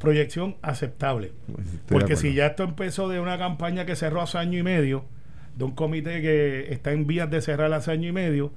proyección 0.00 0.56
aceptable. 0.62 1.32
Pues, 1.54 1.66
Porque 1.86 2.16
si 2.16 2.34
ya 2.34 2.46
esto 2.46 2.64
empezó 2.64 3.08
de 3.08 3.20
una 3.20 3.38
campaña 3.38 3.86
que 3.86 3.94
cerró 3.94 4.22
hace 4.22 4.38
año 4.38 4.58
y 4.58 4.62
medio, 4.64 5.04
de 5.56 5.64
un 5.64 5.72
comité 5.72 6.20
que 6.22 6.72
está 6.72 6.90
en 6.90 7.06
vías 7.06 7.30
de 7.30 7.40
cerrar 7.40 7.72
hace 7.72 7.92
año 7.92 8.08
y 8.08 8.12
medio, 8.12 8.50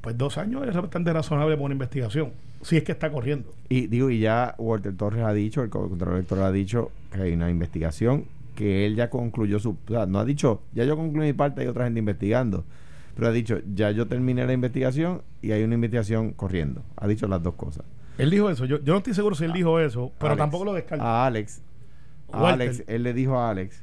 pues 0.00 0.16
dos 0.16 0.38
años 0.38 0.66
es 0.66 0.74
bastante 0.74 1.12
razonable 1.12 1.56
por 1.56 1.64
una 1.64 1.74
investigación, 1.74 2.32
si 2.62 2.76
es 2.76 2.84
que 2.84 2.92
está 2.92 3.10
corriendo. 3.10 3.52
Y 3.68 3.88
digo, 3.88 4.08
y 4.08 4.20
ya 4.20 4.54
Walter 4.56 4.96
Torres 4.96 5.24
ha 5.24 5.32
dicho, 5.32 5.62
el 5.62 5.68
contralor 5.68 6.16
electoral 6.16 6.44
ha 6.44 6.52
dicho 6.52 6.92
que 7.12 7.22
hay 7.22 7.32
una 7.32 7.50
investigación, 7.50 8.26
que 8.54 8.86
él 8.86 8.94
ya 8.94 9.10
concluyó 9.10 9.58
su... 9.58 9.70
O 9.70 9.76
sea, 9.88 10.06
no 10.06 10.20
ha 10.20 10.24
dicho, 10.24 10.62
ya 10.72 10.84
yo 10.84 10.96
concluí 10.96 11.26
mi 11.26 11.32
parte, 11.32 11.62
hay 11.62 11.66
otra 11.66 11.84
gente 11.84 11.98
investigando. 11.98 12.64
Pero 13.16 13.28
ha 13.28 13.32
dicho, 13.32 13.58
ya 13.74 13.90
yo 13.90 14.06
terminé 14.06 14.46
la 14.46 14.52
investigación 14.52 15.22
y 15.42 15.52
hay 15.52 15.62
una 15.64 15.74
investigación 15.74 16.32
corriendo. 16.32 16.82
Ha 16.96 17.08
dicho 17.08 17.26
las 17.26 17.42
dos 17.42 17.54
cosas. 17.54 17.84
Él 18.18 18.30
dijo 18.30 18.50
eso, 18.50 18.64
yo, 18.64 18.78
yo 18.82 18.92
no 18.92 18.98
estoy 18.98 19.14
seguro 19.14 19.34
si 19.34 19.44
él 19.44 19.52
dijo 19.52 19.80
eso, 19.80 20.12
pero 20.18 20.32
Alex. 20.32 20.38
tampoco 20.38 20.64
lo 20.64 20.74
descarto. 20.74 21.04
A 21.04 21.26
Alex. 21.26 21.62
a. 22.32 22.50
Alex, 22.50 22.84
él 22.86 23.02
le 23.02 23.12
dijo 23.12 23.38
a 23.38 23.50
Alex 23.50 23.82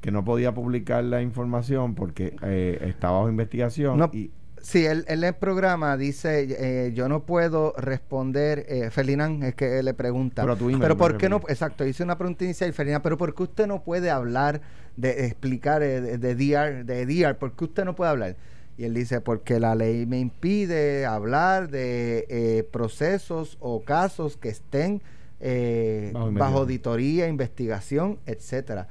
que 0.00 0.10
no 0.10 0.24
podía 0.24 0.54
publicar 0.54 1.02
la 1.04 1.22
información 1.22 1.94
porque 1.94 2.36
eh, 2.42 2.78
estaba 2.82 3.18
bajo 3.18 3.28
investigación. 3.28 3.98
No, 3.98 4.10
y 4.12 4.30
Sí, 4.66 4.84
él, 4.84 5.04
él 5.06 5.22
en 5.22 5.28
el 5.28 5.34
programa 5.34 5.96
dice, 5.96 6.48
eh, 6.58 6.92
yo 6.92 7.08
no 7.08 7.24
puedo 7.24 7.72
responder, 7.78 8.66
eh, 8.68 8.90
Ferdinand 8.90 9.44
es 9.44 9.54
que 9.54 9.80
le 9.80 9.94
pregunta, 9.94 10.42
Pero 10.42 10.58
email 10.58 10.80
pero 10.80 10.96
¿por 10.96 11.18
qué 11.18 11.28
no? 11.28 11.40
Exacto, 11.46 11.86
hice 11.86 12.02
una 12.02 12.18
pregunta 12.18 12.42
inicial, 12.42 12.72
Ferdinand, 12.72 13.00
pero 13.00 13.16
¿por 13.16 13.32
qué 13.32 13.44
usted 13.44 13.68
no 13.68 13.84
puede 13.84 14.10
hablar 14.10 14.60
de 14.96 15.26
explicar 15.26 15.84
eh, 15.84 16.00
de, 16.00 16.18
de 16.18 16.34
DR, 16.34 16.84
de 16.84 17.06
DR? 17.06 17.36
¿Por 17.36 17.52
qué 17.52 17.62
usted 17.62 17.84
no 17.84 17.94
puede 17.94 18.10
hablar? 18.10 18.36
Y 18.78 18.84
él 18.84 18.94
dice, 18.94 19.20
porque 19.20 19.58
la 19.58 19.74
ley 19.74 20.04
me 20.06 20.18
impide 20.18 21.06
hablar 21.06 21.70
de 21.70 22.26
eh, 22.28 22.62
procesos 22.70 23.56
o 23.60 23.82
casos 23.82 24.36
que 24.36 24.50
estén 24.50 25.02
eh, 25.40 26.12
Bajo 26.14 26.58
auditoría, 26.58 27.28
investigación, 27.28 28.18
etcétera. 28.26 28.88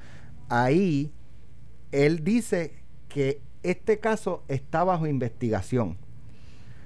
Ahí 0.49 1.11
él 1.91 2.23
dice 2.23 2.73
que 3.09 3.41
este 3.63 3.99
caso 3.99 4.43
está 4.47 4.83
bajo 4.83 5.07
investigación. 5.07 5.97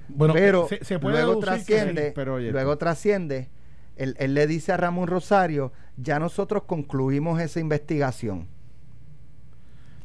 Bueno, 0.08 0.34
pero 0.34 0.66
se, 0.68 0.84
se 0.84 0.98
puede 0.98 1.22
luego 1.22 1.40
trasciende, 1.40 2.12
pero 2.14 2.34
oye, 2.34 2.50
luego 2.50 2.78
trasciende, 2.78 3.48
él, 3.96 4.16
él 4.18 4.34
le 4.34 4.46
dice 4.46 4.72
a 4.72 4.76
Ramón 4.76 5.08
Rosario, 5.08 5.72
ya 5.96 6.18
nosotros 6.18 6.64
concluimos 6.64 7.40
esa 7.40 7.60
investigación. 7.60 8.48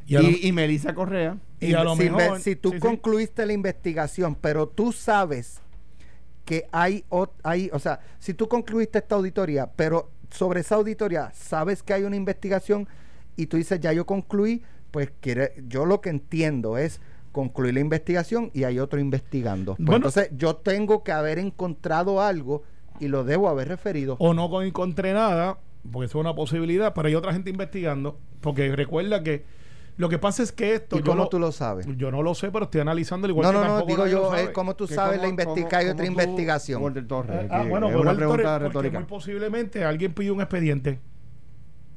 Y 0.06 0.18
Y, 0.18 0.48
y 0.48 0.52
Melissa 0.52 0.94
Correa. 0.94 1.38
Y 1.60 1.74
a 1.74 1.84
lo 1.84 1.96
si, 1.96 2.10
mejor- 2.10 2.40
si 2.40 2.56
tú 2.56 2.70
sí, 2.70 2.76
sí. 2.76 2.82
concluiste 2.82 3.46
la 3.46 3.54
investigación, 3.54 4.36
pero 4.36 4.68
tú 4.68 4.92
sabes 4.92 5.62
que 6.44 6.68
hay, 6.72 7.04
ot- 7.10 7.32
hay, 7.44 7.70
o 7.74 7.80
sea, 7.80 8.00
si 8.20 8.34
tú 8.34 8.48
concluiste 8.48 9.00
esta 9.00 9.16
auditoría, 9.16 9.72
pero 9.76 10.12
sobre 10.30 10.60
esa 10.62 10.76
auditoría 10.76 11.32
sabes 11.34 11.82
que 11.82 11.94
hay 11.94 12.04
una 12.04 12.16
investigación 12.16 12.88
y 13.36 13.48
tú 13.48 13.58
dices, 13.58 13.80
ya 13.80 13.94
yo 13.94 14.06
concluí, 14.06 14.62
pues 14.92 15.12
quiere, 15.22 15.54
yo 15.68 15.86
lo 15.86 16.02
que 16.02 16.10
entiendo 16.10 16.78
es 16.78 17.02
concluir 17.32 17.74
la 17.74 17.80
investigación 17.80 18.52
y 18.54 18.64
hay 18.64 18.80
otro 18.80 19.00
investigando. 19.00 19.76
Pues 19.76 19.86
Bueno. 19.86 19.96
entonces 20.08 20.30
yo 20.38 20.56
tengo 20.58 21.04
que 21.04 21.12
haber 21.12 21.40
encontrado 21.40 22.22
algo 22.22 22.64
y 23.00 23.08
lo 23.08 23.24
debo 23.24 23.50
haber 23.50 23.68
referido. 23.68 24.16
o 24.20 24.34
no 24.34 24.62
encontré 24.62 25.14
nada, 25.14 25.58
porque 25.92 26.06
eso 26.06 26.20
es 26.20 26.22
una 26.22 26.34
posibilidad, 26.36 26.94
pero 26.94 27.08
hay 27.08 27.16
otra 27.16 27.34
gente 27.34 27.50
investigando, 27.50 28.20
porque 28.42 28.74
recuerda 28.76 29.22
que 29.24 29.44
lo 29.98 30.10
que 30.10 30.18
pasa 30.20 30.44
es 30.44 30.52
que 30.52 30.74
esto 30.76 30.98
¿Y 31.00 31.02
cómo 31.02 31.24
lo- 31.24 31.28
tú 31.30 31.40
lo 31.40 31.52
sabes? 31.52 31.88
Yo 31.98 32.12
no 32.12 32.22
lo 32.22 32.36
sé, 32.36 32.52
pero 32.52 32.66
estoy 32.66 32.82
analizando 32.82 33.28
igual 33.30 33.46
No, 33.46 33.52
que 33.52 33.56
no, 33.58 33.62
no, 33.64 33.68
tampoco 33.80 33.88
digo 33.92 34.04
nadie 34.04 34.14
lo 34.16 34.22
yo, 34.24 34.30
sabe. 34.30 34.44
es 34.44 34.50
como 34.50 34.76
tú 34.76 34.88
sabes 34.88 35.22
la 35.22 35.28
investigación, 35.30 35.80
hay 35.82 35.88
otra 35.90 36.06
investigación. 36.06 36.82
Walter 36.84 37.08
Torres, 37.08 37.44
Eh, 37.44 37.48
ah, 37.50 37.64
bueno, 37.70 37.90
es 37.90 37.96
una 37.96 38.14
pregunta 38.16 38.44
porque 38.60 38.68
retórica. 38.68 39.00
muy 39.00 39.08
posiblemente 39.08 39.84
alguien 39.86 40.14
pidió 40.14 40.34
un 40.34 40.42
expediente. 40.42 41.00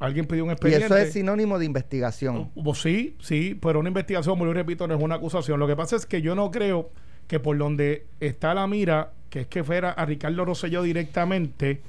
Alguien 0.01 0.27
pidió 0.27 0.45
un 0.45 0.51
Y 0.51 0.53
expediente. 0.53 0.87
eso 0.87 0.97
es 0.97 1.13
sinónimo 1.13 1.59
de 1.59 1.65
investigación. 1.65 2.51
Pues 2.63 2.81
sí, 2.81 3.17
sí, 3.21 3.59
pero 3.61 3.81
una 3.81 3.89
investigación, 3.89 4.35
como 4.37 4.47
yo 4.47 4.53
repito, 4.53 4.87
no 4.87 4.95
es 4.95 5.03
una 5.03 5.17
acusación. 5.17 5.59
Lo 5.59 5.67
que 5.67 5.75
pasa 5.75 5.97
es 5.97 6.07
que 6.07 6.23
yo 6.23 6.37
no 6.37 6.53
creo 6.53 6.91
que 7.27 7.41
por 7.41 7.59
donde 7.59 8.07
está 8.21 8.55
la 8.55 8.69
mira, 8.69 9.11
que 9.29 9.41
es 9.41 9.47
que 9.49 9.65
fuera 9.65 9.91
a 9.91 10.05
Ricardo 10.07 10.45
Rosselló 10.45 10.83
directamente, 10.85 11.81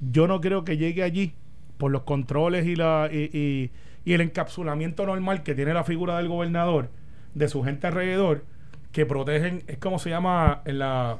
yo 0.00 0.26
no 0.26 0.40
creo 0.40 0.64
que 0.64 0.78
llegue 0.78 1.02
allí 1.02 1.34
por 1.76 1.90
los 1.90 2.02
controles 2.04 2.64
y, 2.66 2.74
la, 2.74 3.10
y, 3.12 3.28
y- 3.36 3.70
y 4.04 4.14
el 4.14 4.20
encapsulamiento 4.20 5.06
normal 5.06 5.42
que 5.42 5.54
tiene 5.54 5.74
la 5.74 5.84
figura 5.84 6.16
del 6.16 6.28
gobernador, 6.28 6.90
de 7.34 7.48
su 7.48 7.62
gente 7.62 7.86
alrededor, 7.86 8.44
que 8.92 9.06
protegen, 9.06 9.62
es 9.66 9.78
como 9.78 9.98
se 9.98 10.10
llama 10.10 10.62
en 10.64 10.78
la 10.78 11.18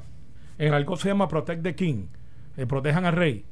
en 0.58 0.74
alcohol 0.74 0.98
se 0.98 1.08
llama 1.08 1.28
Protect 1.28 1.62
the 1.62 1.74
King, 1.74 2.06
eh, 2.56 2.66
protejan 2.66 3.04
al 3.04 3.14
rey. 3.14 3.44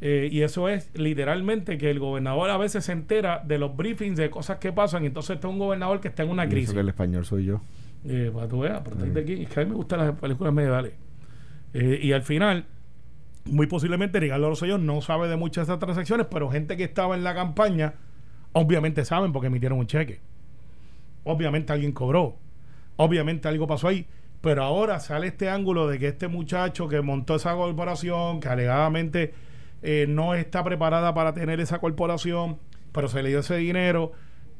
Eh, 0.00 0.28
y 0.30 0.42
eso 0.42 0.68
es 0.68 0.90
literalmente 0.94 1.78
que 1.78 1.90
el 1.90 1.98
gobernador 1.98 2.50
a 2.50 2.58
veces 2.58 2.84
se 2.84 2.92
entera 2.92 3.42
de 3.42 3.58
los 3.58 3.74
briefings 3.74 4.18
de 4.18 4.28
cosas 4.28 4.58
que 4.58 4.72
pasan 4.72 5.04
y 5.04 5.06
entonces 5.06 5.36
está 5.36 5.48
un 5.48 5.58
gobernador 5.58 6.00
que 6.00 6.08
está 6.08 6.24
en 6.24 6.30
una 6.30 6.44
eso 6.44 6.50
crisis. 6.50 6.74
que 6.74 6.80
el 6.80 6.88
español 6.88 7.24
soy 7.24 7.46
yo. 7.46 7.62
Eh, 8.04 8.30
para 8.34 8.48
tú 8.48 8.60
veas, 8.60 8.80
Protect 8.80 9.14
the 9.14 9.24
King. 9.24 9.42
Es 9.42 9.48
que 9.48 9.60
a 9.60 9.64
mí 9.64 9.70
me 9.70 9.76
gustan 9.76 10.00
las 10.00 10.18
películas 10.18 10.52
medievales. 10.52 10.92
Y 11.72 12.12
al 12.12 12.22
final, 12.22 12.66
muy 13.46 13.66
posiblemente 13.66 14.20
Ricardo 14.20 14.48
Rosselló 14.48 14.78
no 14.78 15.00
sabe 15.00 15.26
de 15.28 15.36
muchas 15.36 15.66
de 15.66 15.72
esas 15.72 15.80
transacciones, 15.80 16.26
pero 16.30 16.50
gente 16.50 16.76
que 16.76 16.84
estaba 16.84 17.16
en 17.16 17.24
la 17.24 17.34
campaña, 17.34 17.94
obviamente 18.54 19.04
saben 19.04 19.32
porque 19.32 19.48
emitieron 19.48 19.78
un 19.78 19.86
cheque. 19.86 20.20
Obviamente 21.24 21.72
alguien 21.72 21.92
cobró. 21.92 22.36
Obviamente 22.96 23.48
algo 23.48 23.66
pasó 23.66 23.88
ahí. 23.88 24.06
Pero 24.40 24.62
ahora 24.62 25.00
sale 25.00 25.26
este 25.28 25.48
ángulo 25.48 25.86
de 25.88 25.98
que 25.98 26.08
este 26.08 26.28
muchacho 26.28 26.88
que 26.88 27.00
montó 27.00 27.36
esa 27.36 27.54
corporación, 27.54 28.40
que 28.40 28.48
alegadamente 28.48 29.34
eh, 29.82 30.06
no 30.08 30.34
está 30.34 30.62
preparada 30.62 31.14
para 31.14 31.32
tener 31.32 31.60
esa 31.60 31.78
corporación, 31.78 32.58
pero 32.92 33.08
se 33.08 33.22
le 33.22 33.30
dio 33.30 33.40
ese 33.40 33.56
dinero. 33.56 34.12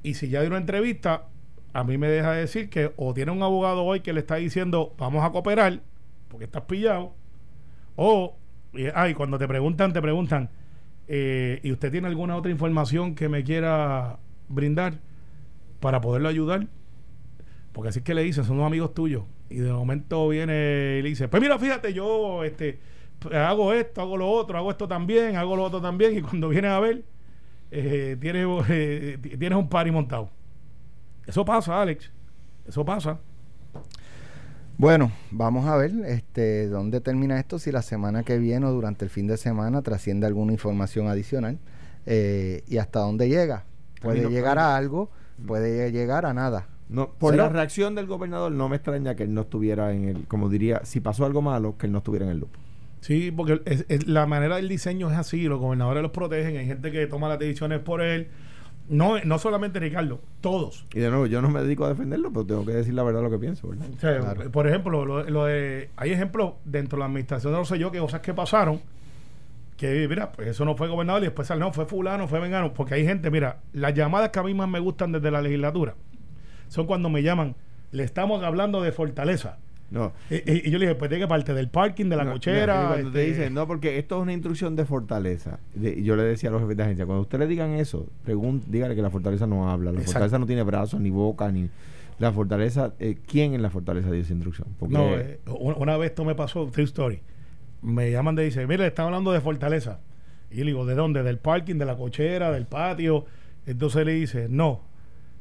Y 0.03 0.15
si 0.15 0.29
ya 0.29 0.41
dio 0.41 0.49
una 0.51 0.59
entrevista, 0.59 1.29
a 1.73 1.85
mí 1.85 1.99
me 1.99 2.09
deja 2.09 2.33
decir 2.33 2.71
que 2.71 2.93
o 2.97 3.15
tiene 3.15 3.33
un 3.33 3.43
abogado 3.43 3.85
hoy 3.85 4.01
que 4.01 4.13
le 4.13 4.21
está 4.21 4.37
diciendo 4.37 4.95
vamos 4.99 5.25
a 5.25 5.31
cooperar, 5.31 5.81
porque 6.29 6.45
estás 6.45 6.63
pillado, 6.63 7.13
o, 7.97 8.37
ay, 8.95 9.15
cuando 9.15 9.39
te 9.39 9.47
preguntan, 9.47 9.93
te 9.93 10.01
preguntan, 10.01 10.51
eh, 11.09 11.61
¿y 11.63 11.73
usted 11.73 11.91
tiene 11.91 12.09
alguna 12.09 12.37
otra 12.37 12.51
información 12.51 13.15
que 13.15 13.29
me 13.29 13.45
quiera 13.45 14.19
brindar 14.49 15.01
para 15.81 16.01
poderlo 16.01 16.29
ayudar? 16.29 16.67
Porque 17.73 17.89
así 17.89 17.99
es 18.01 18.05
que 18.05 18.15
le 18.15 18.23
dicen, 18.23 18.45
son 18.45 18.57
unos 18.57 18.67
amigos 18.67 18.95
tuyos. 18.95 19.25
Y 19.51 19.57
de 19.57 19.73
momento 19.73 20.29
viene 20.29 20.97
y 20.99 21.03
le 21.03 21.09
dice, 21.09 21.29
pues 21.29 21.43
mira, 21.43 21.59
fíjate, 21.59 21.93
yo 21.93 22.45
este 22.45 22.79
hago 23.33 23.73
esto, 23.73 24.03
hago 24.03 24.17
lo 24.17 24.31
otro, 24.31 24.59
hago 24.59 24.71
esto 24.71 24.89
también, 24.89 25.37
hago 25.37 25.57
lo 25.57 25.65
otro 25.65 25.81
también. 25.81 26.17
Y 26.17 26.23
cuando 26.23 26.49
viene 26.49 26.69
a 26.69 26.81
ver, 26.81 27.05
eh, 27.71 28.17
tienes, 28.21 28.47
eh, 28.69 29.19
tienes 29.39 29.59
un 29.59 29.69
party 29.69 29.91
montado. 29.91 30.31
Eso 31.27 31.45
pasa, 31.45 31.81
Alex. 31.81 32.11
Eso 32.67 32.85
pasa. 32.85 33.21
Bueno, 34.77 35.13
vamos 35.31 35.67
a 35.67 35.77
ver 35.77 35.93
este, 36.07 36.69
dónde 36.69 37.01
termina 37.01 37.39
esto, 37.39 37.59
si 37.59 37.71
la 37.71 37.83
semana 37.83 38.25
que 38.25 38.39
viene 38.39 38.67
o 38.67 38.73
durante 38.73 39.05
el 39.05 39.11
fin 39.11 39.27
de 39.27 39.37
semana 39.37 39.83
trasciende 39.83 40.27
alguna 40.27 40.53
información 40.53 41.07
adicional 41.09 41.59
eh, 42.07 42.65
y 42.67 42.79
hasta 42.79 43.01
dónde 43.01 43.29
llega. 43.29 43.65
Puede 44.01 44.23
no- 44.23 44.31
llegar 44.31 44.59
a 44.59 44.77
algo, 44.77 45.11
puede 45.47 45.93
llegar 45.93 46.27
a 46.27 46.35
nada. 46.35 46.67
No, 46.89 47.11
por 47.13 47.33
¿Será? 47.33 47.45
la 47.45 47.49
reacción 47.51 47.95
del 47.95 48.07
gobernador 48.07 48.53
no 48.53 48.69
me 48.69 48.77
extraña 48.77 49.15
que 49.15 49.23
él 49.23 49.33
no 49.33 49.43
estuviera 49.43 49.93
en 49.93 50.05
el, 50.05 50.27
como 50.27 50.49
diría, 50.49 50.81
si 50.85 51.01
pasó 51.01 51.25
algo 51.25 51.41
malo, 51.41 51.77
que 51.79 51.87
él 51.87 51.93
no 51.93 51.99
estuviera 51.99 52.27
en 52.27 52.33
el 52.33 52.39
loop. 52.41 52.51
Sí, 53.01 53.31
porque 53.31 53.63
es- 53.67 53.87
es- 53.89 54.07
la 54.07 54.27
manera 54.27 54.57
del 54.57 54.69
diseño 54.69 55.11
es 55.11 55.17
así, 55.17 55.43
los 55.45 55.61
gobernadores 55.61 56.03
los 56.03 56.11
protegen, 56.11 56.57
hay 56.57 56.67
gente 56.67 56.91
que 56.91 57.07
toma 57.07 57.29
las 57.29 57.39
decisiones 57.39 57.79
por 57.81 58.03
él. 58.03 58.29
No, 58.89 59.19
no 59.25 59.39
solamente 59.39 59.81
Ricardo, 59.81 60.21
todos. 60.41 60.85
Y 60.93 61.01
de 61.01 61.09
nuevo, 61.09 61.27
yo 61.27 61.41
no 61.41 61.49
me 61.49 61.63
dedico 61.63 61.87
a 61.87 61.89
defenderlo, 61.89 62.31
pero 62.31 62.45
tengo 62.45 62.67
que 62.67 62.73
decir 62.73 62.93
la 62.93 63.03
verdad 63.03 63.23
lo 63.23 63.31
que 63.31 63.39
pienso, 63.39 63.69
¿verdad? 63.69 63.89
O 63.97 64.01
sea, 64.01 64.19
Claro. 64.19 64.51
Por 64.51 64.67
ejemplo, 64.67 65.05
lo, 65.07 65.25
lo 65.25 65.45
de, 65.47 65.89
hay 65.97 66.13
ejemplos 66.13 66.55
dentro 66.65 66.97
de 66.97 67.01
la 67.01 67.07
administración 67.07 67.53
de 67.53 67.59
los 67.59 67.69
yo 67.71 67.91
que 67.91 67.99
cosas 67.99 68.21
que 68.21 68.35
pasaron 68.35 68.81
que, 69.77 70.07
mira, 70.09 70.33
pues 70.33 70.49
eso 70.49 70.65
no 70.65 70.77
fue 70.77 70.89
gobernador 70.89 71.23
y 71.23 71.27
después 71.27 71.51
no, 71.59 71.73
fue 71.73 71.87
fulano, 71.87 72.29
fue 72.29 72.41
vengano, 72.41 72.73
porque 72.75 72.95
hay 72.95 73.05
gente, 73.05 73.31
mira, 73.31 73.59
las 73.73 73.95
llamadas 73.95 74.31
que 74.31 74.39
a 74.39 74.43
mí 74.43 74.55
más 74.55 74.69
me 74.69 74.79
gustan 74.79 75.13
desde 75.13 75.31
la 75.31 75.43
legislatura 75.43 75.95
son 76.69 76.87
cuando 76.87 77.09
me 77.09 77.23
llaman, 77.23 77.57
le 77.91 78.05
estamos 78.05 78.43
hablando 78.43 78.83
de 78.83 78.93
Fortaleza. 78.93 79.59
No. 79.95 80.13
Y, 80.29 80.69
yo 80.71 80.79
le 80.79 80.87
dije, 80.87 80.95
pues 80.97 81.09
de 81.11 81.19
qué 81.21 81.27
parte, 81.29 81.55
del 81.55 81.69
parking, 81.69 82.07
de 82.09 82.17
la 82.17 82.25
No, 82.25 82.33
cochera. 82.33 82.83
no, 82.83 82.89
cuando 82.89 83.13
te 83.13 83.21
este, 83.23 83.31
dicen, 83.39 83.55
no, 83.55 83.67
porque 83.69 83.97
esto 83.99 84.17
es 84.17 84.23
una 84.23 84.33
instrucción 84.33 84.75
de 84.75 84.85
fortaleza. 84.85 85.61
De- 85.73 86.03
yo 86.03 86.17
le 86.17 86.25
decía 86.25 86.49
a 86.49 86.53
los 86.53 86.61
jefes 86.63 86.77
de 86.77 86.83
agencia, 86.83 87.07
cuando 87.07 87.23
usted 87.23 87.39
le 87.39 87.47
digan 87.47 87.71
eso, 87.75 88.07
dígale 88.67 88.97
que 88.97 89.03
la 89.03 89.11
fortaleza 89.11 89.47
no 89.47 89.71
habla. 89.71 89.93
La 89.93 89.99
Exacto. 90.01 90.13
fortaleza 90.15 90.39
no 90.41 90.47
tiene 90.47 90.65
brazos, 90.65 91.01
ni 91.01 91.11
boca, 91.11 91.51
ni. 91.53 91.71
La 92.19 92.33
fortaleza, 92.33 92.93
eh, 92.99 93.17
¿quién 93.27 93.55
en 93.55 93.63
la 93.63 93.71
fortaleza 93.71 94.11
dio 94.11 94.21
esa 94.21 94.33
instrucción? 94.33 94.69
Porque 94.79 94.95
No, 94.95 95.15
eh, 95.15 95.39
una 95.59 95.77
una 95.77 95.97
vez 95.97 96.11
esto 96.11 96.25
me 96.25 96.35
pasó, 96.35 96.67
true 96.67 96.85
story. 96.85 97.21
Me 97.83 98.11
llaman 98.11 98.35
de 98.35 98.45
dice, 98.45 98.67
mire, 98.67 98.87
están 98.87 99.07
hablando 99.07 99.31
de 99.33 99.41
Fortaleza. 99.41 100.01
Y 100.51 100.57
yo 100.57 100.65
le 100.65 100.71
digo, 100.71 100.87
¿de 100.87 100.95
dónde? 100.95 101.23
Del 101.23 101.39
parking, 101.39 101.77
de 101.77 101.85
la 101.85 101.97
cochera, 101.97 102.51
del 102.51 102.67
patio. 102.67 103.27
Entonces 103.67 104.05
le 104.07 104.13
dice, 104.15 104.47
no, 104.49 104.81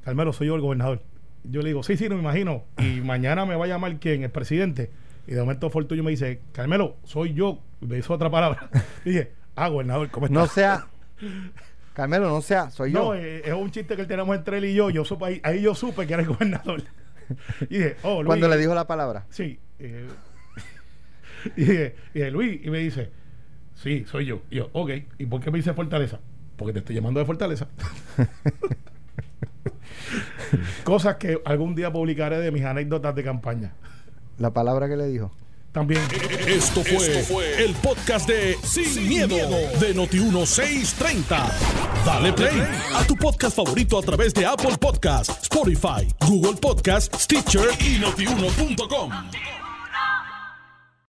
Carmelo, 0.03 0.33
soy 0.33 0.47
yo 0.47 0.55
el 0.55 0.61
gobernador. 0.61 1.01
Yo 1.43 1.61
le 1.61 1.67
digo, 1.69 1.83
sí, 1.83 1.97
sí, 1.97 2.07
no 2.09 2.15
me 2.15 2.21
imagino. 2.21 2.63
Y 2.77 3.01
mañana 3.03 3.45
me 3.45 3.55
va 3.55 3.65
a 3.65 3.67
llamar 3.67 3.97
quién, 3.99 4.23
el 4.23 4.29
presidente. 4.31 4.89
Y 5.27 5.33
de 5.33 5.39
momento 5.39 5.69
Fortuño 5.69 6.03
me 6.03 6.11
dice, 6.11 6.41
Carmelo, 6.51 6.97
soy 7.03 7.33
yo. 7.33 7.59
Y 7.81 7.85
me 7.85 7.97
hizo 7.97 8.13
otra 8.13 8.29
palabra. 8.29 8.69
Y 9.05 9.09
dije, 9.11 9.31
ah, 9.55 9.67
gobernador, 9.69 10.09
¿cómo 10.09 10.25
está? 10.27 10.39
No 10.39 10.47
sea, 10.47 10.87
Carmelo, 11.93 12.27
no 12.29 12.41
sea, 12.41 12.69
soy 12.71 12.91
No, 12.91 13.13
yo. 13.13 13.21
eh, 13.21 13.41
es 13.45 13.53
un 13.53 13.69
chiste 13.71 13.95
que 13.95 14.05
tenemos 14.05 14.35
entre 14.35 14.57
él 14.57 14.65
y 14.65 14.73
yo. 14.73 14.89
yo 14.89 15.05
supe, 15.05 15.25
ahí, 15.25 15.41
ahí 15.43 15.61
yo 15.61 15.75
supe 15.75 16.07
que 16.07 16.13
era 16.13 16.23
el 16.23 16.29
gobernador. 16.29 16.81
y 17.61 17.77
dije, 17.77 17.95
oh, 18.03 18.15
Luis. 18.15 18.27
Cuando 18.27 18.47
le 18.47 18.57
dijo 18.57 18.73
la 18.73 18.87
palabra. 18.87 19.25
Sí. 19.29 19.59
eh, 19.79 20.07
y, 21.55 21.61
dije, 21.65 21.95
y 22.13 22.19
dije, 22.19 22.31
Luis, 22.31 22.59
y 22.65 22.69
me 22.69 22.79
dice, 22.79 23.11
sí, 23.75 24.05
soy 24.07 24.25
yo. 24.25 24.41
Y 24.49 24.57
yo, 24.57 24.69
ok, 24.73 24.91
¿y 25.19 25.25
por 25.25 25.41
qué 25.41 25.51
me 25.51 25.57
dice 25.57 25.73
Fortaleza? 25.73 26.19
Porque 26.57 26.73
te 26.73 26.79
estoy 26.79 26.95
llamando 26.95 27.19
de 27.19 27.25
Fortaleza. 27.25 27.67
Cosas 30.83 31.15
que 31.15 31.39
algún 31.45 31.75
día 31.75 31.91
publicaré 31.91 32.39
de 32.39 32.51
mis 32.51 32.63
anécdotas 32.63 33.15
de 33.15 33.23
campaña. 33.23 33.73
La 34.37 34.51
palabra 34.51 34.87
que 34.87 34.97
le 34.97 35.07
dijo. 35.07 35.31
También. 35.71 36.01
Esto 36.47 36.83
fue, 36.83 37.63
el 37.63 37.73
podcast 37.73 38.29
de 38.29 38.55
Sin, 38.63 39.07
miedo, 39.09 39.35
de 39.79 39.95
Noti1630. 39.95 41.51
Dale 42.05 42.31
play 42.33 42.61
a 42.93 43.03
tu 43.07 43.15
podcast 43.15 43.55
favorito 43.55 43.97
a 43.97 44.03
través 44.03 44.35
de 44.35 44.45
Apple 44.45 44.77
Podcasts, 44.79 45.41
Spotify, 45.41 46.07
Google 46.27 46.59
Podcasts, 46.61 47.23
Stitcher 47.23 47.69
y 47.79 47.97
notiuno.com. 47.97 49.62